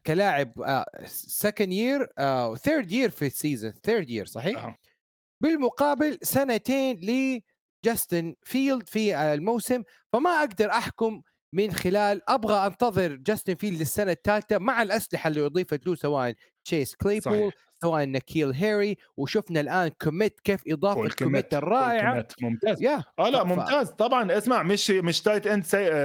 كلاعب 0.06 0.74
second 1.06 1.72
year 1.72 2.08
third 2.56 2.92
year 2.92 3.10
في 3.10 3.26
ال 3.26 3.33
season 3.33 3.72
third 3.82 4.10
year 4.10 4.26
صحيح؟ 4.26 4.64
آه. 4.64 4.76
بالمقابل 5.40 6.18
سنتين 6.22 7.00
لجاستن 7.84 8.34
فيلد 8.42 8.88
في 8.88 9.16
الموسم 9.16 9.82
فما 10.12 10.30
أقدر 10.30 10.70
أحكم 10.70 11.22
من 11.52 11.72
خلال 11.72 12.30
أبغى 12.30 12.66
أنتظر 12.66 13.14
جاستن 13.16 13.54
فيلد 13.54 13.78
للسنة 13.78 14.12
الثالثة 14.12 14.58
مع 14.58 14.82
الأسلحة 14.82 15.28
اللي 15.28 15.46
اضيفت 15.46 15.86
له 15.86 15.94
سواء 15.94 16.34
تشيس 16.64 16.94
كليبول 16.94 17.52
سواء 17.82 18.04
نكيل 18.04 18.52
هيري 18.52 18.96
وشفنا 19.16 19.60
الآن 19.60 19.88
كوميت 19.88 20.40
كيف 20.40 20.62
إضافة 20.68 21.02
الكوميت 21.02 21.54
الرائعه 21.54 22.26
ممتاز. 22.42 22.82
yeah. 22.82 23.02
آه 23.18 23.28
لا 23.28 23.44
ممتاز. 23.44 23.90
طبعا 23.90 24.38
اسمع 24.38 24.62
مش 24.62 24.90
مش 24.90 25.22
tight 25.22 25.46
end 25.46 25.64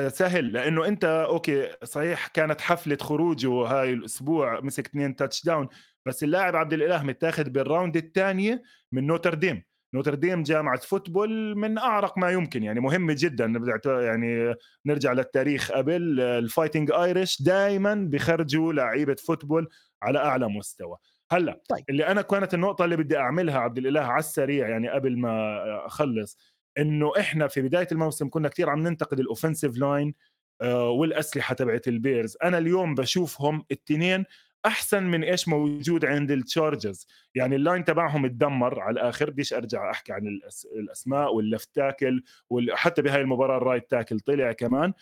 سهل 0.10 0.54
لأنه 0.54 0.88
أنت 0.88 1.06
okay 1.06 1.70
صحيح 1.84 2.28
كانت 2.28 2.62
حفلة 2.62 2.98
خروجه 3.02 3.50
هاي 3.50 3.94
الأسبوع 3.94 4.60
مسك 4.62 4.86
اثنين 4.86 5.16
touchdown 5.16 5.68
بس 6.06 6.24
اللاعب 6.24 6.56
عبد 6.56 6.74
الإله 6.74 7.04
متاخذ 7.04 7.50
بال 7.50 7.64
round 7.64 7.98
الثانية 7.98 8.64
من 8.92 9.08
نوترديم 9.08 9.64
نوترديم 9.94 10.44
جامعة 10.44 10.80
football 10.80 11.58
من 11.58 11.78
أعرق 11.78 12.18
ما 12.18 12.32
يمكن 12.32 12.64
يعني 12.64 12.80
مهمه 12.80 13.16
جدا 13.18 13.46
يعني 13.86 14.56
نرجع 14.86 15.12
للتاريخ 15.14 15.72
قبل. 15.72 16.20
الفايتنج 16.22 16.92
آيرش 16.92 17.42
دائما 17.42 17.96
بخرجوا 18.12 18.74
لعيبة 18.74 19.16
football 19.16 19.68
على 20.02 20.20
أعلى 20.20 20.48
مستوى. 20.48 20.98
هلأ 21.32 21.62
طيب. 21.70 21.84
اللي 21.90 22.08
أنا 22.08 22.22
كانت 22.22 22.54
النقطة 22.54 22.86
اللي 22.86 22.98
بدي 22.98 23.18
أعملها 23.18 23.60
عبد 23.60 23.78
الإله 23.78 24.02
على 24.02 24.20
السريع 24.20 24.70
يعني 24.70 24.90
قبل 24.90 25.18
ما 25.18 25.86
أخلص 25.86 26.38
إنه 26.78 27.12
إحنا 27.20 27.48
في 27.48 27.62
بداية 27.62 27.88
الموسم 27.92 28.30
كنا 28.30 28.50
كثير 28.50 28.70
عم 28.70 28.88
ننتقد 28.88 29.20
ال 29.20 29.26
offensive 29.26 29.78
line 29.78 30.14
آه، 30.62 30.90
والأسلحة 30.90 31.56
تبعت 31.56 31.88
البيرز. 31.88 32.38
أنا 32.44 32.58
اليوم 32.58 32.96
بشوفهم 32.96 33.66
الاثنين 33.72 34.26
أحسن 34.68 35.04
من 35.04 35.24
إيش 35.24 35.48
موجود 35.48 36.06
عند 36.06 36.32
التشارجرز 36.32 37.08
يعني 37.36 37.56
ال 37.56 37.62
line 37.62 37.86
تبعهم 37.86 38.28
تدمر 38.28 38.80
على 38.80 38.94
الآخر. 38.94 39.30
بديش 39.30 39.54
أرجع 39.54 39.92
أحكي 39.92 40.14
عن 40.14 40.40
الأسماء 40.76 41.36
وال 41.36 41.49
left 41.49 41.76
tackle 41.76 42.24
وحتى 42.50 43.02
بهاي 43.02 43.22
المباراة 43.22 43.58
ال 43.58 43.63
right 43.63 43.90
tackle 43.90 44.20
طلع 44.20 44.52
كمان. 44.52 44.94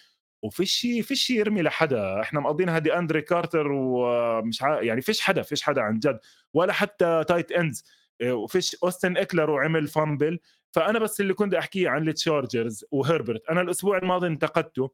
وفيش 0.43 0.82
فيش 0.82 1.30
يرمي 1.30 1.61
لحدا. 1.61 2.22
إحنا 2.22 2.39
مقضينها 2.39 2.80
دي 2.80 2.97
أندري 2.97 3.22
كارتر 3.22 3.68
ومش 3.72 4.63
ع... 4.63 4.82
يعني 4.82 5.01
فيش 5.01 5.22
حدا 5.22 5.41
فيش 5.41 5.63
حدا 5.63 5.82
عن 5.82 5.99
جد. 5.99 6.20
ولا 6.53 6.74
حتى 6.74 7.24
tight 7.28 7.51
ends 7.51 7.84
آه، 8.22 8.34
وفيش 8.34 8.76
أوستن 8.84 9.18
إكلر 9.18 9.49
وعمل 9.49 9.88
fumble 9.88 10.39
فأنا 10.72 10.99
بس 10.99 11.22
اللي 11.22 11.34
كنت 11.34 11.53
أحكيه 11.53 11.89
عن 11.89 12.07
التشارجرز 12.07 12.86
وهربرت. 12.91 13.49
أنا 13.49 13.61
الأسبوع 13.61 13.97
الماضي 13.97 14.28
انتقدته. 14.28 14.91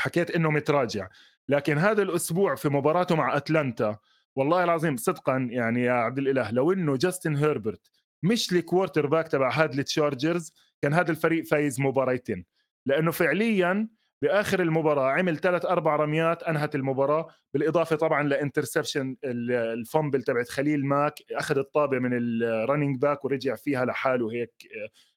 حكيت 0.00 0.30
إنه 0.30 0.50
متراجع. 0.50 1.08
لكن 1.48 1.78
هذا 1.78 2.02
الأسبوع 2.02 2.54
في 2.54 2.68
مباراته 2.68 3.16
مع 3.16 3.36
أتلانتا 3.36 3.96
والله 4.36 4.64
العظيم 4.64 4.96
صدقا 4.96 5.48
يعني 5.50 5.82
يا 5.82 5.92
عبد 5.92 6.18
الإله 6.18 6.50
لو 6.50 6.72
إنه 6.72 6.96
جاستن 6.96 7.36
هيربرت 7.36 7.90
مش 8.22 8.52
ال 8.52 9.06
quarterback 9.06 9.28
تبع 9.28 9.50
هذا 9.50 9.72
التشارجرز 9.72 10.52
كان 10.82 10.94
هذا 10.94 11.10
الفريق 11.10 11.44
فايز 11.44 11.80
مباريتين. 11.80 12.44
لأنه 12.86 13.10
فعليا 13.10 13.88
بآخر 14.22 14.60
المباراة 14.60 15.10
عمل 15.10 15.38
ثلاث 15.38 15.64
أربع 15.64 15.96
رميات 15.96 16.42
أنهت 16.42 16.74
المباراة 16.74 17.28
بالإضافة 17.54 17.96
طبعا 17.96 18.22
لل 18.22 18.35
interception 18.35 19.16
ال 19.24 19.38
fumble 19.38 20.22
تبعت 20.22 20.48
خليل 20.48 20.86
ماك 20.86 21.14
أخذ 21.32 21.58
الطابة 21.58 21.98
من 21.98 22.10
ال 22.12 22.22
running 22.22 22.96
back 22.98 23.24
ورجع 23.24 23.54
فيها 23.54 23.84
لحاله 23.84 24.32
هيك 24.32 24.52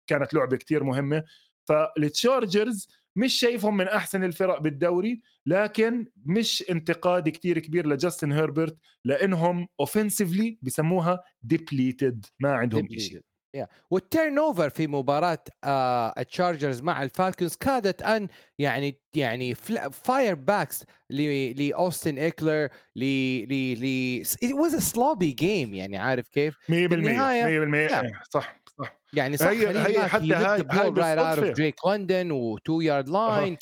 كانت 0.07 0.33
لعبة 0.33 0.57
كتير 0.57 0.83
مهمة. 0.83 1.23
فالتشارجرز 1.65 2.87
مش 3.15 3.33
شايفهم 3.33 3.77
من 3.77 3.87
أحسن 3.87 4.23
الفرق 4.23 4.61
بالدوري. 4.61 5.21
لكن 5.45 6.05
مش 6.25 6.63
انتقاد 6.69 7.29
كتير 7.29 7.59
كبير 7.59 7.87
لجاستن 7.87 8.31
هيربرت 8.31 8.77
لأنهم 9.05 9.67
اوفنسively 9.81 10.53
بسموها 10.61 11.23
depleted 11.41 12.25
ما 12.39 12.53
عندهم 12.53 12.87
شيء 12.97 13.21
يا 13.55 13.67
والتيرن 13.89 14.37
اوفر 14.39 14.69
في 14.69 14.87
مباراة 14.87 15.43
آه 15.63 16.13
التشارجرز 16.17 16.81
مع 16.81 17.03
الفالكونز 17.03 17.55
كادت 17.55 18.01
أن 18.01 18.27
يعني 18.59 18.99
يعني 19.15 19.55
فاير 19.91 20.35
باكس 20.35 20.83
لاوستن 21.09 22.17
ايكلر 22.17 22.67
ل 22.95 23.03
ل 23.49 23.73
ل 23.79 24.23
it 24.25 24.49
was 24.49 24.73
a 24.73 24.81
sloppy 24.93 25.33
game 25.41 25.73
يعني 25.73 25.97
عارف 25.97 26.27
كيف؟ 26.29 26.55
100% 26.69 26.71
100% 26.71 26.91
النهاية- 26.93 27.45
إيه، 27.45 28.21
صح 28.33 28.63
صح. 28.79 28.99
يعني 29.13 29.37
صح 29.37 29.47
هي- 29.47 29.67
هي 29.87 30.07
حتى 30.09 30.33
هاي- 30.33 30.61
هاي 30.69 30.91
ball 30.91 30.93
right 30.95 31.19
out 31.19 31.37
of 31.37 31.39
بالصدفة. 31.39 31.51
دريك 31.53 31.75
لندن 31.87 32.29
و2 32.31 32.69
يارد 32.81 33.09
لاين 33.09 33.57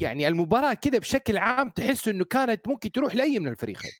يعني 0.00 0.28
المباراة 0.28 0.74
كده 0.74 0.98
بشكل 0.98 1.36
عام 1.38 1.68
تحس 1.70 2.08
إنه 2.08 2.24
كانت 2.24 2.68
ممكن 2.68 2.92
تروح 2.92 3.14
لأي 3.14 3.38
من 3.38 3.48
الفريقين. 3.48 3.92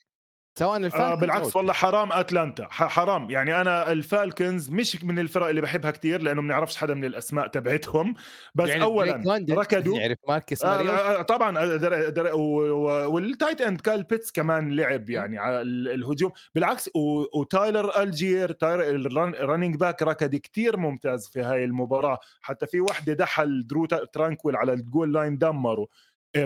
سواء 0.58 0.74
آه 0.74 0.76
الفالكونز 0.86 1.20
بالعكس 1.20 1.44
أو 1.44 1.58
والله 1.60 1.72
حرام 1.72 2.12
أتلانتا. 2.12 2.66
حرام. 2.70 3.30
يعني 3.30 3.60
أنا 3.60 3.92
الفالكنز 3.92 4.70
مش 4.70 5.04
من 5.04 5.18
الفرق 5.18 5.46
اللي 5.46 5.60
بحبها 5.60 5.90
كتير 5.90 6.22
لأنه 6.22 6.40
ما 6.40 6.48
بنعرفش 6.48 6.76
حدا 6.76 6.94
من 6.94 7.04
الأسماء 7.04 7.46
تبعتهم. 7.46 8.14
بس 8.54 8.68
يعني 8.68 8.82
اولا 8.82 9.44
ركضوا 9.50 9.98
يعرف 9.98 10.18
ماركس 10.28 10.64
آه 10.64 10.76
ماريوس 10.76 10.90
آه 11.00 11.22
طبعا 11.22 11.58
آه، 11.58 11.76
در 11.76 12.08
در 12.08 12.34
وال 12.34 12.70
tight 12.70 13.60
end 13.60 13.80
كايل 13.80 14.02
بيتس 14.02 14.32
كمان 14.32 14.76
لعب 14.76 15.10
يعني 15.10 15.38
على 15.38 15.60
ال- 15.62 15.88
الهجوم. 15.88 16.32
بالعكس 16.54 16.90
وتايلر 17.34 18.02
الجير 18.02 18.52
تايلر 18.52 19.24
ال 19.28 19.34
running 19.34 19.76
back 19.76 20.02
ركض 20.02 20.34
كتير 20.34 20.76
ممتاز 20.76 21.28
في 21.28 21.40
هاي 21.42 21.64
المباراة. 21.64 22.18
حتى 22.40 22.66
في 22.66 22.80
وحدة 22.80 23.12
دحل 23.12 23.66
درو 23.66 23.86
ترانكويل 23.86 24.56
على 24.56 24.72
ال 24.72 24.80
goal 24.80 25.12
line 25.12 25.38
دمره. 25.38 25.86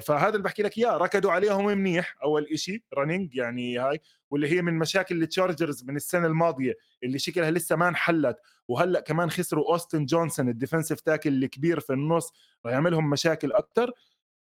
فهذا 0.03 0.29
اللي 0.29 0.43
بحكي 0.43 0.63
لك 0.63 0.79
إياه. 0.79 0.97
ركضوا 0.97 1.33
عليهم 1.33 1.65
منيح 1.67 2.17
أول 2.23 2.47
إشي 2.53 2.85
running 2.99 3.35
يعني 3.35 3.79
هاي 3.79 4.01
واللي 4.31 4.49
هي 4.49 4.63
من 4.63 4.79
مشاكل 4.79 5.23
التشارجرز 5.23 5.85
من 5.85 5.97
السنة 5.97 6.27
الماضية 6.27 6.75
اللي 7.03 7.19
شكلها 7.19 7.51
لسه 7.51 7.77
ما 7.77 7.89
انحلت 7.89 8.37
وهلأ 8.69 9.01
كمان 9.01 9.31
خسروا 9.31 9.73
اوستن 9.73 10.05
جونسون 10.05 10.49
ال 10.49 10.54
defensive 10.54 11.01
tackle 11.01 11.45
الكبير 11.45 11.81
في 11.81 11.93
النص 11.93 12.33
راح 12.67 12.75
يعملهم 12.75 13.11
مشاكل 13.11 13.53
أكثر 13.53 13.93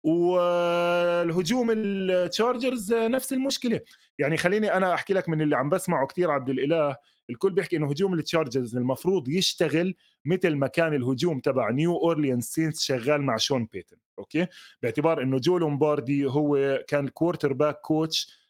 والهجوم 0.02 1.70
التشارجرز 1.70 2.94
نفس 2.94 3.32
المشكلة. 3.32 3.80
يعني 4.18 4.36
خليني 4.36 4.72
أنا 4.72 4.94
أحكي 4.94 5.14
لك 5.14 5.28
من 5.28 5.42
اللي 5.42 5.56
عم 5.56 5.68
بسمعه 5.68 6.06
كثير 6.06 6.30
عبد 6.30 6.48
الإله 6.48 6.96
الكل 7.30 7.52
بيحكي 7.52 7.76
إنه 7.76 7.90
هجوم 7.90 8.14
التشارجرز 8.14 8.76
المفروض 8.76 9.28
يشتغل 9.28 9.94
مثل 10.24 10.54
ما 10.54 10.66
كان 10.66 10.94
الهجوم 10.94 11.40
تبع 11.40 11.70
نيو 11.70 11.96
اورليانز 11.96 12.44
سينس 12.44 12.82
شغال 12.82 13.22
مع 13.22 13.36
شون 13.36 13.68
بيتن 13.72 13.96
okay؟ 14.18 14.46
باعتبار 14.82 15.22
إنه 15.22 15.38
جو 15.38 15.58
لومباردي 15.58 16.26
هو 16.26 16.78
كان 16.88 17.08
quarterback 17.08 17.80
coach 17.80 18.45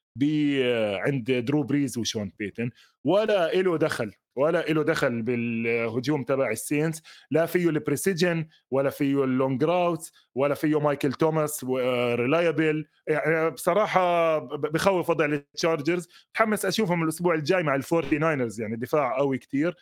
عند 1.07 1.31
درو 1.33 1.63
بريز 1.63 1.99
وشون 1.99 2.33
بيتن. 2.39 2.71
ولا 3.05 3.55
له 3.63 3.77
دخل 3.79 4.13
ولا 4.37 4.59
له 4.73 4.83
دخل 4.83 5.23
بالهجوم 5.23 6.25
تبع 6.25 6.51
السينس 6.51 7.03
لا 7.31 7.47
فيه 7.47 7.69
ال 7.69 7.77
precision 7.77 8.47
ولا 8.71 8.91
فيه 8.91 9.25
ال 9.25 9.33
long 9.33 9.65
routes 9.65 10.13
ولا 10.35 10.55
فيه 10.55 10.81
مايكل 10.81 11.13
توماس 11.13 11.65
reliable 12.15 12.87
يعني 13.09 13.51
بصراحة 13.51 14.39
ب- 14.39 14.73
بخوف 14.73 15.11
وضع 15.11 15.25
التشارجرز 15.25 16.09
متحمس 16.31 16.65
أشوفهم 16.65 17.03
الأسبوع 17.03 17.35
الجاي 17.35 17.63
مع 17.63 17.75
الفورتي 17.75 18.19
ناينرز 18.19 18.61
يعني 18.61 18.77
دفاع 18.77 19.19
قوي 19.19 19.39
كتير. 19.39 19.77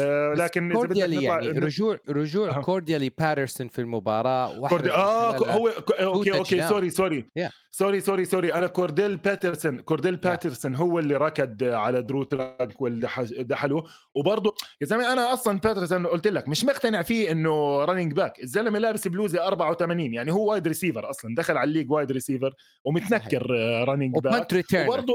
آه، 0.00 0.34
لكن 0.34 0.72
كورديالي 0.72 1.24
يعني 1.24 1.48
رجوع 1.48 1.98
رجوع 2.08 2.56
أها. 2.56 2.62
كورديالي 2.62 3.10
باترسون 3.18 3.68
في 3.68 3.80
المباراة 3.80 4.68
كوردي... 4.68 4.90
آه 4.92 5.36
هو 5.36 5.70
كو- 5.70 5.92
okay 5.92 6.38
okay. 6.38 6.68
sorry 6.68 6.90
sorry 6.90 7.26
Yeah. 7.40 7.50
sorry 7.70 8.00
sorry 8.00 8.24
sorry 8.24 8.54
أنا 8.54 8.66
كورديل 8.66 9.16
باترسون 9.16 9.80
كورديل 9.80 10.16
باترسون 10.16 10.74
هو 10.74 10.98
اللي 10.98 11.16
ركض 11.16 11.62
على 11.64 12.02
درو 12.02 12.22
ترانكويل 12.22 13.00
دح- 13.00 13.20
دحله 13.22 13.82
وبرضه 14.14 14.54
يا 14.80 14.86
زلمة 14.86 15.12
أنا 15.12 15.32
أصلا 15.32 15.58
باترسون 15.58 16.06
قلت 16.06 16.26
لك 16.28 16.48
مش 16.48 16.64
مقتنع 16.64 17.02
فيه 17.02 17.30
إنه 17.32 17.84
running 17.84 18.12
back 18.12 18.42
الزلمة 18.42 18.78
لابس 18.78 19.08
بلوزة 19.08 19.46
84 19.46 20.14
يعني 20.14 20.32
هو 20.32 20.50
wide 20.50 20.68
receiver 20.68 21.10
أصلا 21.10 21.34
دخل 21.34 21.56
على 21.56 21.68
ال 21.68 21.71
league 21.71 21.90
wide 21.90 22.12
receiver 22.12 22.54
ومتنكر 22.84 23.46
running 23.88 24.14
back 24.18 24.52
وبرضه 24.88 25.14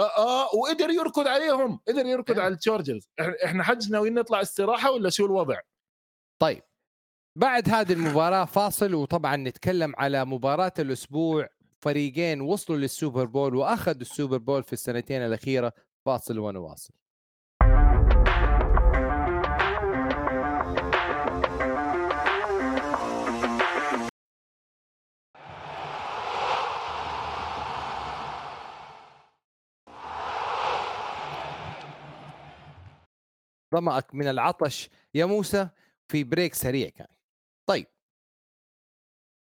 آه 0.00 0.18
آه 0.18 0.54
وقدر 0.54 0.90
يركض 0.90 1.26
عليهم 1.28 1.80
قدر 1.88 2.06
يركض 2.06 2.34
Yeah. 2.36 2.38
على 2.38 2.54
التشارجرز 2.54 3.08
إحنا 3.44 3.62
حج 3.62 3.90
ناويين 3.92 4.14
نطلع 4.14 4.40
استراحة 4.42 4.90
ولا 4.90 5.10
شو 5.10 5.26
الوضع؟ 5.26 5.58
طيب 6.38 6.62
بعد 7.36 7.68
هذه 7.68 7.92
المباراة 7.92 8.44
فاصل 8.44 8.94
وطبعا 8.94 9.36
نتكلم 9.36 9.94
على 9.96 10.24
مباراة 10.24 10.72
الأسبوع 10.78 11.48
فريقين 11.80 12.40
وصلوا 12.40 12.78
للسوبر 12.78 13.24
بول 13.24 13.54
وأخذوا 13.54 14.00
السوبر 14.00 14.38
بول 14.38 14.62
في 14.62 14.72
السنتين 14.72 15.22
الأخيرة 15.22 15.72
فاصل 16.06 16.38
ونواصل 16.38 16.94
ظمأك 33.74 34.14
من 34.14 34.28
العطش 34.28 34.88
يا 35.14 35.24
موسى 35.24 35.68
في 36.08 36.24
break 36.24 36.54
سريع 36.54 36.88
كان. 36.88 37.06
طيب. 37.68 37.86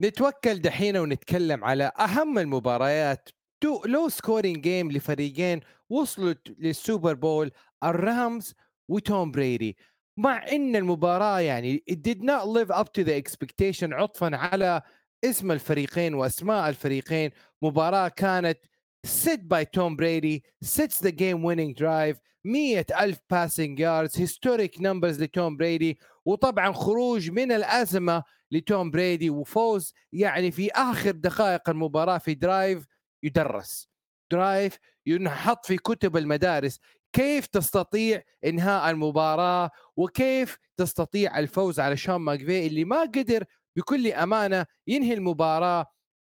نتوكل 0.01 0.61
دحين 0.61 0.97
ونتكلم 0.97 1.63
على 1.63 1.91
أهم 1.99 2.39
المباريات. 2.39 3.30
too 3.61 3.81
low 3.85 4.09
scoring 4.09 4.63
game 4.63 4.91
لفريقين 4.91 5.59
وصلوا 5.89 6.34
للسوبر 6.47 7.13
بول 7.13 7.51
الرامز 7.84 8.55
وتوم 8.89 9.32
بريدي. 9.32 9.78
مع 10.17 10.47
إن 10.47 10.75
المباراة 10.75 11.39
يعني 11.39 11.84
it 11.91 11.95
did 11.95 12.21
not 12.21 12.45
live 12.45 12.71
up 12.71 12.88
to 12.93 13.03
the 13.03 13.21
expectation 13.21 13.93
عطفا 13.93 14.36
على 14.36 14.82
اسم 15.23 15.51
الفريقين 15.51 16.13
وأسماء 16.13 16.69
الفريقين. 16.69 17.32
مباراة 17.61 18.07
كانت 18.07 18.59
set 19.07 19.47
by 19.47 19.63
Tom 19.63 19.95
Brady 19.95 20.43
sets 20.61 20.99
the 20.99 21.11
game 21.11 21.41
winning 21.41 21.73
drive 21.73 22.19
مية 22.45 22.85
ألف 22.99 23.17
passing 23.33 23.77
yards 23.77 24.15
historic 24.15 24.79
numbers 24.79 25.19
لتوم 25.19 25.57
بريدي 25.57 25.99
وطبعا 26.25 26.71
خروج 26.71 27.31
من 27.31 27.51
الأزمة 27.51 28.23
لتوم 28.51 28.91
بريدي 28.91 29.29
وفوز 29.29 29.93
يعني 30.13 30.51
في 30.51 30.71
آخر 30.71 31.11
دقائق 31.11 31.69
المباراة 31.69 32.17
في 32.17 32.33
drive 32.33 32.85
يدرس. 33.23 33.89
drive 34.31 34.77
ينحط 35.05 35.65
في 35.65 35.77
كتب 35.77 36.17
المدارس. 36.17 36.79
كيف 37.13 37.45
تستطيع 37.47 38.21
إنهاء 38.45 38.89
المباراة؟ 38.89 39.71
وكيف 39.95 40.57
تستطيع 40.77 41.39
الفوز 41.39 41.79
على 41.79 41.97
شون 41.97 42.15
ماكفي 42.15 42.67
اللي 42.67 42.85
ما 42.85 43.01
قدر 43.01 43.43
بكل 43.75 44.07
أمانة 44.07 44.65
ينهي 44.87 45.13
المباراة؟ 45.13 45.85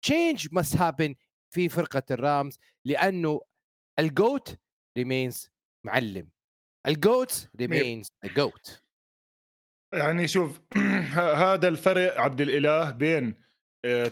change 0.06 0.50
must 0.54 0.76
happen 0.78 1.16
في 1.56 1.70
فرقة 1.70 2.04
الرامز 2.12 2.60
لأنه 2.86 3.42
ال 4.00 4.12
GOAT 4.12 4.60
remains 5.00 5.50
معلم. 5.86 6.30
ال 6.88 7.00
GOAT 7.00 7.50
the 7.62 8.30
GOAT. 8.30 8.72
يعني 9.94 10.28
شوف 10.28 10.62
هذا 11.44 11.68
الفرق 11.68 12.20
عبد 12.22 12.42
الإله 12.42 12.92
بين 12.92 13.36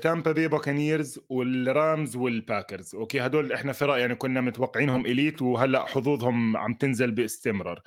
تامبا 0.02 0.32
بي 0.32 0.48
باكانيرز 0.48 1.20
والرامز 1.30 2.16
والباكرز 2.16 2.96
أوكي 2.96 3.20
هدول 3.22 3.52
إحنا 3.54 3.74
فرق 3.74 3.96
يعني 4.00 4.16
كنا 4.16 4.41
متوقعينهم 4.41 5.06
elite 5.06 5.41
وهلأ 5.41 5.86
حظوظهم 5.86 6.58
عم 6.58 6.74
تنزل 6.74 7.12
باستمرار. 7.12 7.82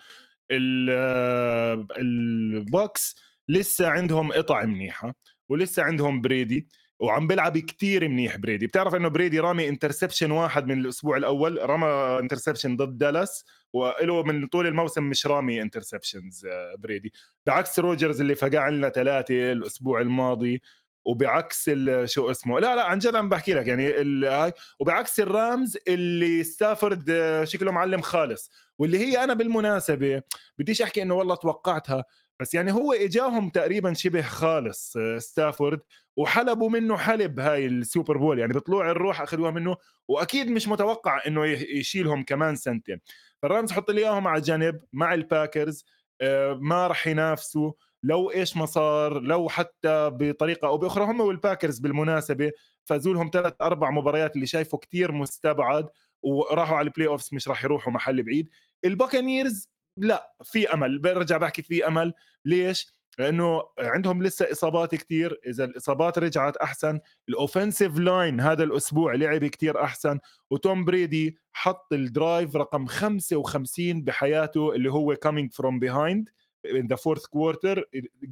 ال- 0.50 0.88
آه، 0.90 1.86
البوكس 1.98 3.16
لسه 3.48 3.88
عندهم 3.88 4.32
قطع 4.32 4.64
منيحه 4.64 5.14
ولسه 5.48 5.82
عندهم 5.82 6.20
بريدي 6.20 6.68
وعم 7.00 7.26
بيلعب 7.26 7.58
كتير 7.58 8.08
منيح 8.08 8.36
بريدي. 8.36 8.66
بتعرف 8.66 8.94
إنه 8.94 9.08
بريدي 9.08 9.40
رامي 9.40 9.68
interception 9.68 10.30
واحد 10.30 10.66
من 10.66 10.80
الأسبوع 10.80 11.16
الأول؟ 11.16 11.58
رمى 11.62 11.86
interception 12.20 12.76
ضد 12.76 12.98
دالاس 12.98 13.44
وله 13.72 14.22
من 14.22 14.46
طول 14.46 14.66
الموسم 14.66 15.02
مش 15.04 15.26
رامي 15.26 15.62
interceptions 15.62 16.46
بريدي. 16.78 17.12
بعكس 17.46 17.78
روجرز 17.78 18.20
اللي 18.20 18.34
فقع 18.34 18.68
لنا 18.68 18.88
ثلاثة 18.88 19.52
الأسبوع 19.52 20.00
الماضي 20.00 20.62
وبعكس 21.04 21.64
ال- 21.68 22.10
شو 22.10 22.30
اسمه؟ 22.30 22.60
لا 22.60 22.76
لا 22.76 22.84
عن 22.84 22.98
جد 22.98 23.14
عم 23.14 23.28
بحكي 23.28 23.54
لك 23.54 23.66
يعني 23.66 23.86
هاي. 24.28 24.52
وبعكس 24.80 25.20
الرامز 25.20 25.78
اللي 25.88 26.44
ستافورد 26.44 27.10
آه، 27.10 27.44
شكله 27.44 27.72
معلم 27.72 28.00
خالص. 28.00 28.50
واللي 28.78 28.98
هي 28.98 29.24
أنا 29.24 29.34
بالمناسبة 29.34 30.22
بديش 30.58 30.82
أحكي 30.82 31.02
إنه 31.02 31.14
والله 31.14 31.34
توقعتها 31.34 32.04
بس 32.40 32.54
يعني 32.54 32.72
هو 32.72 32.92
إجاهم 32.92 33.50
تقريبا 33.50 33.92
شبه 33.92 34.22
خالص 34.22 34.96
آه، 34.96 35.18
ستافورد 35.18 35.80
وحلبوا 36.16 36.70
منه 36.70 36.96
حلب 36.96 37.40
هاي 37.40 37.66
السوبر 37.66 38.16
بول. 38.16 38.38
يعني 38.38 38.52
بطلوع 38.52 38.90
الروح 38.90 39.20
أخذوها 39.20 39.50
منه 39.50 39.76
وأكيد 40.08 40.50
مش 40.50 40.68
متوقع 40.68 41.20
إنه 41.26 41.46
يشيلهم 41.46 42.22
كمان 42.22 42.56
سنتين. 42.56 43.00
فالرامز 43.42 43.72
حط 43.72 43.90
لي 43.90 44.00
إياهم 44.00 44.28
على 44.28 44.40
جنب 44.40 44.80
مع 44.92 45.14
الباكرز 45.14 45.84
آه، 46.20 46.58
ما 46.62 46.86
راح 46.86 47.06
ينافسوا. 47.06 47.72
لو 48.02 48.30
إيش 48.30 48.56
ما 48.56 48.66
صار 48.66 49.20
لو 49.20 49.48
حتى 49.48 50.10
بطريقة 50.10 50.68
أو 50.68 50.78
بأخرى 50.78 51.04
هم 51.04 51.20
والباكرز 51.20 51.78
بالمناسبة 51.78 52.52
فازوا 52.84 53.14
لهم 53.14 53.30
ثلاث 53.32 53.54
أربع 53.62 53.90
مباريات 53.90 54.34
اللي 54.36 54.46
شايفه 54.46 54.78
كتير 54.78 55.12
مستبعد 55.12 55.88
وراحوا 56.22 56.76
على 56.76 56.86
ال 56.86 57.08
playoffs 57.08 57.28
مش 57.32 57.48
راح 57.48 57.64
يروحوا 57.64 57.92
محل 57.92 58.22
بعيد. 58.22 58.48
الباكانيرز 58.84 59.68
لأ، 59.96 60.34
في 60.44 60.74
أمل، 60.74 60.98
بارجع 60.98 61.36
باحكي 61.36 61.62
في 61.62 61.86
أمل، 61.86 62.14
ليش؟ 62.44 62.96
لأنه 63.18 63.62
عندهم 63.78 64.22
لسه 64.22 64.52
إصابات 64.52 64.94
كتير، 64.94 65.40
إذا 65.46 65.64
الإصابات 65.64 66.18
رجعت 66.18 66.56
أحسن، 66.56 67.00
ال 67.30 67.37
offensive 67.37 67.96
line 67.96 68.40
هذا 68.40 68.62
الأسبوع 68.62 69.14
لعب 69.14 69.44
كتير 69.44 69.82
أحسن، 69.82 70.18
وتوم 70.50 70.84
بريدي 70.84 71.38
حط 71.52 71.92
ال 71.92 72.03
drive 72.03 72.56
رقم 72.56 72.86
55 72.86 74.04
بحياته 74.04 74.74
اللي 74.74 74.92
هو 74.92 75.14
coming 75.14 75.48
from 75.48 75.80
behind 75.80 76.24
in 76.66 76.86
the 76.86 76.96
fourth 76.96 77.22
quarter. 77.22 77.80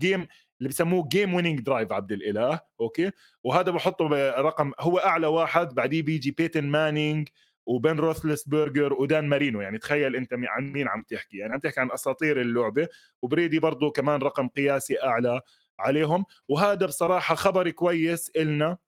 game 0.05 0.27
اللي 0.59 0.69
بسموه 0.69 1.09
game 1.09 1.35
winning 1.35 1.61
drive 1.61 1.93
عبد 1.93 2.13
الإله. 2.13 2.61
أوكي؟ 2.81 3.11
وهذا 3.45 3.71
بحطه 3.71 4.09
رقم 4.41 4.73
هو 4.81 4.99
أعلى 4.99 5.27
واحد. 5.27 5.75
بعديه 5.75 6.03
بيجي 6.03 6.31
بيتن 6.31 6.65
مانينج 6.65 7.29
وبين 7.67 7.99
روثلسبرجر 7.99 8.93
ودان 8.93 9.29
مارينو. 9.29 9.61
يعني 9.61 9.79
تخيل 9.79 10.17
أنت 10.17 10.33
عن 10.33 10.73
مين 10.73 10.89
عم 10.89 11.03
تحكي. 11.03 11.37
يعني 11.37 11.53
عم 11.53 11.59
تحكي 11.59 11.81
عن 11.81 11.91
أساطير 11.93 12.41
اللعبة 12.41 12.89
وبريدي 13.23 13.59
برضه 13.59 13.91
كمان 13.91 14.21
رقم 14.21 14.49
قياسي 14.49 15.03
أعلى 15.03 15.41
عليهم. 15.79 16.25
وهذا 16.49 16.87
بصراحة 16.87 17.35
خبر 17.35 17.71
كويس 17.71 18.31
إلنا 18.37 18.79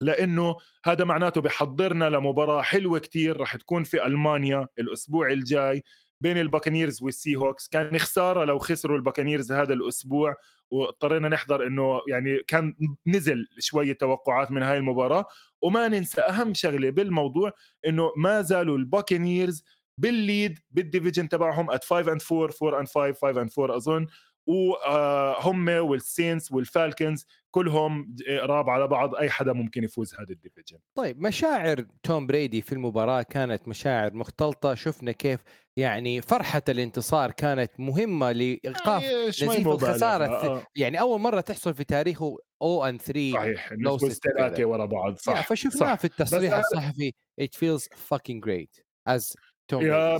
لأنه 0.00 0.56
هذا 0.84 1.04
معناته 1.04 1.40
بحضرنا 1.40 2.10
لمباراة 2.10 2.62
حلوة 2.62 2.98
كتير 2.98 3.40
رح 3.40 3.56
تكون 3.56 3.84
في 3.84 4.06
ألمانيا 4.06 4.68
الأسبوع 4.78 5.32
الجاي 5.32 5.82
بين 6.20 6.38
الباكنيرز 6.38 7.02
والسي 7.02 7.36
هوكس 7.36 7.68
كان 7.68 7.98
خسارة 7.98 8.44
لو 8.44 8.58
خسروا 8.58 8.96
الباكنيرز 8.96 9.52
هذا 9.52 9.72
الأسبوع. 9.74 10.34
واضطرينا 10.74 11.28
نحضر 11.28 11.66
إنه 11.66 12.00
يعني 12.08 12.38
كان 12.48 12.74
نزل 13.06 13.46
شوية 13.58 13.92
توقعات 13.92 14.50
من 14.50 14.62
هاي 14.62 14.76
المباراة 14.78 15.26
وما 15.62 15.88
ننسى 15.88 16.20
أهم 16.20 16.54
شغلة 16.54 16.90
بالموضوع 16.90 17.52
إنه 17.86 18.12
ما 18.16 18.42
زالوا 18.42 18.78
الباكنيرز 18.78 19.64
بال 19.98 20.18
lead 20.18 20.58
بال 20.70 20.82
division 20.82 21.28
تبعهم 21.28 21.70
at 21.70 21.84
5 21.84 22.12
and 22.12 22.20
4 22.32 22.50
4 22.62 22.80
and 22.80 22.88
5 22.88 23.12
5 23.12 23.40
and 23.40 23.50
4 23.58 23.76
أظن. 23.76 24.06
وهم 24.46 25.68
والسينس 25.68 26.52
والفالكنز 26.52 27.26
كلهم 27.50 28.16
قراب 28.40 28.70
على 28.70 28.88
بعض 28.88 29.14
أي 29.14 29.30
حدا 29.30 29.52
ممكن 29.52 29.84
يفوز 29.84 30.14
هذا 30.14 30.30
ال 30.30 30.35
division. 30.35 30.78
طيب 30.94 31.20
مشاعر 31.20 31.86
توم 32.02 32.26
بريدي 32.26 32.62
في 32.62 32.72
المباراة 32.72 33.22
كانت 33.22 33.68
مشاعر 33.68 34.14
مختلطة. 34.14 34.74
شفنا 34.74 35.12
كيف 35.12 35.40
يعني 35.76 36.22
فرحة 36.22 36.62
الانتصار 36.68 37.30
كانت 37.30 37.72
مهمة 37.78 38.32
لإيقاف 38.32 39.02
يعني 39.02 39.28
نزيف 39.28 39.68
الخسارة. 39.68 40.26
آه. 40.26 40.66
يعني 40.76 41.00
أول 41.00 41.20
مرة 41.20 41.40
تحصل 41.40 41.74
في 41.74 41.84
تاريخه 41.84 42.38
oh 42.62 42.84
and 42.84 42.98
3 42.98 43.32
صحيح 43.32 43.72
نفوز 43.72 44.18
ثلاثة 44.18 44.64
ورا 44.64 44.86
بعض 44.86 45.16
صح 45.16 45.48
فشفناه 45.48 45.94
في 45.94 46.04
التصريح 46.04 46.54
الصحفي. 46.54 47.12
It 47.40 47.54
feels 47.54 47.88
fucking 48.10 48.40
great. 48.40 48.82
As 49.08 49.34
يا 49.72 50.18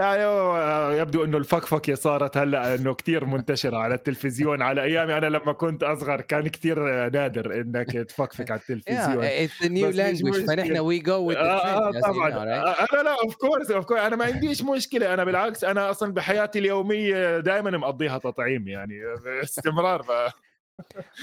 يعني 0.00 0.22
يبدو 1.00 1.24
إنه 1.24 1.38
الفكفكة 1.38 1.94
صارت 1.94 2.36
هلأ 2.36 2.74
إنه 2.74 2.94
كثير 2.94 3.24
منتشرة 3.24 3.76
على 3.76 3.94
التلفزيون. 3.94 4.62
على 4.62 4.82
أيامي 4.82 5.18
أنا 5.18 5.26
لما 5.26 5.52
كنت 5.52 5.82
أصغر 5.82 6.20
كان 6.20 6.48
كثير 6.48 7.08
نادر 7.10 7.60
إنك 7.60 7.92
تفكفك 7.92 8.50
على 8.50 8.60
التلفزيون. 8.60 9.24
it's 9.24 9.62
new 9.62 9.90
language 9.90 10.46
فنحن 10.46 10.78
we 10.78 10.98
go 10.98 11.28
with 11.28 11.34
طبعا. 11.34 12.28
أنا 12.28 13.02
لا 13.02 13.16
of 13.24 13.34
course 13.34 13.70
of 13.70 13.84
course 13.84 14.00
أنا 14.00 14.16
ما 14.16 14.24
عنديش 14.24 14.62
مشكلة. 14.62 15.14
أنا 15.14 15.24
بالعكس 15.24 15.64
أنا 15.64 15.90
أصلا 15.90 16.12
بحياتي 16.12 16.58
اليومية 16.58 17.38
دائما 17.38 17.70
مقضيها 17.70 18.18
تطعيم 18.18 18.68
يعني 18.68 19.00
باستمرار 19.24 20.02
ف 20.02 20.10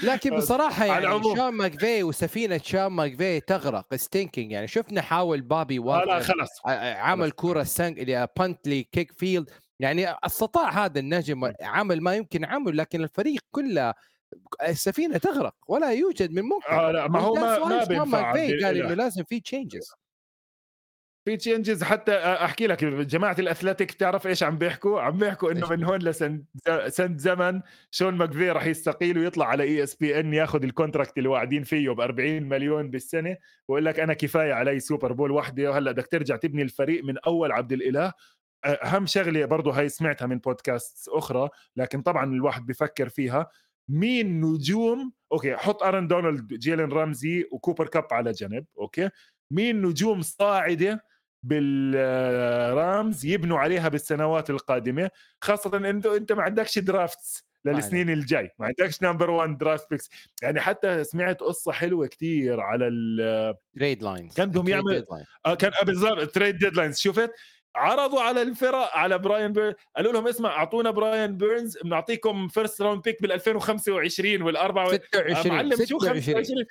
لكن 0.02 0.36
بصراحة 0.36 0.84
يعني 0.84 1.22
شون 1.22 1.48
ماكفي 1.48 2.02
وسفينة 2.02 2.60
شون 2.64 2.86
ماكفي 2.86 3.40
تغرق. 3.40 3.94
ستينكينج 3.94 4.52
يعني. 4.52 4.68
شفنا 4.68 5.02
حاول 5.02 5.40
بابي 5.40 5.78
لا 5.78 6.04
لا 6.04 6.20
خلص 6.20 6.50
عمل 6.96 7.30
كورة 7.30 7.62
سانك 7.62 8.28
بانت 8.38 8.68
لي 8.68 8.82
كيك 8.82 9.12
فيلد 9.12 9.50
يعني 9.80 10.06
استطاع 10.10 10.84
هذا 10.84 11.00
النجم 11.00 11.52
عمل 11.60 12.00
ما 12.00 12.14
يمكن 12.14 12.44
عمله 12.44 12.72
لكن 12.72 13.02
الفريق 13.02 13.40
كله 13.50 13.94
السفينة 14.62 15.18
تغرق 15.18 15.54
ولا 15.68 15.92
يوجد 15.92 16.32
من 16.32 16.42
ممكن 16.42 16.72
آه 16.72 16.90
لا 16.90 17.08
ما 17.08 17.20
هو 17.20 17.34
ما 17.34 17.58
ما 17.58 17.84
بينفع 17.84 18.32
قال 18.32 18.76
إنه 18.76 18.94
لازم 18.94 19.24
في 19.24 19.40
تشينجز 19.40 19.92
في 21.28 21.36
تشينجز 21.36 21.82
حتى 21.82 22.12
أحكي 22.16 22.66
لك 22.66 22.84
جماعة 22.84 23.36
الأثليتيك 23.38 23.92
تعرف 23.92 24.26
إيش 24.26 24.42
عم 24.42 24.58
بيحكوا؟ 24.58 25.00
عم 25.00 25.18
بيحكوا 25.18 25.52
إنه 25.52 25.70
من 25.70 25.84
هون 25.84 25.98
لسنه 25.98 26.42
سنه 26.88 27.16
زمن 27.16 27.60
شون 27.90 28.14
ماكفي 28.14 28.50
راح 28.50 28.66
يستقيل 28.66 29.18
ويطلع 29.18 29.46
على 29.46 29.62
ESPN 29.62 30.34
ياخذ 30.34 30.62
ال 30.62 30.68
contract 30.68 31.18
اللي 31.18 31.28
واعدين 31.28 31.64
فيه 31.64 31.90
ب 31.90 32.00
40 32.00 32.42
مليون 32.42 32.90
بالسنة. 32.90 33.36
ويقول 33.68 33.84
لك 33.84 34.00
أنا 34.00 34.14
كفاية 34.14 34.52
علي 34.52 34.80
سوبر 34.80 35.12
بول 35.12 35.30
وحده 35.30 35.70
وهلا 35.70 35.92
بدك 35.92 36.06
ترجع 36.06 36.36
تبني 36.36 36.62
الفريق 36.62 37.04
من 37.04 37.18
أول 37.18 37.52
عبد 37.52 37.72
الإله. 37.72 38.12
أهم 38.64 39.06
شغلة 39.06 39.44
برضه 39.44 39.72
هاي 39.72 39.88
سمعتها 39.88 40.26
من 40.26 40.38
بودكاست 40.38 41.08
أخرى 41.08 41.48
لكن 41.76 42.02
طبعا 42.02 42.24
الواحد 42.24 42.66
بفكر 42.66 43.08
فيها. 43.08 43.46
مين 43.88 44.40
نجوم؟ 44.40 45.12
أوكي 45.32 45.56
حط 45.56 45.82
ارن 45.82 46.08
دونالد 46.08 46.54
جيلين 46.54 46.92
رامزي 46.92 47.44
وكوبر 47.52 47.86
كاب 47.86 48.06
على 48.12 48.32
جنب 48.32 48.64
أوكي؟ 48.78 49.10
مين 49.50 49.82
نجوم 49.82 50.22
صاعدة 50.22 51.04
بالرامز 51.42 53.26
يبنوا 53.26 53.58
عليها 53.58 53.88
بالسنوات 53.88 54.50
القادمة 54.50 55.10
خاصة 55.40 55.76
انه 55.76 56.16
انت 56.16 56.32
ما 56.32 56.42
عندكش 56.42 56.78
drafts 56.78 57.48
للسنين 57.64 58.10
الجاي 58.10 58.50
ما 58.58 58.66
عندكش 58.66 59.02
number 59.02 59.30
1 59.30 59.58
draft 59.58 59.90
picks 59.90 60.10
يعني 60.42 60.60
حتى 60.60 61.04
سمعت 61.04 61.40
قصة 61.40 61.72
حلوة 61.72 62.06
كتير 62.06 62.60
على 62.60 62.88
ال 62.88 63.07
trade 63.07 64.02
lines 64.02 64.34
كان 64.34 64.48
بدهم 64.50 64.68
يعمل 64.68 65.04
آه 65.46 65.54
كان 65.54 65.70
بالضبط 65.86 66.34
trade 66.34 66.58
deadlines 66.58 66.98
شفت؟ 66.98 67.30
عرضوا 67.78 68.20
على 68.20 68.42
الفرق 68.42 68.96
على 68.96 69.18
براين 69.18 69.52
بيرنز 69.52 69.74
قالوا 69.96 70.12
لهم 70.12 70.28
اسمع 70.28 70.50
أعطونا 70.50 70.90
براين 70.90 71.36
بيرنز 71.36 71.78
بنعطيكم 71.78 72.48
first 72.48 72.82
round 72.82 73.02
pick 73.02 73.22
بال 73.22 73.32
2025 73.32 74.42
وال 74.42 74.56
24 74.56 75.00
26 75.12 75.56
معلم 75.56 75.84
شو 75.86 75.98
25 75.98 76.64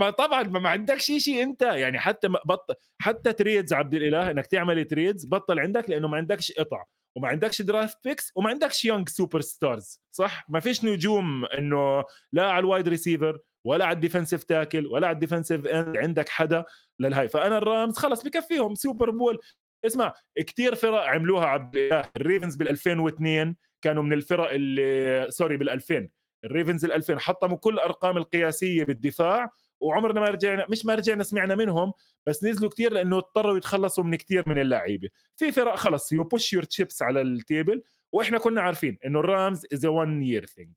ما 0.00 0.10
طبعا 0.10 0.42
ما 0.42 0.68
عندكش 0.68 1.04
شيء 1.04 1.42
أنت. 1.42 1.62
يعني 1.62 1.98
حتى 1.98 2.28
بطل 2.28 2.74
حتى 2.98 3.32
trades 3.32 3.72
عبد 3.72 3.94
الإله 3.94 4.30
إنك 4.30 4.46
تعمل 4.46 4.84
trades 4.84 5.26
بطل 5.26 5.58
عندك 5.58 5.90
لأنه 5.90 6.08
ما 6.08 6.16
عندكش 6.16 6.52
قطع 6.52 6.84
وما 7.16 7.28
عندكش 7.28 7.62
draft 7.62 7.98
picks 8.04 8.32
وما 8.36 8.50
عندكش 8.50 8.84
young 8.84 9.08
superstars 9.08 10.00
صح؟ 10.12 10.44
ما 10.48 10.60
فيش 10.60 10.84
نجوم 10.84 11.44
إنه 11.44 12.04
لا 12.32 12.50
على 12.50 12.58
ال 12.58 12.64
wide 12.64 12.88
receiver 12.88 13.38
ولا 13.66 13.84
على 13.84 13.94
ال 13.94 13.99
defensive 13.99 14.44
tackle 14.44 14.86
ولا 14.86 15.06
على 15.06 15.14
ال 15.14 15.19
defensive 15.19 15.66
end 15.66 15.96
عندك 15.96 16.28
حدا 16.28 16.64
للهاي. 17.00 17.28
فأنا 17.28 17.58
الرامز 17.58 17.98
خلص 17.98 18.22
بكفيهم 18.24 18.74
سوبر 18.74 19.10
بول 19.10 19.38
اسمع 19.86 20.14
كثير 20.46 20.74
فرق 20.74 21.02
عملوها 21.02 21.46
عبد 21.46 22.02
الريفنز 22.16 22.56
بال 22.56 22.68
2002 22.68 23.56
كانوا 23.82 24.02
من 24.02 24.12
الفرق 24.12 24.50
اللي 24.50 25.26
sorry 25.30 25.56
بال 25.56 25.70
2000 25.70 26.08
الريفنز 26.44 26.84
ال 26.84 26.92
2000 26.92 27.18
حطموا 27.18 27.56
كل 27.56 27.74
الأرقام 27.74 28.16
القياسية 28.16 28.84
بالدفاع 28.84 29.50
وعمرنا 29.80 30.20
ما 30.20 30.26
رجعنا 30.26 30.66
مش 30.70 30.86
ما 30.86 30.94
رجعنا 30.94 31.22
سمعنا 31.22 31.54
منهم 31.54 31.92
بس 32.26 32.44
نزلوا 32.44 32.70
كثير 32.70 32.92
لأنه 32.92 33.16
اضطروا 33.16 33.56
يتخلصوا 33.56 34.04
من 34.04 34.14
كثير 34.16 34.48
من 34.48 34.58
اللعيبة. 34.58 35.08
في 35.36 35.52
فرق 35.52 35.74
خلص 35.74 36.12
you 36.12 36.24
push 36.24 36.52
your 36.52 36.62
chips 36.62 37.02
على 37.02 37.20
ال 37.20 37.30
table 37.30 37.82
وإحنا 38.12 38.38
كنا 38.38 38.60
عارفين 38.60 38.98
إنه 39.06 39.20
الرامز 39.20 39.66
is 39.72 39.86
1 39.86 40.08
year 40.22 40.46
thing 40.46 40.72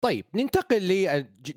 طيب 0.00 0.24
ننتقل 0.34 0.82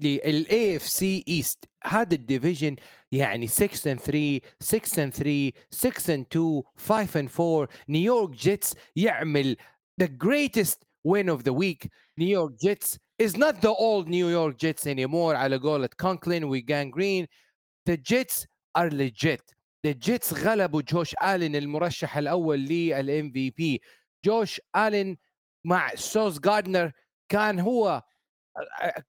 لل 0.02 0.76
AFC 0.76 0.82
East 0.82 1.70
هذا 1.84 2.16
ال 2.16 2.22
division 2.22 2.76
يعني 3.12 3.48
6 3.48 3.88
and 3.88 4.00
3 4.00 4.42
6 4.60 5.00
and 5.00 5.14
3 5.14 5.54
6 5.72 6.10
and 6.10 6.26
2 6.30 6.64
5 6.78 7.16
and 7.16 7.30
4 7.30 7.68
نيويورك 7.90 8.30
جيتس 8.30 8.76
يعمل 8.96 9.58
the 10.02 10.08
greatest 10.08 10.86
win 11.04 11.30
of 11.30 11.44
the 11.44 11.54
week. 11.54 11.88
نيويورك 12.18 12.54
جيتس 12.62 12.98
is 13.22 13.38
not 13.38 13.62
the 13.62 13.70
old 13.70 14.08
York 14.10 14.58
Jets 14.58 14.88
anymore. 14.88 15.36
على 15.36 15.58
قولة 15.58 15.90
كونكلين 16.00 16.44
وجانجرين 16.44 17.28
the 17.90 17.98
Jets 17.98 18.46
are 18.76 18.90
legit. 18.90 19.42
The 19.88 19.94
Jets 19.94 20.34
غلبوا 20.34 20.82
جوش 20.82 21.16
آلن 21.24 21.56
المرشح 21.56 22.18
الأول 22.18 22.60
لل 22.60 23.32
MVP 23.32 23.82
جوش 24.26 24.62
آلن 24.76 25.18
مع 25.66 25.96
سوز 25.96 26.40
جاردنر 26.40 26.92
كان 27.30 27.60
هو 27.60 28.04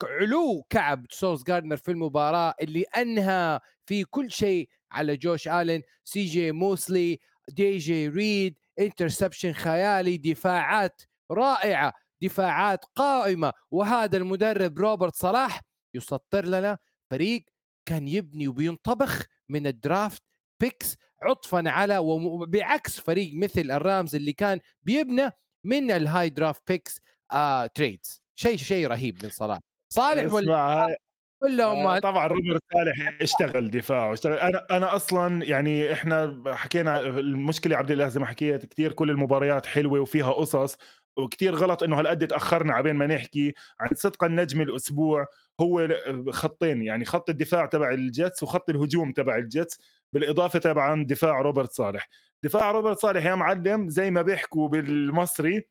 علو 0.04 0.62
كعب 0.70 1.06
سوز 1.10 1.42
جاردنر 1.44 1.76
في 1.76 1.90
المباراة 1.90 2.54
اللي 2.62 2.82
أنهى 2.82 3.60
في 3.86 4.04
كل 4.04 4.30
شيء 4.30 4.68
على 4.92 5.16
جوش 5.16 5.48
آلن 5.48 5.82
سي 6.04 6.24
جي 6.24 6.52
موسلي 6.52 7.18
دي 7.48 7.78
جي 7.78 8.08
ريد 8.08 8.58
interception 8.78 9.52
خيالي 9.52 10.16
دفاعات 10.16 11.02
رائعة 11.30 11.92
دفاعات 12.22 12.84
قائمة. 12.94 13.52
وهذا 13.70 14.16
المدرب 14.16 14.78
روبرت 14.78 15.14
صلاح 15.14 15.60
يسطر 15.94 16.46
لنا 16.46 16.78
فريق 17.10 17.44
كان 17.86 18.08
يبني 18.08 18.48
وبينطبخ 18.48 19.26
من 19.48 19.66
ال 19.66 19.75
draft 19.75 20.22
picks 20.60 20.96
عطفا 21.22 21.70
على 21.70 21.98
وبعكس 21.98 23.00
فريق 23.00 23.34
مثل 23.34 23.70
الرامز 23.70 24.14
اللي 24.14 24.32
كان 24.32 24.60
بيبنى 24.82 25.30
من 25.64 25.90
ال 25.90 26.30
high 26.30 26.44
draft 26.44 26.62
picks 26.68 27.00
آه 27.32 27.66
trades. 27.66 28.21
شيء 28.36 28.56
شيء 28.56 28.86
رهيب 28.86 29.24
من 29.24 29.30
صلاح. 29.30 29.58
صالح 29.88 30.32
ولا 30.32 30.96
كلهم 31.42 31.86
آه، 31.86 31.98
طبعًا 31.98 32.26
روبرت 32.26 32.62
صالح 32.74 33.16
اشتغل 33.22 33.70
دفاعه، 33.70 34.12
اشتغل 34.12 34.38
أنا 34.38 34.66
أنا 34.70 34.96
أصلًا 34.96 35.44
يعني 35.44 35.92
إحنا 35.92 36.42
حكينا 36.48 37.00
المشكلة 37.00 37.76
عبد 37.76 37.90
الله 37.90 38.08
زي 38.08 38.20
ما 38.20 38.26
حكيت 38.26 38.66
كتير 38.66 38.92
كل 38.92 39.10
المباريات 39.10 39.66
حلوة 39.66 40.00
وفيها 40.00 40.32
قصص، 40.32 40.76
وكتير 41.16 41.54
غلط 41.54 41.82
إنه 41.82 42.00
هالقد 42.00 42.26
تأخرنا 42.26 42.74
عبين 42.74 42.94
ما 42.96 43.06
نحكي 43.06 43.54
عن 43.80 43.88
صدق 43.96 44.24
النجم 44.24 44.60
الأسبوع 44.60 45.26
هو 45.60 45.88
خطين 46.30 46.82
يعني 46.82 47.04
خط 47.04 47.30
الدفاع 47.30 47.66
تبع 47.66 47.90
الجيتس 47.92 48.42
وخط 48.42 48.70
الهجوم 48.70 49.12
تبع 49.12 49.36
الجيتس 49.36 49.80
بالإضافة 50.12 50.58
طبعًا 50.58 51.04
دفاع 51.06 51.40
روبرت 51.40 51.72
صالح، 51.72 52.08
دفاع 52.42 52.70
روبرت 52.70 52.98
صالح 52.98 53.24
يا 53.26 53.34
معلم 53.34 53.88
زي 53.88 54.10
ما 54.10 54.22
بيحكوا 54.22 54.68
بالمصري 54.68 55.62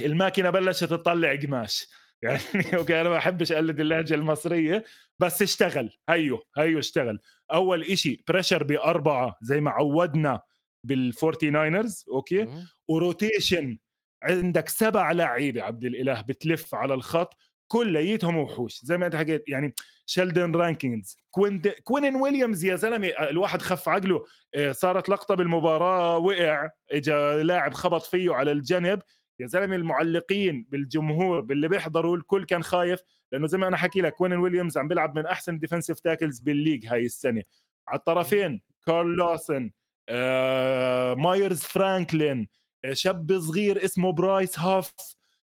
الماكينة 0.00 0.50
بلشت 0.50 0.84
تطلع 0.84 1.34
قماش. 1.34 1.88
يعني 2.22 2.40
okay 2.74 3.00
أنا 3.00 3.08
ما 3.08 3.14
بحبش 3.14 3.52
أقلد 3.52 3.80
اللهجة 3.80 4.14
المصرية 4.14 4.84
بس 5.18 5.42
اشتغل. 5.42 5.90
هيو 6.08 6.42
هيو 6.56 6.78
اشتغل. 6.78 7.20
أول 7.52 7.82
إشي 7.82 8.24
pressure 8.28 8.62
بأربعة 8.64 9.36
زي 9.42 9.60
ما 9.60 9.70
عودنا 9.70 10.40
بالفورتي 10.84 11.50
ناينرز 11.50 12.04
okay 12.10 12.48
و 12.88 12.98
rotation 12.98 13.78
عندك 14.22 14.68
سبع 14.68 15.12
لعيبة 15.12 15.62
عبد 15.62 15.84
الإله 15.84 16.20
بتلف 16.20 16.74
على 16.74 16.94
الخط 16.94 17.34
كليتهم 17.68 18.36
وحوش. 18.36 18.80
زي 18.84 18.98
ما 18.98 19.06
أنت 19.06 19.16
حكيت 19.16 19.44
يعني 19.48 19.74
شيلدن 20.06 20.54
رانكينز 20.54 21.16
كوين 21.30 21.62
كوينن 21.84 22.16
ويليامز 22.16 22.64
يا 22.64 22.76
زلمة 22.76 23.08
الواحد 23.08 23.62
خف 23.62 23.88
عقله 23.88 24.24
آه، 24.54 24.72
صارت 24.72 25.08
لقطة 25.08 25.34
بالمباراة 25.34 26.18
وقع 26.18 26.68
اجى 26.92 27.42
لاعب 27.42 27.74
خبط 27.74 28.02
فيه 28.02 28.34
على 28.34 28.52
الجنب. 28.52 29.02
يا 29.40 29.46
زلمة 29.46 29.76
المعلقين 29.76 30.66
بالجمهور 30.70 31.40
باللي 31.40 31.68
بيحضروا 31.68 32.16
الكل 32.16 32.44
كان 32.44 32.62
خايف 32.62 33.00
لأنه 33.32 33.46
زي 33.46 33.58
ما 33.58 33.68
أنا 33.68 33.76
حكي 33.76 34.00
لك 34.00 34.14
كوين 34.14 34.32
ويليامز 34.32 34.78
عم 34.78 34.88
بيلعب 34.88 35.18
من 35.18 35.26
أحسن 35.26 35.54
ال 35.54 35.59
defensive 35.59 36.00
tackles 36.00 36.40
بال 36.40 36.51
league 36.51 36.86
هاي 36.86 37.04
السنة. 37.04 37.42
على 37.88 37.98
الطرفين 37.98 38.62
كارل 38.86 39.16
لوسن 39.16 39.70
آه، 40.08 41.14
مايرز 41.14 41.60
فرانكلين 41.60 42.48
آه، 42.84 42.92
شاب 42.92 43.38
صغير 43.40 43.84
اسمه 43.84 44.12
برايس 44.12 44.58
هاف. 44.58 44.92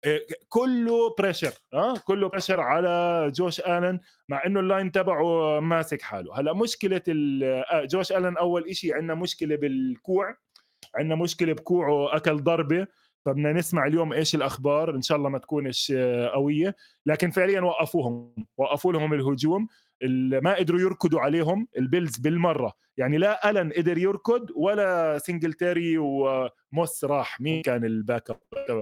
آه، 0.05 0.20
كله 0.49 1.14
pressure 1.18 1.53
آه 1.74 1.99
كله 1.99 2.29
pressure 2.28 2.61
على 2.61 3.33
جوش 3.35 3.61
آلن 3.61 4.01
مع 4.29 4.43
إنه 4.47 4.61
ال 4.61 4.67
line 4.67 4.93
تبعه 4.93 5.61
ماسك 5.61 6.03
حاله. 6.03 6.41
هلأ 6.41 6.53
مشكلة 6.53 7.03
آه، 7.09 7.85
جوش 7.85 8.12
آلن 8.12 8.37
أول 8.37 8.76
شيء 8.76 8.95
عندنا 8.95 9.14
مشكلة 9.14 9.57
بالكوع 9.57 10.37
عندنا 10.95 11.14
مشكلة 11.14 11.53
بكوعه 11.53 12.16
أكل 12.16 12.37
ضربة. 12.37 12.87
فبدنا 13.25 13.53
نسمع 13.53 13.87
اليوم 13.87 14.12
إيش 14.12 14.35
الأخبار؟ 14.35 14.95
إن 14.95 15.03
شاء 15.03 15.19
الله 15.19 15.29
ما 15.29 15.39
تكونش 15.39 15.93
آه، 15.97 16.29
قوية. 16.29 16.77
لكن 17.07 17.31
فعليا 17.31 17.61
وقفوهم. 17.61 18.35
وقفوا 18.59 18.93
لهم 18.93 19.14
الهجوم. 19.14 19.69
ما 20.43 20.55
قدروا 20.55 20.81
يركضوا 20.81 21.21
عليهم 21.21 21.69
البيلز 21.79 22.16
بالمرة. 22.16 22.73
يعني 22.97 23.19
لا 23.19 23.51
ألن 23.51 23.73
قدر 23.73 23.99
يركض 23.99 24.47
ولا 24.57 25.19
سنجلتاري 25.19 25.99
وموس 25.99 27.05
راح. 27.05 27.41
مين 27.41 27.62
كان 27.62 27.85
ال 27.84 28.30
backup؟ 28.30 28.39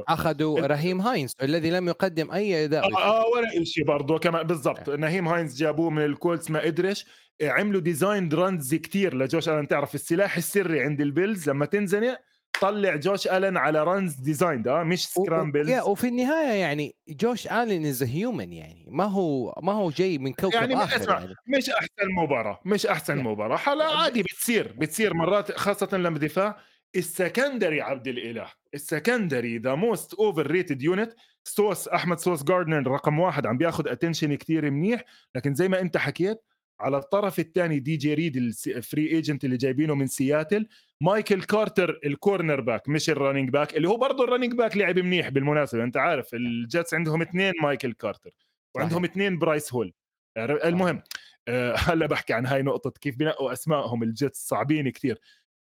أخذوا 0.09 0.67
نهيم 0.67 1.01
هاينز 1.01 1.37
الذي 1.43 1.71
لم 1.71 1.89
يقدم 1.89 2.31
أي 2.31 2.65
أداء. 2.65 2.93
آه, 2.93 3.23
آه 3.23 3.27
ولا 3.27 3.65
شيء 3.65 3.85
برضه 3.85 4.19
كمان 4.19 4.47
بالضبط. 4.47 4.91
نهيم 4.91 5.29
هاينز 5.29 5.57
جابوه 5.57 5.91
من 5.91 6.05
الكولتس 6.05 6.51
ما 6.51 6.61
قدرش. 6.61 7.07
عملوا 7.43 7.81
design 7.81 8.33
runs 8.33 8.75
كتير 8.75 9.17
لجوش 9.17 9.49
ألن. 9.49 9.69
تعرف 9.69 9.95
السلاح 9.95 10.37
السري 10.37 10.81
عند 10.81 11.01
البيلز 11.01 11.51
لما 11.51 11.67
تنزنق 11.67 12.19
طلع 12.61 12.97
جوش 12.97 13.27
ألن 13.27 13.57
على 13.57 13.85
runs 13.85 14.15
design 14.15 14.69
آه 14.69 14.83
مش 14.83 15.07
scrambles 15.07 15.71
و... 15.71 15.91
وفي 15.91 16.09
النهاية 16.09 16.61
يعني 16.61 16.97
جوش 17.09 17.47
ألن 17.47 17.87
is 17.87 18.03
human 18.03 18.53
يعني 18.53 18.87
ما 18.91 19.05
هو 19.05 19.55
ما 19.63 19.73
هو 19.73 19.91
جاي 19.91 20.19
من 20.19 20.33
كوكب 20.33 20.55
يعني 20.55 20.77
آخر 20.77 20.97
أسمع 20.97 21.21
يعني. 21.21 21.35
مش 21.57 21.71
أحسن 21.71 22.11
مباراة 22.19 22.61
مش 22.65 22.87
أحسن 22.87 23.19
مباراة 23.19 23.59
هلا 23.65 23.85
عادي 23.85 24.23
بتصير 24.23 24.75
بتصير 24.79 25.15
مرات 25.15 25.53
خاصة 25.53 25.89
لما 25.93 26.19
دفاع. 26.19 26.59
ال 26.97 27.05
secondary 27.05 27.81
عبد 27.81 28.09
الإله 28.09 28.47
ال 28.75 29.59
secondary 29.59 29.75
the 29.75 30.15
most 30.15 30.47
overrated 30.47 30.83
unit 30.83 31.13
سوس 31.45 31.89
أحمد 31.89 32.19
سوس 32.19 32.43
جاردنر 32.45 32.91
رقم 32.91 33.19
واحد 33.19 33.47
عم 33.47 33.59
بياخذ 33.59 33.89
attention 33.89 34.35
كثير 34.35 34.71
منيح. 34.71 35.05
لكن 35.35 35.55
زي 35.55 35.69
ما 35.69 35.81
أنت 35.81 35.97
حكيت 35.97 36.43
على 36.81 36.97
الطرف 36.97 37.39
الثاني 37.39 37.79
دي 37.79 37.97
جي 37.97 38.15
ريد 38.15 38.37
ال 38.37 38.51
free 38.51 39.07
agent 39.07 39.45
اللي 39.45 39.57
جايبينه 39.57 39.95
من 39.95 40.07
سياتل 40.07 40.67
مايكل 41.01 41.43
كارتر 41.43 42.01
ال 42.05 42.61
cornerback 42.61 42.89
مش 42.89 43.11
ال 43.11 43.16
running 43.16 43.51
back 43.51 43.77
اللي 43.77 43.89
هو 43.89 43.97
برضه 43.97 44.25
ال 44.25 44.28
running 44.28 44.53
back 44.53 44.77
لعب 44.77 44.99
منيح 44.99 45.29
بالمناسبة 45.29 45.85
أنت 45.85 45.97
عارف 45.97 46.35
الجيتس 46.35 46.95
عندهم 46.95 47.23
اثنين 47.23 47.53
مايكل 47.63 47.93
كارتر 47.93 48.31
وعندهم 48.75 49.05
اثنين 49.05 49.39
برايس 49.39 49.75
هول 49.75 49.93
المهم 50.39 51.03
آه، 51.49 51.75
هلا 51.77 52.07
بحكي 52.07 52.33
عن 52.33 52.47
هاي 52.47 52.63
نقطة 52.63 52.91
كيف 52.91 53.17
بنقوا 53.17 53.53
أسمائهم 53.53 54.03
الجيتس 54.03 54.49
صعبين 54.49 54.89
كثير 54.89 55.21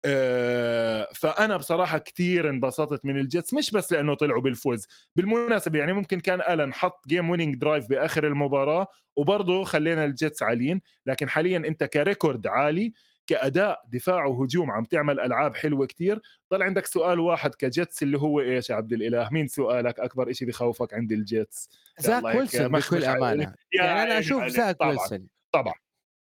آه، 0.05 1.07
فأنا 1.15 1.57
بصراحة 1.57 1.97
كثير 1.97 2.49
انبسطت 2.49 3.05
من 3.05 3.17
الجيتس 3.17 3.53
مش 3.53 3.71
بس 3.71 3.91
لأنه 3.93 4.13
طلعوا 4.13 4.41
بالفوز 4.41 4.87
بالمناسبة 5.15 5.79
يعني 5.79 5.93
ممكن 5.93 6.19
كان 6.19 6.41
الن 6.49 6.73
حط 6.73 7.07
game 7.07 7.29
winning 7.29 7.55
drive 7.55 7.89
بآخر 7.89 8.27
المباراة 8.27 8.87
وبرضه 9.15 9.63
خلينا 9.63 10.05
الجيتس 10.05 10.43
عاليين 10.43 10.81
لكن 11.05 11.29
حاليا 11.29 11.57
أنت 11.57 11.83
ك 11.83 11.92
record 11.92 12.47
عالي 12.47 12.93
كأداء 13.27 13.81
دفاع 13.87 14.25
وهجوم 14.25 14.71
عم 14.71 14.83
تعمل 14.83 15.19
ألعاب 15.19 15.55
حلوة 15.55 15.85
كتير. 15.85 16.21
ضل 16.53 16.63
عندك 16.63 16.85
سؤال 16.85 17.19
واحد 17.19 17.55
كجيتس 17.55 18.03
اللي 18.03 18.19
هو 18.19 18.39
إيش 18.39 18.69
يا 18.69 18.75
عبد 18.75 18.93
الإله؟ 18.93 19.29
مين 19.31 19.47
سؤالك؟ 19.47 19.99
أكبر 19.99 20.33
شيء 20.33 20.47
بخوفك 20.47 20.93
عند 20.93 21.11
الجيتس؟ 21.11 21.69
زاك 21.99 22.23
ويلسون 22.23 22.67
بكل 22.67 23.03
أمانة. 23.03 23.53
يعني 23.73 24.03
أنا 24.03 24.19
أشوف 24.19 24.43
زاك 24.43 24.81
ويلسون. 24.81 25.27
طبعا 25.51 25.73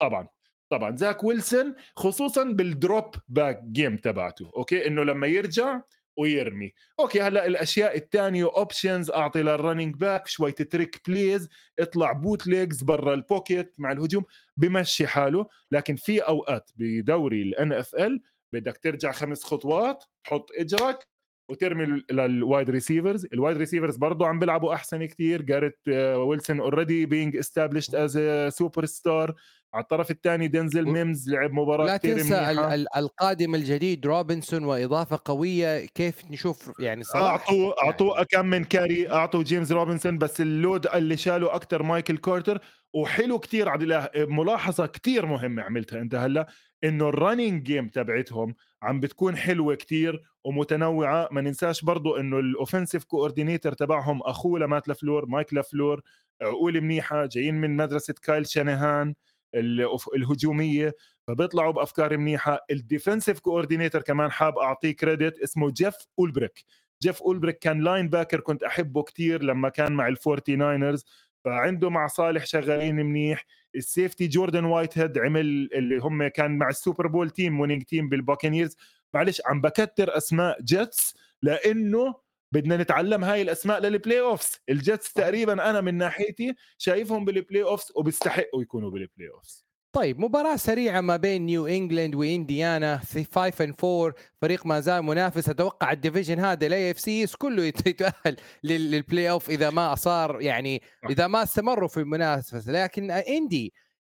طبعا. 0.00 0.28
طبعا. 0.70 0.96
زاك 0.96 1.24
ويلسون 1.24 1.74
خصوصا 1.96 2.44
بال 2.44 2.68
drop 2.68 3.14
back 3.28 3.62
game 3.64 3.96
تبعته 3.96 4.50
okay؟ 4.56 4.86
إنه 4.86 5.02
لما 5.02 5.26
يرجع 5.26 5.80
ويرمي. 6.16 6.72
okay 7.00 7.22
هلأ 7.22 7.46
الأشياء 7.46 7.96
الثانية 7.96 8.44
options 8.44 9.10
أعطي 9.10 9.42
لل 9.42 9.54
running 9.54 9.94
back 9.94 10.26
شوية 10.26 10.54
trick 10.54 11.00
plays 11.08 11.48
اطلع 11.78 12.12
bootlegs 12.12 12.82
برا 12.82 13.14
ال 13.14 13.23
pocket 13.23 13.74
مع 13.78 13.92
الهجوم 13.92 14.24
بمشي 14.56 15.06
حاله. 15.06 15.46
لكن 15.70 15.96
في 15.96 16.20
أوقات 16.20 16.70
بدوري 16.76 17.42
ال 17.42 17.72
NFL 17.72 18.20
بدك 18.52 18.76
ترجع 18.76 19.12
خمس 19.12 19.44
خطوات 19.44 20.04
تحط 20.24 20.50
إجرك 20.58 21.06
وترمي 21.50 22.02
لل 22.10 22.30
wide 22.30 22.70
receivers 22.70 23.26
ال 23.32 23.37
wide 23.37 23.56
receivers 23.56 23.96
برضه 23.96 24.26
عم 24.26 24.38
بيلعبوا 24.38 24.74
أحسن 24.74 25.04
كثير 25.04 25.42
جاريت 25.42 25.78
ويلسون 25.88 26.60
already 26.60 27.06
being 27.06 27.36
established 27.36 27.94
as 27.94 28.18
superstar 28.54 29.34
على 29.74 29.82
الطرف 29.82 30.10
الثاني 30.10 30.48
دينزل 30.48 30.84
ميمز 30.84 31.30
لعب 31.30 31.52
مباراة 31.52 31.86
لا 31.86 31.96
تنسى 31.96 32.86
القادم 32.96 33.54
الجديد 33.54 34.06
روبنسون 34.06 34.64
وإضافة 34.64 35.20
قوية. 35.24 35.86
كيف 35.86 36.30
نشوف 36.30 36.72
يعني 36.78 37.04
صراحة 37.04 37.26
اعطوا 37.26 37.84
اعطوا 37.84 38.22
كم 38.22 38.46
من 38.46 38.64
carry. 38.64 39.10
اعطوا 39.10 39.42
جيمس 39.42 39.72
روبنسون 39.72 40.18
بس 40.18 40.40
ال 40.40 40.49
load 40.49 40.86
اللي 40.86 41.16
شاله 41.16 41.54
أكثر 41.54 41.82
مايكل 41.82 42.16
كارتر 42.16 42.58
وحلو 42.94 43.38
كثير 43.38 43.68
عبد 43.68 43.82
الله 43.82 44.08
ملاحظة 44.16 44.86
كثير 44.86 45.26
مهمة 45.26 45.62
عملتها 45.62 46.00
أنت 46.00 46.14
هلا 46.14 46.46
إنه 46.84 47.08
ال 47.08 47.15
running 47.15 47.62
game 47.62 47.88
تبعتهم 47.88 48.54
عم 48.82 49.00
بتكون 49.00 49.36
حلوة 49.36 49.74
كتير 49.74 50.22
ومتنوعة. 50.44 51.28
ما 51.32 51.40
ننساش 51.40 51.84
برضو 51.84 52.16
إنه 52.16 52.38
ال 52.38 52.45
offensive 52.45 53.04
coordinator 53.04 53.72
تبعهم 53.72 54.22
أخوه 54.22 54.60
لمات 54.60 54.88
لفلور 54.88 55.26
مايك 55.26 55.54
لفلور 55.54 56.00
عقول 56.42 56.80
منيحة 56.80 57.26
جايين 57.26 57.54
من 57.54 57.76
مدرسة 57.76 58.14
كايل 58.22 58.46
شانهان. 58.46 59.14
الهجومية 60.14 60.94
فبيطلعوا 61.26 61.72
بافكار 61.72 62.16
منيحة. 62.16 62.58
ال 62.70 62.77
defensive 62.77 63.40
coordinator 63.40 64.02
كمان 64.02 64.30
حاب 64.30 64.58
أعطيه 64.58 64.92
credit 64.96 65.38
اسمه 65.38 65.70
جيف 65.70 65.94
اولبريك 66.18 66.64
جيف 67.02 67.22
اولبريك 67.22 67.58
كان 67.58 67.80
linebacker 67.80 68.40
كنت 68.40 68.62
أحبه 68.62 69.02
كتير 69.02 69.42
لما 69.42 69.68
كان 69.68 69.92
مع 69.92 70.08
الفورتي 70.08 70.56
ناينرز 70.56 71.04
فعنده 71.44 71.90
مع 71.90 72.06
صالح 72.06 72.46
شغالين 72.46 72.96
منيح. 72.96 73.46
ال 73.76 73.83
safety 73.83 74.26
جوردن 74.26 74.64
وايت 74.64 74.98
هيد 74.98 75.18
عمل 75.18 75.68
اللي 75.74 75.98
هم 75.98 76.28
كان 76.28 76.58
مع 76.58 76.68
ال 76.68 76.75
Super 76.75 77.06
Bowl 77.06 77.30
team 77.30 77.60
winning 77.60 77.82
team 77.82 78.08
بالباكانيرز 78.08 78.76
معلش 79.14 79.42
عم 79.46 79.60
بكتر 79.60 80.16
أسماء 80.16 80.62
جيتس 80.62 81.16
لأنه 81.42 82.14
بدنا 82.52 82.76
نتعلم 82.76 83.24
هاي 83.24 83.42
الأسماء 83.42 83.80
لل 83.80 84.20
playoffs 84.20 84.56
الجيتس 84.68 85.12
تقريبا 85.12 85.70
أنا 85.70 85.80
من 85.80 85.94
ناحيتي 85.94 86.54
شايفهم 86.78 87.24
بال 87.24 87.62
playoffs 87.62 87.92
وبيستحقوا 87.96 88.62
يكونوا 88.62 88.90
بال 88.90 89.30
playoffs 89.30 89.66
طيب 89.96 90.20
مباراة 90.20 90.56
سريعة 90.56 91.00
ما 91.00 91.16
بين 91.16 91.46
نيو 91.46 91.66
انجلاند 91.66 92.14
وانديانا 92.14 92.98
5 92.98 93.64
and 93.64 93.74
4 93.84 94.14
فريق 94.42 94.66
ما 94.66 94.80
زال 94.80 95.02
منافس. 95.02 95.48
أتوقع 95.48 95.92
ال 95.92 95.97
division 95.97 96.38
هذا 96.38 96.66
ال 96.66 96.90
AFC 96.90 97.26
كله 97.26 97.64
يتأهل 97.64 98.36
لل 98.64 99.30
playoff 99.30 99.50
إذا 99.50 99.70
ما 99.70 99.94
صار 99.94 100.40
يعني 100.40 100.82
إذا 101.10 101.26
ما 101.26 101.42
استمروا 101.42 101.88
في 101.88 102.00
المنافسة. 102.00 102.72
لكن 102.72 103.10
إندي 103.10 103.72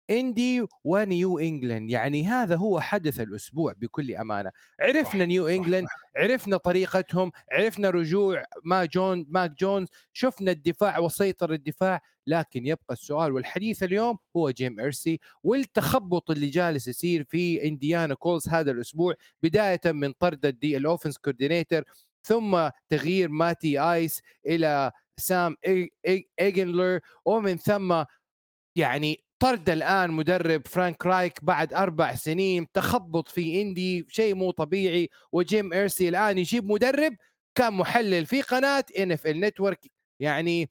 إندي 0.09 0.65
ونيو 0.83 1.39
انجلاند 1.39 1.89
يعني 1.89 2.27
هذا 2.27 2.55
هو 2.55 2.79
حدث 2.79 3.19
الأسبوع 3.19 3.73
بكل 3.77 4.15
أمانة. 4.15 4.51
عرفنا 4.79 5.25
نيو 5.25 5.47
انجلاند 5.47 5.87
عرفنا 6.17 6.57
طريقتهم 6.57 7.31
عرفنا 7.51 7.89
رجوع 7.89 8.43
ماك 8.63 8.85
جون 8.85 9.25
ماك 9.29 9.51
جونز 9.51 9.87
شفنا 10.13 10.51
الدفاع 10.51 10.99
وسيطر 10.99 11.53
الدفاع. 11.53 12.01
لكن 12.27 12.65
يبقى 12.65 12.93
السؤال 12.93 13.31
والحديث 13.31 13.83
اليوم 13.83 14.17
هو 14.37 14.49
جيم 14.51 14.79
ارسي 14.79 15.19
والتخبط 15.43 16.31
اللي 16.31 16.47
جالس 16.49 16.87
يصير 16.87 17.23
في 17.23 17.67
انديانا 17.67 18.15
كولتس 18.15 18.49
هذا 18.49 18.71
الأسبوع 18.71 19.13
بداية 19.43 19.81
من 19.85 20.11
طرد 20.11 20.45
ال 20.45 20.56
دي 20.56 20.77
ال 20.77 20.82
offense 20.82 21.17
coordinator 21.17 21.83
ثم 22.23 22.69
تغيير 22.89 23.29
مات 23.29 23.79
رايان 23.79 24.21
إلى 24.45 24.91
سام 25.17 25.55
ايلنجر 26.39 26.99
ومن 27.25 27.57
ثم 27.57 28.03
يعني 28.75 29.22
طرد 29.39 29.69
الآن 29.69 30.11
مدرب 30.11 30.67
فرانك 30.67 31.05
رايك 31.05 31.43
بعد 31.43 31.73
أربع 31.73 32.15
سنين 32.15 32.71
تخبط 32.73 33.29
في 33.29 33.61
إندي 33.61 34.05
شيء 34.09 34.35
مو 34.35 34.51
طبيعي 34.51 35.09
وجيم 35.31 35.73
إيرسي 35.73 36.09
الآن 36.09 36.37
يجيب 36.37 36.65
مدرب 36.71 37.15
كان 37.55 37.73
محلل 37.73 38.25
في 38.25 38.41
قناة 38.41 38.85
NFL 38.99 39.39
Network. 39.39 39.91
يعني 40.19 40.69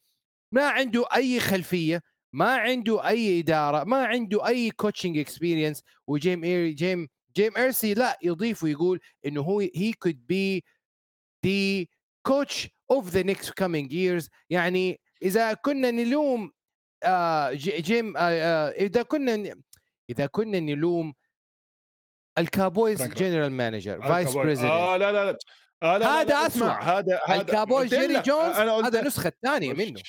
ما 0.52 0.68
عنده 0.68 1.04
أي 1.14 1.40
خلفية 1.40 2.02
ما 2.32 2.56
عنده 2.56 3.08
أي 3.08 3.40
إدارة 3.40 3.84
ما 3.84 4.06
عنده 4.06 4.46
أي 4.46 4.70
coaching 4.70 5.18
experience 5.18 5.82
وجيم 6.06 6.44
إير 6.44 6.70
جيم 6.70 7.08
جيم 7.36 7.56
إيرسي 7.56 7.94
لا 7.94 8.18
يضيف 8.22 8.64
ويقول 8.64 9.00
إنه 9.26 9.40
هو 9.40 9.60
he 9.60 9.92
could 9.92 10.26
be 10.26 10.64
the 11.46 11.86
coach 12.28 12.68
of 12.92 13.12
the 13.12 13.24
next 13.24 13.50
coming 13.60 13.88
years. 13.90 14.28
يعني 14.50 15.00
إذا 15.22 15.54
كنا 15.54 15.90
نلوم 15.90 16.52
آه 17.04 17.52
جيم 17.52 18.16
آه 18.16 18.20
آه 18.20 18.68
إذا 18.70 19.02
كنا 19.02 19.54
إذا 20.10 20.26
كنا 20.26 20.60
نلوم 20.60 21.14
الكاوبويز 22.38 23.02
general 23.02 23.52
manager 23.52 24.02
vice 24.02 24.34
president 24.34 24.72
آه 24.72 24.96
لا 24.96 25.12
لا 25.12 25.24
لا. 25.24 25.38
آه 25.82 25.98
لا 25.98 26.20
هذا 26.20 26.34
اسوء 26.34 26.68
هذا 26.68 27.20
هذا 27.26 27.40
الكاوبويز 27.40 27.94
جيري 27.94 28.20
جونز 28.20 28.56
هذا 28.56 29.00
النسخة 29.00 29.28
الثانية 29.28 29.72
منه. 29.72 30.02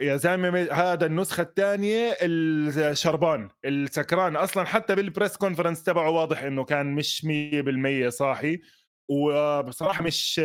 يا 0.00 0.16
زلمة 0.16 0.68
هذا 0.72 1.06
النسخة 1.06 1.40
الثانية 1.40 2.16
الشربان 2.22 3.48
السكران. 3.64 4.36
أصلا 4.36 4.64
حتى 4.64 4.94
بال 4.94 5.06
press 5.06 5.36
conference 5.36 5.82
تبعه 5.82 6.10
واضح 6.10 6.42
إنه 6.42 6.64
كان 6.64 6.94
مش 6.94 7.26
100% 8.06 8.08
صاحي 8.08 8.60
وبصراحة 9.08 10.04
مش 10.04 10.38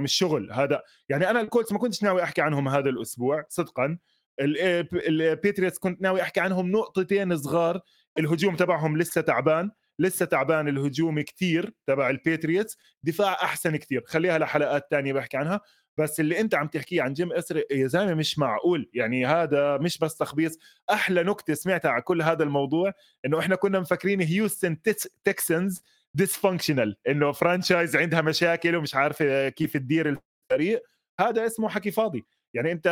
مش 0.00 0.14
شغل 0.14 0.52
هذا. 0.52 0.82
يعني 1.08 1.30
أنا 1.30 1.40
الكولتس 1.40 1.72
ما 1.72 1.78
كنتش 1.78 2.02
ناوي 2.02 2.22
أحكي 2.22 2.42
عنهم 2.42 2.68
هذا 2.68 2.88
الأسبوع 2.88 3.44
صدقا. 3.48 3.98
الباتريوتس 4.40 5.78
كنت 5.78 6.02
ناوي 6.02 6.22
أحكي 6.22 6.40
عنهم 6.40 6.70
نقطتين 6.70 7.36
صغار. 7.36 7.80
الهجوم 8.18 8.56
تبعهم 8.56 8.98
لسه 8.98 9.20
تعبان 9.20 9.70
لسه 9.98 10.26
تعبان 10.26 10.68
الهجوم 10.68 11.20
كثير 11.20 11.72
تبع 11.86 12.10
الباتريوتس 12.10 12.78
دفاع 13.02 13.32
أحسن 13.32 13.76
كثير 13.76 14.02
خليها 14.06 14.38
لحلقات 14.38 14.90
تانية 14.90 15.12
بحكي 15.12 15.36
عنها. 15.36 15.60
بس 15.98 16.20
اللي 16.20 16.40
أنت 16.40 16.54
عم 16.54 16.66
تحكيه 16.66 17.02
عن 17.02 17.12
جيم 17.12 17.32
إيرسي 17.32 17.62
يا 17.70 17.86
زلمة 17.86 18.14
مش 18.14 18.38
معقول. 18.38 18.90
يعني 18.94 19.26
هذا 19.26 19.78
مش 19.78 19.98
بس 19.98 20.16
تخبيص. 20.16 20.58
أحلى 20.90 21.22
نكتة 21.22 21.54
سمعتها 21.54 21.90
على 21.90 22.02
كل 22.02 22.22
هذا 22.22 22.42
الموضوع 22.44 22.92
إنه 23.24 23.38
إحنا 23.38 23.56
كنا 23.56 23.80
مفكرين 23.80 24.20
هيوستن 24.20 24.82
تكسنز 25.24 25.82
dysfunctional 26.14 26.96
إنه 27.08 27.32
franchise 27.32 27.96
عندها 27.96 28.20
مشاكل 28.20 28.76
ومش 28.76 28.94
عارفة 28.94 29.48
كيف 29.48 29.72
تدير 29.72 30.18
الفريق. 30.50 30.82
هذا 31.20 31.46
اسمه 31.46 31.68
حكي 31.68 31.90
فاضي. 31.90 32.26
يعني 32.54 32.72
أنت 32.72 32.88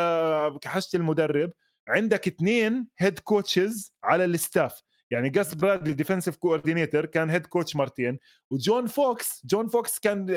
كحشت 0.62 0.94
المدرب 0.94 1.52
عندك 1.88 2.26
اثنين 2.26 2.86
head 2.98 3.18
coaches 3.18 3.94
على 4.04 4.24
ال 4.24 4.34
staff 4.34 4.82
يعني 5.10 5.28
جاس 5.28 5.54
برادلي 5.54 5.92
defensive 5.92 6.36
coordinator 6.36 7.06
كان 7.06 7.30
head 7.30 7.46
coach 7.46 7.76
مرتين 7.76 8.18
وجون 8.50 8.86
فوكس 8.86 9.42
جون 9.46 9.68
فوكس 9.68 9.98
كان 9.98 10.30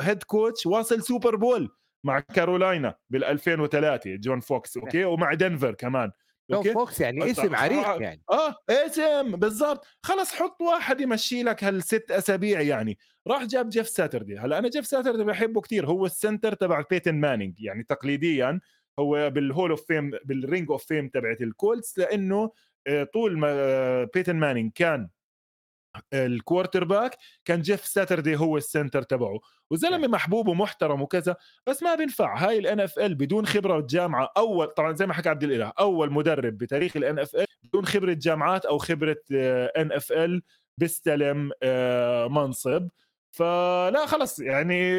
head 0.00 0.22
coach 0.22 0.66
واصل 0.66 1.02
Super 1.02 1.36
Bowl 1.36 1.70
مع 2.04 2.20
كارولاينا 2.20 2.94
بال 3.10 3.24
2003 3.24 4.14
جون 4.16 4.40
فوكس 4.40 4.76
okay؟ 4.76 5.04
ومع 5.04 5.34
دنفر 5.34 5.74
كمان. 5.74 6.10
okay؟ 6.56 6.72
فوكس 6.72 7.00
يعني 7.00 7.30
اسم 7.30 7.54
عريق 7.54 8.02
يعني. 8.02 8.22
آه 8.30 8.54
اسم 8.70 9.36
بالضبط. 9.36 9.86
خلص 10.02 10.32
حط 10.32 10.60
واحد 10.60 11.00
يمشي 11.00 11.42
لك 11.42 11.64
هالست 11.64 12.10
أسابيع 12.10 12.60
يعني. 12.60 12.98
راح 13.26 13.44
جاب 13.44 13.68
جيف 13.68 13.88
ساتردي. 13.88 14.38
هلأ 14.38 14.58
أنا 14.58 14.68
جيف 14.68 14.86
ساتردي 14.86 15.24
بحبه 15.24 15.60
كثير 15.60 15.86
هو 15.86 16.06
ال 16.06 16.13
center 16.13 16.54
تبع 16.54 16.84
بيتن 16.90 17.14
مانينج 17.14 17.60
يعني 17.60 17.82
تقليديا. 17.82 18.60
هو 18.98 19.30
بال 19.30 19.43
Hall 19.43 19.70
of 19.70 19.86
Fame 19.86 20.10
بال 20.24 20.39
Ring 20.39 20.70
of 20.70 20.86
Fame 20.86 21.08
تبعت 21.08 21.40
الكولتس 21.42 21.98
لأنه 21.98 22.50
آه، 22.86 23.04
طول 23.04 23.38
ما 23.38 24.04
بيتن 24.04 24.36
مانينج 24.36 24.72
كان 24.74 25.08
ال 26.14 26.84
quarterback 26.84 27.16
كان 27.44 27.60
جيف 27.62 27.84
ساتردي 27.86 28.36
هو 28.36 28.56
ال 28.56 28.63
center 28.63 29.02
تبعه. 29.02 29.40
وزلمة 29.70 30.08
محبوب 30.08 30.48
ومحترم 30.48 31.02
وكذا 31.02 31.36
بس 31.66 31.82
ما 31.82 31.94
بينفع. 31.94 32.36
هاي 32.38 32.58
ال 32.58 32.80
NFL 32.80 33.14
بدون 33.14 33.46
خبرة 33.46 33.86
جامعة 33.90 34.28
أول 34.36 34.66
طبعا 34.66 34.92
زي 34.92 35.06
ما 35.06 35.14
حكى 35.14 35.28
عبد 35.28 35.42
الإله 35.44 35.72
أول 35.80 36.12
مدرب 36.12 36.58
بتاريخ 36.58 36.96
ال 36.96 37.18
NFL 37.18 37.44
بدون 37.64 37.86
خبرة 37.86 38.12
جامعات 38.12 38.64
أو 38.66 38.78
خبرة 38.78 39.16
NFL 39.76 40.42
بيستلم 40.78 41.50
آه، 41.62 42.28
منصب. 42.28 42.88
فلا 43.32 44.06
خلص 44.06 44.38
يعني 44.40 44.92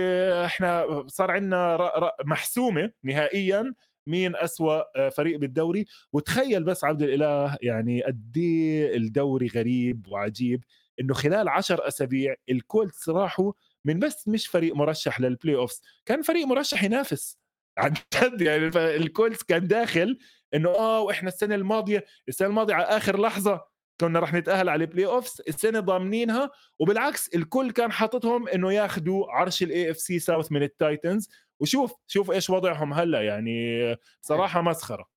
إحنا 0.46 1.04
صار 1.08 1.32
عندنا 1.32 1.78
محسومة 2.26 2.92
نهائيا 3.04 3.74
مين 4.08 4.36
أسوأ 4.36 4.84
آه، 5.06 5.10
فريق 5.10 5.40
بالدوري. 5.40 5.86
وتخيل 6.14 6.64
بس 6.64 6.84
عبد 6.84 7.02
الإله 7.02 7.58
يعني 7.62 8.04
قد 8.04 8.38
إيه 8.38 8.98
الدوري 8.98 9.48
غريب 9.48 10.08
وعجيب. 10.12 10.64
إنه 11.00 11.14
خلال 11.14 11.50
عشر 11.50 11.88
أسابيع 11.88 12.36
الكولتس 12.50 13.10
راحوا 13.10 13.54
من 13.86 14.00
بس 14.00 14.28
مش 14.28 14.48
فريق 14.48 14.76
مرشح 14.76 15.22
لل 15.22 15.56
playoffs 15.56 15.82
كان 16.06 16.22
فريق 16.22 16.48
مرشح 16.48 16.84
ينافس. 16.84 17.38
عن 17.78 17.94
جد 18.14 18.42
يعني 18.42 18.68
الكولتس 18.96 19.44
كان 19.44 19.68
داخل 19.68 20.18
إنه 20.54 20.70
آه 20.70 21.00
وإحنا 21.02 21.30
السنة 21.30 21.56
الماضية 21.56 22.06
السنة 22.30 22.48
الماضية 22.48 22.74
على 22.74 22.86
آخر 22.86 23.20
لحظة 23.22 23.66
كنا 24.02 24.20
رح 24.20 24.34
نتأهل 24.34 24.70
على 24.70 24.84
ال 24.84 25.06
playoffs 25.06 25.42
السنة 25.48 25.80
ضامنينها 25.80 26.52
وبالعكس 26.80 27.28
الكل 27.36 27.72
كان 27.72 27.92
حاططهم 27.92 28.48
إنه 28.48 28.74
ياخذوا 28.74 29.32
عرش 29.32 29.64
ال 29.64 29.92
AFC 29.92 29.98
South 29.98 30.52
من 30.52 30.64
التايتنز. 30.64 31.30
وشوف 31.60 31.94
شوف 32.08 32.32
إيش 32.32 32.50
وضعهم 32.50 32.94
هلأ 32.94 33.22
يعني 33.22 33.96
صراحة 34.22 34.62
مسخرة. 34.62 35.13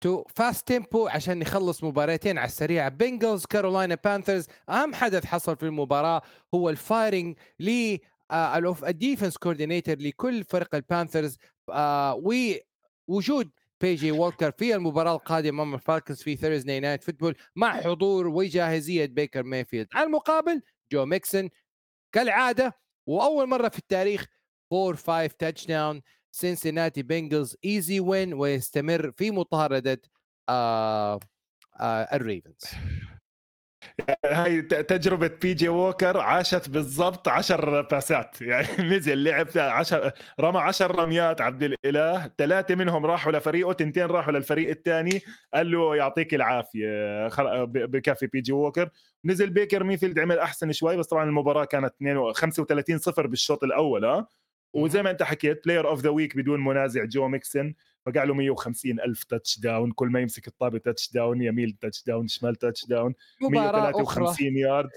two 0.00 0.24
fast 0.36 0.66
tempo 0.66 1.08
عشان 1.08 1.38
نخلص 1.38 1.84
مباراتين 1.84 2.38
على 2.38 2.46
السريع. 2.46 2.88
بنجلز 2.88 3.46
كارولاينا 3.46 3.94
بانثرز 3.94 4.46
أهم 4.68 4.94
حدث 4.94 5.24
حصل 5.26 5.56
في 5.56 5.62
المباراة 5.62 6.22
هو 6.54 6.70
ال 6.70 6.80
firing 6.80 7.38
ل 7.60 7.96
ال 8.86 8.92
defense 8.92 9.36
coordinator 9.36 9.96
لكل 9.98 10.44
فرق 10.44 10.74
البانثرز 10.74 11.38
آه 11.70 12.14
ووجود 13.08 13.50
بي 13.80 13.96
جي 13.96 14.12
ووكر 14.12 14.50
في 14.50 14.74
المباراة 14.74 15.14
القادمة 15.14 15.62
أمام 15.62 15.74
الفالكنز 15.74 16.22
في 16.22 16.36
Thursday 16.36 16.80
Night 16.80 17.04
Football 17.04 17.36
مع 17.56 17.80
حضور 17.80 18.26
وجاهزية 18.28 19.06
بيكر 19.06 19.42
مايفيلد 19.42 19.88
على 19.94 20.06
المقابل 20.06 20.62
جو 20.92 21.04
ميكسون 21.04 21.50
كالعادة 22.12 22.78
وأول 23.06 23.46
مرة 23.48 23.68
في 23.68 23.78
التاريخ 23.78 24.26
4 24.72 24.96
5 24.96 25.26
touchdown 25.26 26.02
سينسيناتي 26.32 27.02
بنجلز 27.02 27.56
easy 27.64 28.00
win 28.00 28.34
ويستمر 28.34 29.12
في 29.16 29.30
مطاردة 29.30 30.00
آه 30.48 31.20
آه 31.80 32.08
الريفنز. 32.12 32.60
هاي 34.26 34.62
تجربة 34.62 35.30
بي 35.42 35.54
جي 35.54 35.68
ووكر 35.68 36.20
عاشت 36.20 36.68
بالضبط 36.68 37.28
10 37.28 37.80
باسات. 37.80 38.40
يعني 38.42 38.96
نزل 38.96 39.24
لعب 39.24 39.46
10 39.56 40.12
رمى 40.40 40.58
10 40.58 40.92
رميات 40.92 41.40
عبد 41.40 41.62
الإله. 41.62 42.30
ثلاثة 42.38 42.74
منهم 42.74 43.06
راحوا 43.06 43.32
لفريقه 43.32 43.72
تنتين 43.72 44.06
راحوا 44.06 44.32
للفريق 44.32 44.68
الثاني. 44.70 45.20
قال 45.54 45.70
له 45.70 45.96
يعطيك 45.96 46.34
العافية 46.34 47.28
بكفي 47.66 48.26
بي 48.26 48.40
جي 48.40 48.52
ووكر 48.52 48.90
نزل 49.24 49.50
بيكر 49.50 49.84
ميفيلد 49.84 50.18
عمل 50.18 50.38
أحسن 50.38 50.72
شوي 50.72 50.96
بس 50.96 51.06
طبعا 51.06 51.24
المباراة 51.24 51.64
كانت 51.64 51.94
35 52.34 52.98
صفر 52.98 53.26
بالشوط 53.26 53.64
الأول 53.64 54.04
آه. 54.04 54.26
وزي 54.72 55.02
ما 55.02 55.10
انت 55.10 55.22
حكيت 55.22 55.64
player 55.64 55.88
of 55.88 56.00
the 56.00 56.10
week 56.10 56.36
بدون 56.36 56.64
منازع 56.64 57.04
جو 57.04 57.28
ميكسن 57.28 57.74
فقع 58.06 58.24
له 58.24 58.34
150 58.34 59.00
ألف 59.00 59.24
touchdown 59.24 59.92
كل 59.92 60.08
ما 60.08 60.20
يمسك 60.20 60.48
الطابة 60.48 60.78
تاتش 60.78 61.12
داون 61.12 61.42
يميل 61.42 61.76
تاتش 61.80 62.04
داون 62.04 62.28
شمال 62.28 62.54
تاتش 62.54 62.86
داون 62.86 63.14
153 63.42 64.56
يارد 64.56 64.90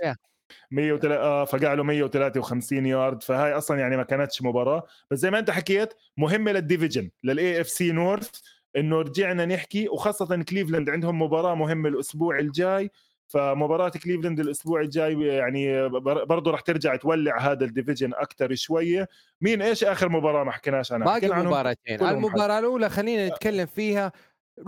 100 0.71 0.99
آه 1.05 1.45
فقع 1.45 1.73
له 1.73 1.83
153 1.83 2.85
يارد 2.85 3.23
فهاي 3.23 3.53
أصلا 3.53 3.79
يعني 3.79 3.97
ما 3.97 4.03
كانتش 4.03 4.41
مباراة. 4.41 4.83
بس 5.11 5.19
زي 5.19 5.31
ما 5.31 5.39
انت 5.39 5.51
حكيت 5.51 5.93
مهمة 6.17 6.51
لل 6.51 7.09
division 7.23 7.61
لل 7.61 7.69
AFC 7.69 7.91
North 7.91 8.29
إنه 8.75 9.01
رجعنا 9.01 9.45
نحكي 9.45 9.89
وخاصة 9.89 10.43
كليفلاند 10.43 10.89
عندهم 10.89 11.21
مباراة 11.21 11.55
مهمة 11.55 11.89
الأسبوع 11.89 12.39
الجاي. 12.39 12.91
فمباراة 13.33 13.89
كليفلاند 13.89 14.39
الأسبوع 14.39 14.81
الجاي 14.81 15.21
يعني 15.21 15.89
برضه 16.25 16.51
راح 16.51 16.61
ترجع 16.61 16.95
تولع 16.95 17.39
هذا 17.39 17.65
ال 17.65 17.71
division 17.71 18.13
أكثر 18.13 18.55
شوية. 18.55 19.07
مين 19.41 19.61
إيش 19.61 19.83
آخر 19.83 20.09
مباراة 20.09 20.43
ما 20.43 20.51
حكيناش 20.51 20.91
عنها؟ 20.91 21.19
باقي 21.19 21.43
مباراتين. 21.43 22.07
المباراة 22.07 22.59
الأولى 22.59 22.89
خلينا 22.89 23.27
نتكلم 23.27 23.65
فيها. 23.65 24.11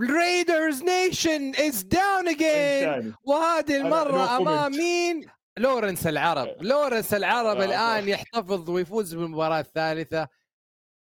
Raiders 0.00 0.82
Nation 0.82 1.52
is 1.66 1.82
down 1.82 2.28
again 2.28 3.14
وهذه 3.24 3.76
المرة 3.76 4.36
أمام 4.36 4.72
مين؟ 4.72 5.26
لورنس 5.58 6.06
العرب. 6.06 6.48
لورنس 6.60 7.14
العرب 7.14 7.60
الآن 7.60 8.08
يحتفظ 8.08 8.70
ويفوز 8.70 9.14
بالمباراة 9.14 9.60
الثالثة. 9.60 10.28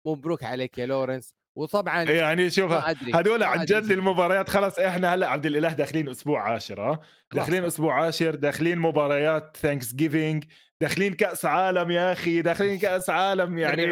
مبروك 0.07 0.43
عليك 0.43 0.77
يا 0.77 0.85
لورنس. 0.85 1.33
وطبعا 1.55 2.03
يعني 2.03 2.49
شوف 2.49 2.71
هذول 3.15 3.43
عن 3.43 3.65
جد 3.65 3.91
المباريات 3.91 4.49
خلاص 4.49 4.79
إحنا 4.79 5.13
هلأ 5.13 5.27
عبد 5.27 5.45
الإله 5.45 5.73
داخلين 5.73 6.09
أسبوع 6.09 6.41
عاشر 6.41 6.81
ها 6.81 6.99
داخلين 7.33 7.63
أسبوع 7.63 7.93
عاشر 7.93 8.35
داخلين 8.35 8.79
مباريات 8.79 9.57
Thanksgiving 9.61 10.43
داخلين 10.81 11.13
كأس 11.13 11.45
عالم 11.45 11.91
يا 11.91 12.11
أخي 12.11 12.41
داخلين 12.41 12.79
كأس 12.79 13.09
عالم 13.09 13.57
يعني 13.63 13.85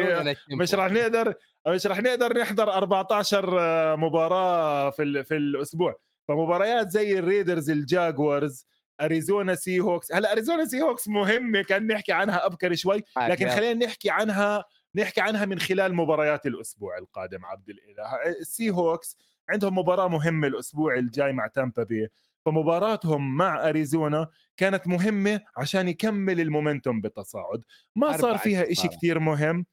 مش 0.50 0.74
راح 0.74 0.92
نقدر 0.92 1.34
مش 1.68 1.86
راح 1.86 2.02
نقدر 2.02 2.38
نحضر 2.38 2.72
14 2.72 3.60
آه، 3.60 3.96
مباراة 3.96 4.90
في 4.90 5.24
في 5.24 5.36
الأسبوع. 5.36 5.98
فمباريات 6.28 6.90
زي 6.90 7.18
ال 7.18 7.24
Raiders 7.24 7.70
ال 7.70 7.82
Jaguars 7.82 8.66
أريزونا 9.00 9.54
Seahawks 9.54 10.12
هلأ 10.12 10.32
أريزونا 10.32 10.64
Seahawks 10.64 11.08
مهمه 11.08 11.62
كان 11.62 11.86
نحكي 11.86 12.12
عنها 12.12 12.46
أبكر 12.46 12.74
شوي 12.74 13.02
لكن 13.28 13.48
خلينا 13.48 13.86
نحكي 13.86 14.10
عنها 14.10 14.64
نحكي 14.94 15.20
عنها 15.20 15.44
من 15.44 15.58
خلال 15.58 15.94
مباريات 15.94 16.46
الأسبوع 16.46 16.98
القادم 16.98 17.44
عبد 17.44 17.68
الإله. 17.68 18.22
ال 18.40 18.70
Seahawks 18.70 19.18
عندهم 19.50 19.78
مباراة 19.78 20.08
مهمة 20.08 20.46
الأسبوع 20.46 20.94
الجاي 20.94 21.32
مع 21.32 21.46
تامبا 21.46 21.82
بي. 21.82 22.08
فمباراتهم 22.46 23.36
مع 23.36 23.68
أريزونا 23.68 24.28
كانت 24.56 24.86
مهمة 24.86 25.40
عشان 25.56 25.88
يكمل 25.88 26.40
ال 26.40 26.47
momentum 26.47 27.00
بالتصاعد. 27.00 27.62
ما 27.96 28.16
صار 28.16 28.38
فيها 28.38 28.72
إشي 28.72 28.88
كثير 28.88 29.18
مهم. 29.18 29.66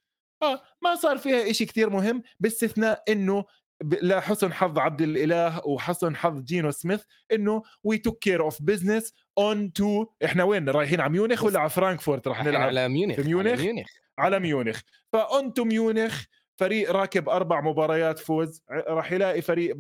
آه 0.44 0.62
ما 0.82 0.96
صار 0.96 1.18
فيها 1.18 1.50
إشي 1.50 1.66
كثير 1.66 1.90
مهم 1.90 2.24
باستثناء 2.40 3.04
إنه 3.10 3.46
لحسن 3.84 4.54
حظ 4.54 4.80
عبد 4.80 5.02
الإله 5.02 5.68
وحسن 5.68 6.16
حظ 6.16 6.42
جينو 6.42 6.72
سميث 6.72 7.04
إنه 7.32 7.64
we 7.84 7.98
took 7.98 8.20
care 8.20 8.42
of 8.42 8.62
business 8.62 9.14
on 9.38 9.74
to 9.74 10.06
إحنا 10.26 10.44
وين؟ 10.44 10.70
رايحين 10.70 11.02
على 11.02 11.12
ميونخ 11.12 11.44
ولا 11.44 11.60
على 11.60 11.70
فرانكفورت 11.70 12.28
رح 12.28 12.44
نلعب؟ 12.44 12.62
على 12.62 12.90
ميونخ 12.90 13.16
في 13.16 13.24
ميونخ؟ 13.24 13.52
على 13.52 13.64
ميونخ, 13.64 13.88
على 14.22 14.40
ميونخ. 14.40 14.82
ف 15.14 15.24
on 15.24 15.44
to 15.44 15.64
ميونخ 15.64 16.24
فريق 16.58 16.92
راكب 16.92 17.30
أربع 17.30 17.62
مباريات 17.62 18.20
فوز 18.20 18.62
راح 18.72 19.12
يلاقي 19.12 19.42
فريق 19.42 19.76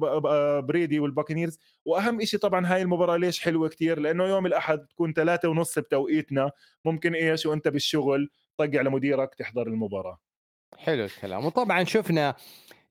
بريدي 0.59 0.99
وال 0.99 1.08
Buccaneers. 1.08 1.59
وأهم 1.85 2.25
شيء 2.25 2.39
طبعا 2.39 2.67
هاي 2.67 2.81
المباراة 2.81 3.17
ليش 3.17 3.41
حلوة 3.41 3.69
كتير؟ 3.69 3.99
لأنه 3.99 4.23
يوم 4.23 4.45
الأحد 4.45 4.79
تكون 4.79 5.13
ثلاثة 5.13 5.49
ونص 5.49 5.79
بتوقيتنا. 5.79 6.51
ممكن 6.85 7.15
إيش؟ 7.15 7.45
وأنت 7.45 7.67
بالشغل 7.67 8.29
طق 8.57 8.65
لمديرك 8.65 9.35
تحضر 9.35 9.67
المباراة. 9.67 10.19
حلو 10.77 11.05
الكلام. 11.05 11.45
وطبعا 11.45 11.83
شفنا 11.83 12.35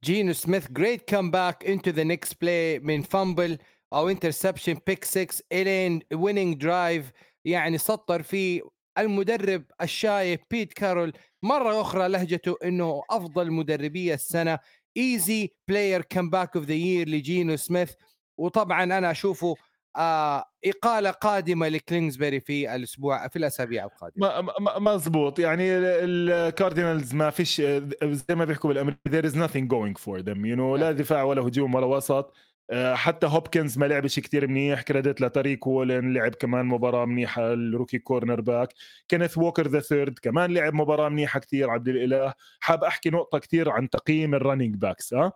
جينو 0.04 0.32
سميث 0.32 0.70
great 0.70 1.02
comeback 1.06 1.66
into 1.66 1.90
the 1.90 2.02
next 2.02 2.40
play 2.40 2.78
من 2.78 3.02
fumble 3.02 3.58
أو 3.92 4.08
interception 4.08 4.76
pick 4.86 5.04
6 5.04 5.44
إلى 5.52 6.00
winning 6.14 6.60
drive 6.60 7.10
يعني 7.44 7.78
سطر 7.78 8.22
فيه 8.22 8.62
المدرب 8.98 9.64
الشايب 9.82 10.40
بيت 10.50 10.72
كارول 10.72 11.12
مرة 11.42 11.80
أخرى 11.80 12.08
لهجته 12.08 12.56
إنه 12.64 13.02
أفضل 13.10 13.50
مدربي 13.50 14.14
السنة. 14.14 14.58
easy 14.96 15.50
player 15.68 16.02
comeback 16.02 16.56
of 16.56 16.64
the 16.64 16.74
year 16.74 17.08
لجينو 17.08 17.56
سميث. 17.56 17.92
وطبعا 18.38 18.84
أنا 18.84 19.10
أشوفه 19.10 19.54
آه 19.96 20.44
إقالة 20.64 21.10
قادمة 21.10 21.68
لكينجزبري 21.68 22.40
في 22.40 22.74
الأسبوع 22.74 23.28
في 23.28 23.36
الأسابيع 23.36 23.84
القادمة. 23.84 24.52
مزبوط. 24.78 25.38
يعني 25.38 25.64
ال 25.78 25.92
Cardinals 25.92 27.14
ما 27.14 27.30
فيش 27.30 27.60
زي 28.02 28.34
ما 28.34 28.44
بيحكوا 28.44 28.68
بالأمريكي 28.68 29.00
there 29.08 29.24
is 29.24 29.34
nothing 29.34 29.66
going 29.68 30.02
for 30.02 30.22
them. 30.22 30.44
You 30.44 30.56
know 30.56 30.78
لا 30.78 30.80
نعم. 30.80 30.96
دفاع 30.96 31.22
ولا 31.22 31.42
هجوم 31.42 31.74
ولا 31.74 31.86
وسط. 31.86 32.34
حتى 32.72 33.26
هوبكنز 33.26 33.78
ما 33.78 33.86
لعبش 33.86 34.20
كتير 34.20 34.46
منيح 34.46 34.82
credit 34.82 35.20
لطارق 35.20 35.68
وولن 35.68 36.12
لعب 36.12 36.34
كمان 36.34 36.66
مباراة 36.66 37.04
منيحة 37.04 37.52
ال 37.52 37.98
rookie 37.98 38.40
cornerback. 38.40 38.74
كينيث 39.08 39.38
ووكر 39.38 39.68
the 39.68 39.80
third 39.80 40.18
كمان 40.18 40.54
لعب 40.54 40.74
مباراة 40.74 41.08
منيحة 41.08 41.40
كتير 41.40 41.70
عبد 41.70 41.88
الإله. 41.88 42.34
حاب 42.60 42.84
أحكي 42.84 43.10
نقطة 43.10 43.38
كتير 43.38 43.70
عن 43.70 43.90
تقييم 43.90 44.34
ال 44.34 44.39
running 44.39 44.74
backs 44.76 45.14
ها 45.14 45.32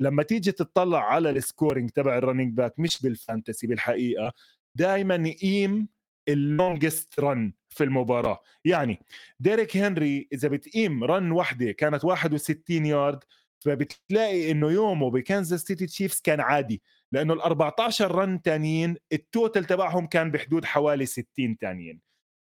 لما 0.00 0.22
تيجي 0.22 0.52
تطلع 0.52 1.04
على 1.12 1.30
ال 1.30 1.38
scoring 1.38 1.90
تبع 1.90 2.18
ال 2.18 2.22
running 2.22 2.52
back 2.54 2.74
مش 2.78 3.02
بال 3.02 3.16
fantasy 3.16 3.66
بالحقيقة 3.66 4.32
دائما 4.74 5.14
يقيم 5.14 5.88
ال 6.28 6.39
longest 6.39 7.20
run 7.20 7.52
في 7.68 7.84
المباراة. 7.84 8.42
يعني 8.64 9.00
ديريك 9.40 9.76
هنري 9.76 10.28
إذا 10.32 10.48
بتقيم 10.48 11.04
run 11.04 11.32
وحدة 11.32 11.72
كانت 11.72 12.04
61 12.04 12.86
يارد 12.86 13.24
فبتلاقي 13.64 14.50
إنه 14.50 14.70
يومه 14.70 15.10
بكنزاس 15.10 15.60
سيتي 15.62 15.86
Chiefs 15.86 16.20
كان 16.20 16.40
عادي 16.40 16.82
لأنه 17.12 17.34
ال 17.34 17.40
14 17.40 18.14
run 18.14 18.42
تانيين 18.42 18.96
ال 19.12 19.21
total 19.21 19.64
تبعهم 19.64 20.06
كان 20.06 20.30
بحدود 20.30 20.64
حوالي 20.64 21.06
60 21.06 21.58
تانيين. 21.60 22.00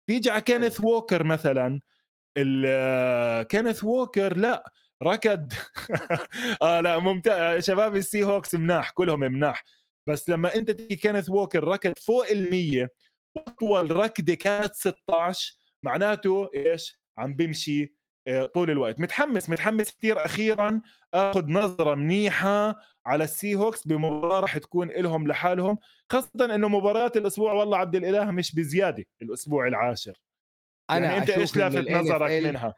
بيجي 0.07 0.29
على 0.29 0.41
كينيث 0.41 0.81
ووكر 0.81 1.23
مثلا 1.23 1.81
كينيث 3.43 3.83
ووكر 3.83 4.37
لا 4.37 4.71
ركض. 5.03 5.53
آه 6.61 6.81
لا 6.81 6.99
ممتاز. 6.99 7.65
شباب 7.65 7.95
ال 7.95 8.23
Seahawks 8.23 8.55
مناح 8.55 8.91
كلهم 8.91 9.19
مناح. 9.19 9.63
بس 10.07 10.29
لما 10.29 10.55
أنت 10.55 10.71
تيجي 10.71 10.95
كينيث 10.95 11.29
ووكر 11.29 11.63
ركض 11.63 11.93
فوق 11.97 12.27
ال 12.27 12.49
100 12.51 12.89
أطول 13.37 13.91
ركضة 13.95 14.33
كانت 14.33 14.75
16 14.75 15.57
معناته 15.83 16.49
إيش؟ 16.55 16.99
عم 17.17 17.33
بيمشي 17.33 17.83
آه، 17.83 17.89
طول 18.53 18.71
الوقت. 18.71 18.99
متحمس 18.99 19.49
متحمس 19.49 19.91
كثير 19.91 20.25
أخيرا 20.25 20.81
آخذ 21.13 21.45
نظرة 21.47 21.95
منيحة 21.95 22.75
على 23.05 23.23
ال 23.23 23.55
Seahawks 23.55 23.87
بمباراة 23.87 24.39
راح 24.39 24.57
تكون 24.57 24.87
لهم 24.87 25.27
لحالهم 25.27 25.77
خاصة 26.11 26.55
إنه 26.55 26.67
مباريات 26.67 27.17
الأسبوع 27.17 27.53
والله 27.53 27.77
عبد 27.77 27.95
الإله 27.95 28.31
مش 28.31 28.55
بزيادة 28.55 29.05
الأسبوع 29.21 29.67
العاشر. 29.67 30.13
أنا 30.89 31.05
يعني 31.05 31.17
أنت 31.17 31.29
إيش 31.29 31.57
لافت 31.57 31.91
نظرك 31.91 32.31
منها؟ 32.31 32.73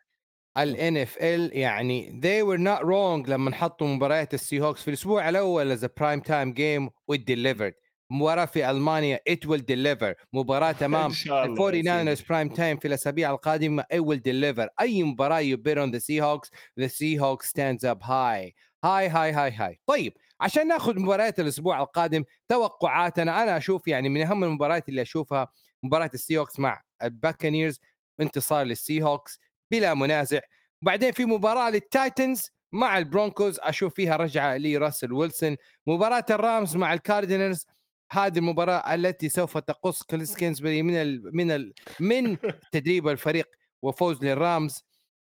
ال 0.58 0.98
NFL 0.98 1.58
يعني 1.58 2.22
they 2.22 2.44
were 2.48 2.62
not 2.62 2.86
wrong 2.86 3.30
لما 3.30 3.56
حطوا 3.56 3.88
مباريات 3.88 4.34
ال 4.34 4.62
Seahawks 4.62 4.82
في 4.82 4.88
الأسبوع 4.88 5.30
الأول 5.30 5.72
as 5.72 5.86
prime 5.86 6.20
time 6.20 6.54
game 6.54 6.90
و 6.90 7.00
it 7.00 7.20
delivered. 7.20 7.81
مباراة 8.12 8.46
في 8.46 8.70
ألمانيا. 8.70 9.20
it 9.28 9.46
will 9.46 9.66
deliver 9.66 10.14
مباراة 10.34 10.76
امام 10.86 11.12
ال 11.32 11.40
Forty 11.40 11.82
Niners 11.82 12.22
prime 12.22 12.50
time 12.50 12.78
في 12.78 12.88
الأسابيع 12.88 13.32
القادمة. 13.32 13.84
it 13.92 14.00
will 14.00 14.22
deliver 14.22 14.70
أي 14.82 15.04
مباراة 15.04 15.40
you 15.40 15.58
bet 15.58 15.78
on 15.78 15.92
the 15.92 15.98
Seahawks 16.00 16.52
the 16.80 16.88
Seahawks 16.88 17.50
stands 17.50 17.86
up 17.86 18.04
هاي 18.04 18.56
هاي 18.84 19.10
هاي 19.10 19.32
هاي 19.32 19.52
هاي 19.52 19.80
طيب 19.86 20.14
عشان 20.42 20.68
ناخذ 20.68 21.00
مباريات 21.00 21.40
الأسبوع 21.40 21.82
القادم 21.82 22.24
توقعاتنا 22.50 23.44
أنا 23.44 23.58
أشوف 23.58 23.88
يعني 23.88 24.10
من 24.10 24.22
أهم 24.22 24.44
المباريات 24.44 24.90
اللي 24.90 25.02
أشوفها 25.02 25.48
مباراة 25.84 26.10
ال 26.14 26.38
Seahawks 26.38 26.60
مع 26.60 26.82
ال 27.04 27.11
Buccaneers 27.11 27.80
انتصار 28.22 28.66
لل 28.66 29.04
Seahawks 29.04 29.40
بلا 29.72 29.94
منازع. 29.94 30.40
وبعدين 30.82 31.12
في 31.12 31.26
مباراة 31.26 31.70
لل 31.70 31.90
Titans 31.90 32.50
مع 32.72 32.98
ال 32.98 33.05
Broncos 33.05 33.60
أشوف 33.60 33.94
فيها 33.94 34.16
رجعة 34.18 34.58
لراسل 34.58 35.14
ويلسون. 35.14 35.58
مباراة 35.88 36.26
ال 36.30 36.39
Rams 36.39 36.78
مع 36.78 36.94
ال 36.94 37.01
Cardinals 37.01 37.66
هذه 38.12 38.38
المباراة 38.38 38.94
التي 38.94 39.30
سوف 39.30 39.58
تقص 39.58 40.04
كريس 40.04 40.36
كينجزبري 40.36 40.82
من 40.82 40.96
ال 40.96 41.36
من 41.36 41.52
ال 41.52 41.74
من 42.00 42.38
تدريب 42.74 43.08
الفريق 43.08 43.50
وفوز 43.82 44.24
لل 44.24 44.41
Rams. 44.41 44.86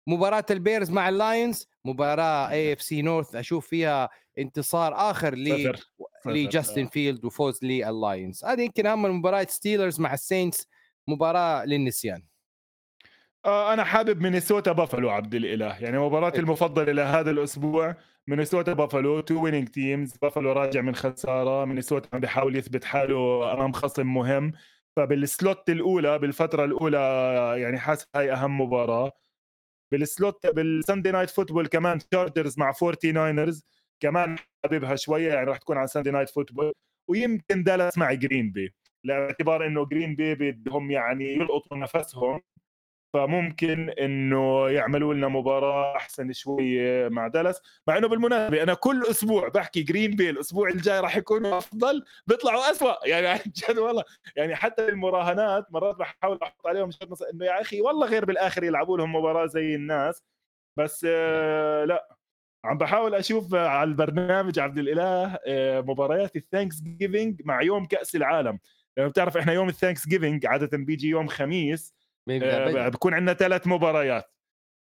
مباراة 0.07 0.47
ال 0.51 0.57
Bears 0.57 0.91
مع 0.91 1.09
ال 1.09 1.19
Lions 1.19 1.69
مباراة 1.85 2.51
NFC 2.51 3.03
North 3.03 3.35
أشوف 3.35 3.67
فيها 3.67 4.09
انتصار 4.39 4.95
آخر 5.11 5.35
ل 5.35 5.73
لجاستن 6.27 6.83
آه. 6.83 6.89
فيلد 6.89 7.25
وفوز 7.25 7.65
لل 7.65 7.85
Lions. 7.85 8.45
هذه 8.45 8.63
يمكن 8.63 8.87
أهم 8.87 9.07
المباريات 9.07 9.51
Steelers 9.51 10.01
مع 10.01 10.15
ال 10.15 10.22
Saints 10.22 10.69
مباراة 11.09 11.65
للنسيان. 11.65 12.23
آه 13.45 13.73
أنا 13.73 13.85
حابب 13.85 14.21
مينيسوتا 14.21 14.73
بافلو 14.73 15.11
عبد 15.11 15.35
الإله. 15.35 15.79
يعني 15.79 15.99
مباراتي 15.99 16.39
المفضلة 16.39 16.93
لهذا 16.93 17.31
الأسبوع 17.31 17.97
مينيسوتا 18.29 18.73
بافلو 18.73 19.21
two 19.21 19.43
winning 19.43 19.69
teams 19.69 20.17
بافلو 20.23 20.53
راجع 20.53 20.81
من 20.81 20.95
خسارة. 20.95 21.65
مينيسوتا 21.65 22.09
عم 22.13 22.21
بيحاول 22.21 22.57
يثبت 22.57 22.85
حاله 22.85 23.53
أمام 23.53 23.73
خصم 23.73 24.15
مهم. 24.15 24.53
فبال 24.97 25.28
slot 25.28 25.71
الأولى 25.71 26.19
بالفترة 26.19 26.65
الأولى 26.65 26.99
يعني 27.59 27.79
حاسس 27.79 28.07
هاي 28.17 28.33
أهم 28.33 28.61
مباراة. 28.61 29.13
بال 29.93 30.11
slot 30.11 30.47
بال 30.47 30.63
Sunday 30.63 31.11
night 31.11 31.31
football 31.31 31.67
كمان 31.67 31.99
Chargers 31.99 32.59
مع 32.59 32.73
49 32.73 33.61
كمان 34.01 34.37
حاببها 34.65 34.97
شوية 34.97 35.33
يعني 35.33 35.47
راح 35.47 35.59
تكون 35.59 35.77
على 35.79 35.87
Sunday 35.87 36.11
night 36.11 36.31
football. 36.31 36.73
ويمكن 37.09 37.63
دالاس 37.65 37.99
مع 37.99 38.13
جرين 38.13 38.51
بي. 38.53 38.75
باعتبار 39.05 39.67
إنه 39.67 39.85
جرين 39.87 40.15
بي 40.17 40.35
بدهم 40.35 40.91
يعني 40.91 41.25
يلقطوا 41.35 41.77
نفسهم. 41.79 42.41
فممكن 43.17 43.91
إنه 43.91 44.69
يعملوا 44.71 45.15
لنا 45.15 45.29
مباراة 45.29 45.97
أحسن 45.97 46.33
شوية 46.33 47.09
مع 47.09 47.29
دالاس. 47.29 47.61
مع 47.89 47.99
إنه 47.99 48.09
بالمناسبة 48.09 48.63
أنا 48.63 48.75
كل 48.75 49.05
أسبوع 49.11 49.49
بحكي 49.49 49.83
جرين 49.83 50.17
بي 50.17 50.31
الأسبوع 50.31 50.69
الجاي 50.69 51.01
راح 51.01 51.17
يكونوا 51.17 51.59
أفضل 51.59 52.05
بيطلعوا 52.27 52.71
اسوء 52.71 52.97
يعني 53.11 53.27
عن 53.27 53.39
جد 53.47 53.79
والله. 53.79 54.05
يعني 54.37 54.57
حتى 54.57 54.89
المراهنات 54.89 55.73
مرات 55.73 55.97
بحاول 55.97 56.39
أحط 56.43 56.67
عليهم 56.67 56.91
شرط 56.91 57.23
إنه 57.23 57.45
يا 57.45 57.61
أخي 57.61 57.81
والله 57.81 58.07
غير 58.07 58.25
بالآخر 58.25 58.65
يلعبوا 58.65 58.99
لهم 58.99 59.17
مباراة 59.17 59.47
زي 59.47 59.75
الناس. 59.75 60.23
بس 60.77 61.07
آه 61.11 61.85
لا. 61.85 62.17
عم 62.65 62.79
بحاول 62.79 63.15
أشوف 63.15 63.55
على 63.55 63.91
البرنامج 63.91 64.59
عبد 64.59 64.79
الإله 64.79 65.39
آه، 65.47 65.81
مباريات 65.81 66.37
ال 66.37 66.83
Thanksgiving 66.83 67.43
مع 67.45 67.63
يوم 67.63 67.87
كأس 67.87 68.17
العالم. 68.17 68.59
لأنه 68.97 69.09
بتعرف 69.11 69.37
إحنا 69.37 69.53
يوم 69.53 69.69
ال 69.69 70.09
Thanksgiving 70.09 70.47
عادة 70.47 70.79
بيجي 70.79 71.09
يوم 71.09 71.27
خميس. 71.29 71.96
بكون 72.89 73.15
عندنا 73.15 73.35
ثلاث 73.35 73.67
مباريات. 73.67 74.31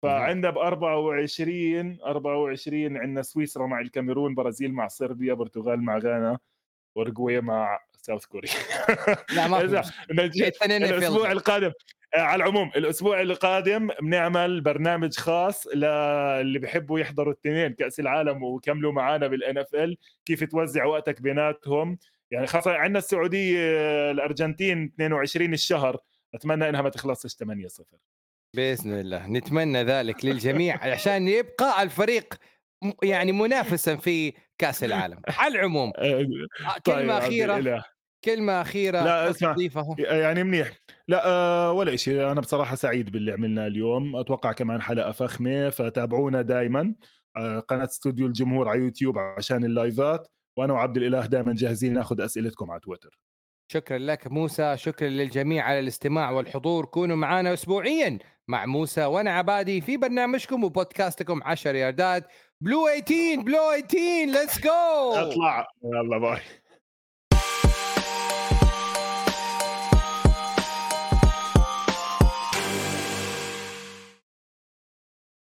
فعندنا 0.03 0.51
ب 0.51 0.59
24 0.59 1.99
24 2.05 2.97
عندنا 2.97 3.23
سويسرا 3.23 3.67
مع 3.67 3.81
الكاميرون 3.81 4.35
برازيل 4.35 4.73
مع 4.73 4.89
صربيا 4.89 5.35
برتغال 5.35 5.83
مع 5.83 5.99
غانا 5.99 6.39
اورجواي 6.97 7.41
مع 7.41 7.79
South 7.97 8.25
Korea. 8.27 8.51
لا 9.37 9.49
ما 9.49 9.61
الأسبوع 10.85 11.33
القادم. 11.33 11.73
آه، 12.15 12.21
على 12.21 12.43
العموم 12.43 12.71
الأسبوع 12.77 13.21
القادم 13.21 13.89
بنعمل 14.03 14.61
برنامج 14.61 15.17
خاص 15.17 15.67
للي 15.67 16.59
بيحبوا 16.59 17.01
يحضروا 17.01 17.33
الاثنين 17.33 17.73
كأس 17.73 18.01
العالم 18.01 18.43
ويكملوا 18.43 18.93
معنا 18.93 19.27
بال 19.27 19.59
NFL 19.59 19.97
كيف 20.25 20.45
توزع 20.45 20.85
وقتك 20.85 21.23
بيناتهم؟ 21.23 21.99
يعني 22.31 22.47
خاصة 22.47 22.73
عندنا 22.73 22.99
السعودية 22.99 24.11
الأرجنتين 24.11 24.93
22 24.95 25.55
الشهر. 25.55 25.97
أتمنى 26.35 26.69
إنها 26.69 26.83
ما 26.83 26.89
تخلصش 26.89 27.35
8 27.35 27.69
0 27.69 27.85
بإذن 28.57 29.01
الله. 29.01 29.27
نتمنى 29.27 29.83
ذلك 29.83 30.25
للجميع 30.25 30.93
عشان 30.93 31.29
يبقى 31.29 31.83
الفريق 31.83 32.35
يعني 33.03 33.33
منافسا 33.33 33.97
في 33.97 34.33
كأس 34.59 34.85
العالم. 34.85 35.23
على 35.29 35.55
العموم 35.59 35.93
آه، 35.99 36.21
آه، 36.21 36.79
كلمة 36.87 36.97
طيب 36.97 37.11
أخيرة 37.11 37.85
كلمة 38.25 38.61
أخيرة 38.61 39.05
لا 39.05 39.31
اسمع 39.31 39.57
يعني 39.99 40.45
منيح. 40.45 40.73
لا 41.09 41.27
أه 41.27 41.73
ولا 41.73 41.97
شيء. 41.97 42.33
أنا 42.33 42.41
بصراحة 42.41 42.75
سعيد 42.75 43.11
باللي 43.11 43.33
عملناه 43.33 43.67
اليوم. 43.67 44.17
أتوقع 44.17 44.53
كمان 44.53 44.83
حلقة 44.83 45.13
فخمة 45.13 45.71
فتابعونا 45.71 46.43
دائما 46.43 46.95
أه 47.37 47.59
قناة 47.59 47.85
استوديو 47.85 48.27
الجمهور 48.27 48.69
على 48.69 48.81
يوتيوب 48.81 49.19
عشان 49.19 49.65
اللايفات. 49.65 50.29
وأنا 50.59 50.73
وعبد 50.73 50.97
الإله 50.97 51.27
دائما 51.27 51.55
جاهزين 51.55 51.93
ناخذ 51.93 52.21
أسئلتكم 52.21 52.71
على 52.71 52.81
تويتر. 52.81 53.19
شكرا 53.73 53.99
لك 53.99 54.33
موسى 54.33 54.77
شكرا 54.77 55.09
للجميع 55.09 55.65
على 55.65 55.79
الاستماع 55.79 56.31
والحضور. 56.31 56.85
كونوا 56.85 57.17
معنا 57.17 57.53
اسبوعيا 57.53 58.19
مع 58.49 58.67
موسى 58.67 59.05
وأنا 59.05 59.31
عبادي 59.31 59.81
في 59.81 59.97
برنامجكم 59.97 60.65
وبودكاستكم 60.65 61.41
10 61.45 61.77
ياردات 61.77 62.27
blue 62.61 62.87
18 62.89 63.43
blue 63.43 63.59
18 63.89 64.33
let's 64.33 64.61
go 64.61 65.13
اطلع. 65.15 65.69
يلا 65.85 66.19
bye. 66.19 66.41